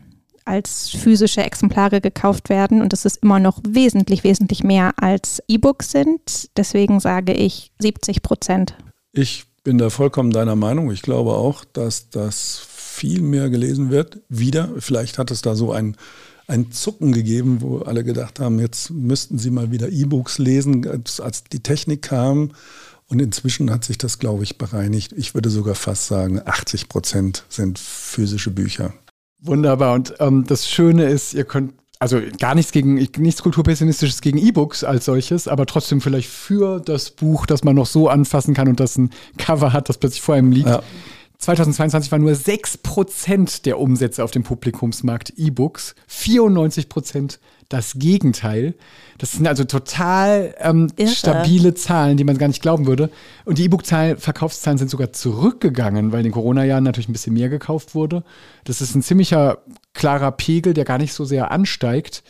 als 0.47 0.89
physische 0.89 1.43
Exemplare 1.43 2.01
gekauft 2.01 2.49
werden 2.49 2.81
und 2.81 2.93
es 2.93 3.05
immer 3.17 3.39
noch 3.39 3.59
wesentlich, 3.67 4.23
wesentlich 4.23 4.63
mehr 4.63 4.93
als 5.01 5.41
E-Books 5.47 5.91
sind. 5.91 6.49
Deswegen 6.57 6.99
sage 6.99 7.33
ich 7.33 7.71
70 7.79 8.21
Prozent. 8.21 8.75
Ich 9.11 9.45
bin 9.63 9.77
da 9.77 9.89
vollkommen 9.89 10.31
deiner 10.31 10.55
Meinung. 10.55 10.91
Ich 10.91 11.01
glaube 11.01 11.33
auch, 11.33 11.65
dass 11.65 12.09
das 12.09 12.57
viel 12.57 13.21
mehr 13.21 13.49
gelesen 13.49 13.89
wird. 13.89 14.19
Wieder, 14.29 14.69
vielleicht 14.79 15.17
hat 15.17 15.29
es 15.31 15.41
da 15.41 15.55
so 15.55 15.71
ein, 15.71 15.97
ein 16.47 16.71
Zucken 16.71 17.11
gegeben, 17.11 17.61
wo 17.61 17.79
alle 17.79 18.03
gedacht 18.03 18.39
haben, 18.39 18.59
jetzt 18.59 18.89
müssten 18.89 19.37
sie 19.37 19.51
mal 19.51 19.71
wieder 19.71 19.89
E-Books 19.89 20.37
lesen, 20.37 20.87
als, 20.87 21.19
als 21.19 21.43
die 21.43 21.61
Technik 21.61 22.03
kam. 22.03 22.51
Und 23.09 23.21
inzwischen 23.21 23.71
hat 23.71 23.85
sich 23.85 23.97
das, 23.97 24.19
glaube 24.19 24.43
ich, 24.43 24.57
bereinigt. 24.57 25.13
Ich 25.15 25.33
würde 25.33 25.49
sogar 25.49 25.75
fast 25.75 26.07
sagen, 26.07 26.41
80 26.43 26.89
Prozent 26.89 27.43
sind 27.49 27.79
physische 27.79 28.51
Bücher. 28.51 28.93
Wunderbar. 29.39 29.93
Und 29.93 30.15
ähm, 30.19 30.45
das 30.47 30.69
Schöne 30.69 31.05
ist, 31.05 31.33
ihr 31.33 31.45
könnt 31.45 31.73
also 31.99 32.21
gar 32.39 32.53
nichts 32.53 32.71
gegen, 32.71 32.95
nichts 32.95 33.41
kulturpessimistisches 33.41 34.21
gegen 34.21 34.37
E-Books 34.37 34.83
als 34.83 35.05
solches, 35.05 35.47
aber 35.47 35.65
trotzdem 35.65 35.99
vielleicht 35.99 36.29
für 36.29 36.79
das 36.79 37.09
Buch, 37.11 37.45
das 37.45 37.63
man 37.63 37.75
noch 37.75 37.87
so 37.87 38.07
anfassen 38.07 38.53
kann 38.53 38.67
und 38.67 38.79
das 38.79 38.97
ein 38.97 39.09
Cover 39.37 39.73
hat, 39.73 39.89
das 39.89 39.97
plötzlich 39.97 40.21
vor 40.21 40.35
einem 40.35 40.51
liegt. 40.51 40.69
Ja. 40.69 40.83
2022 41.39 42.11
waren 42.11 42.21
nur 42.21 42.33
6% 42.33 43.63
der 43.63 43.79
Umsätze 43.79 44.23
auf 44.23 44.31
dem 44.31 44.43
Publikumsmarkt 44.43 45.33
E-Books, 45.37 45.95
94% 46.09 47.37
das 47.69 47.95
Gegenteil. 47.97 48.75
Das 49.17 49.33
sind 49.33 49.47
also 49.47 49.63
total 49.65 50.55
ähm, 50.59 50.89
stabile 51.05 51.73
Zahlen, 51.73 52.17
die 52.17 52.23
man 52.23 52.37
gar 52.37 52.47
nicht 52.47 52.61
glauben 52.61 52.87
würde. 52.87 53.09
Und 53.45 53.57
die 53.57 53.65
E-Book-Verkaufszahlen 53.65 54.77
sind 54.77 54.89
sogar 54.89 55.11
zurückgegangen, 55.11 56.11
weil 56.11 56.19
in 56.19 56.25
den 56.25 56.31
Corona-Jahren 56.31 56.83
natürlich 56.83 57.09
ein 57.09 57.13
bisschen 57.13 57.33
mehr 57.33 57.49
gekauft 57.49 57.93
wurde. 57.93 58.23
Das 58.63 58.81
ist 58.81 58.95
ein 58.95 59.01
ziemlicher 59.01 59.59
klarer 59.93 60.31
Pegel, 60.31 60.73
der 60.73 60.85
gar 60.85 60.97
nicht 60.97 61.13
so 61.13 61.25
sehr 61.25 61.51
ansteigt. 61.51 62.23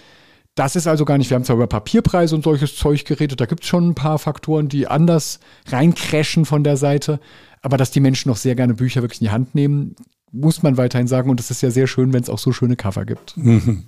Das 0.55 0.75
ist 0.75 0.87
also 0.87 1.05
gar 1.05 1.19
nicht, 1.19 1.29
wir 1.29 1.35
haben 1.35 1.43
zwar 1.43 1.57
über 1.57 1.67
Papierpreise 1.67 2.33
und 2.33 2.43
solches 2.43 2.75
Zeug 2.75 3.05
geredet, 3.05 3.39
da 3.39 3.45
gibt 3.45 3.61
es 3.61 3.69
schon 3.69 3.89
ein 3.89 3.95
paar 3.95 4.17
Faktoren, 4.17 4.69
die 4.69 4.87
anders 4.87 5.39
reincrashen 5.67 6.45
von 6.45 6.63
der 6.63 6.77
Seite. 6.77 7.19
Aber 7.61 7.77
dass 7.77 7.91
die 7.91 7.99
Menschen 7.99 8.29
noch 8.29 8.37
sehr 8.37 8.55
gerne 8.55 8.73
Bücher 8.73 9.01
wirklich 9.01 9.21
in 9.21 9.25
die 9.25 9.31
Hand 9.31 9.55
nehmen, 9.55 9.95
muss 10.31 10.63
man 10.63 10.77
weiterhin 10.77 11.07
sagen. 11.07 11.29
Und 11.29 11.39
es 11.39 11.51
ist 11.51 11.61
ja 11.61 11.71
sehr 11.71 11.87
schön, 11.87 12.13
wenn 12.13 12.23
es 12.23 12.29
auch 12.29 12.39
so 12.39 12.51
schöne 12.51 12.75
Cover 12.75 13.05
gibt. 13.05 13.35
Mhm. 13.37 13.83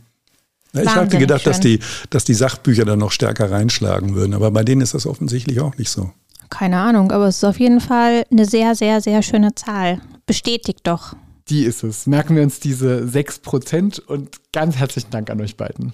Ja, 0.74 0.84
ich 0.84 0.90
hatte 0.96 1.18
gedacht, 1.18 1.48
dass 1.48 1.60
die, 1.60 1.80
dass 2.10 2.26
die 2.26 2.36
Sachbücher 2.36 2.86
dann 2.86 3.00
noch 3.00 3.12
stärker 3.12 3.50
reinschlagen 3.50 4.14
würden, 4.14 4.36
aber 4.36 4.52
bei 4.52 4.64
denen 4.64 4.82
ist 4.82 4.94
das 4.94 5.08
offensichtlich 5.08 5.60
auch 5.62 5.76
nicht 5.78 5.90
so. 5.90 6.12
Keine 6.52 6.78
Ahnung, 6.78 7.12
aber 7.12 7.28
es 7.28 7.38
ist 7.38 7.44
auf 7.44 7.60
jeden 7.60 7.80
Fall 7.80 8.24
eine 8.32 8.46
sehr, 8.46 8.76
sehr, 8.76 9.02
sehr 9.02 9.22
schöne 9.22 9.56
Zahl. 9.56 10.00
Bestätigt 10.26 10.82
doch. 10.84 11.16
Die 11.48 11.64
ist 11.64 11.84
es. 11.84 12.06
Merken 12.06 12.36
wir 12.36 12.44
uns 12.44 12.60
diese 12.60 13.04
6% 13.04 14.02
und 14.02 14.38
ganz 14.54 14.76
herzlichen 14.76 15.10
Dank 15.10 15.32
an 15.32 15.42
euch 15.42 15.58
beiden. 15.58 15.94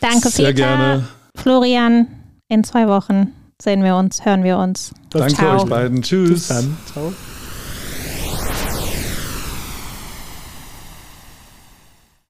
Danke, 0.00 0.28
Sehr 0.28 0.46
Peter. 0.46 0.52
gerne. 0.52 1.08
Florian, 1.34 2.06
in 2.48 2.62
zwei 2.62 2.86
Wochen 2.86 3.32
sehen 3.60 3.82
wir 3.82 3.96
uns, 3.96 4.24
hören 4.24 4.44
wir 4.44 4.58
uns. 4.58 4.92
Danke 5.10 5.34
Ciao. 5.34 5.62
euch 5.62 5.68
beiden. 5.68 6.02
Tschüss. 6.02 6.30
Bis 6.30 6.48
dann. 6.48 6.76
Ciao. 6.92 7.12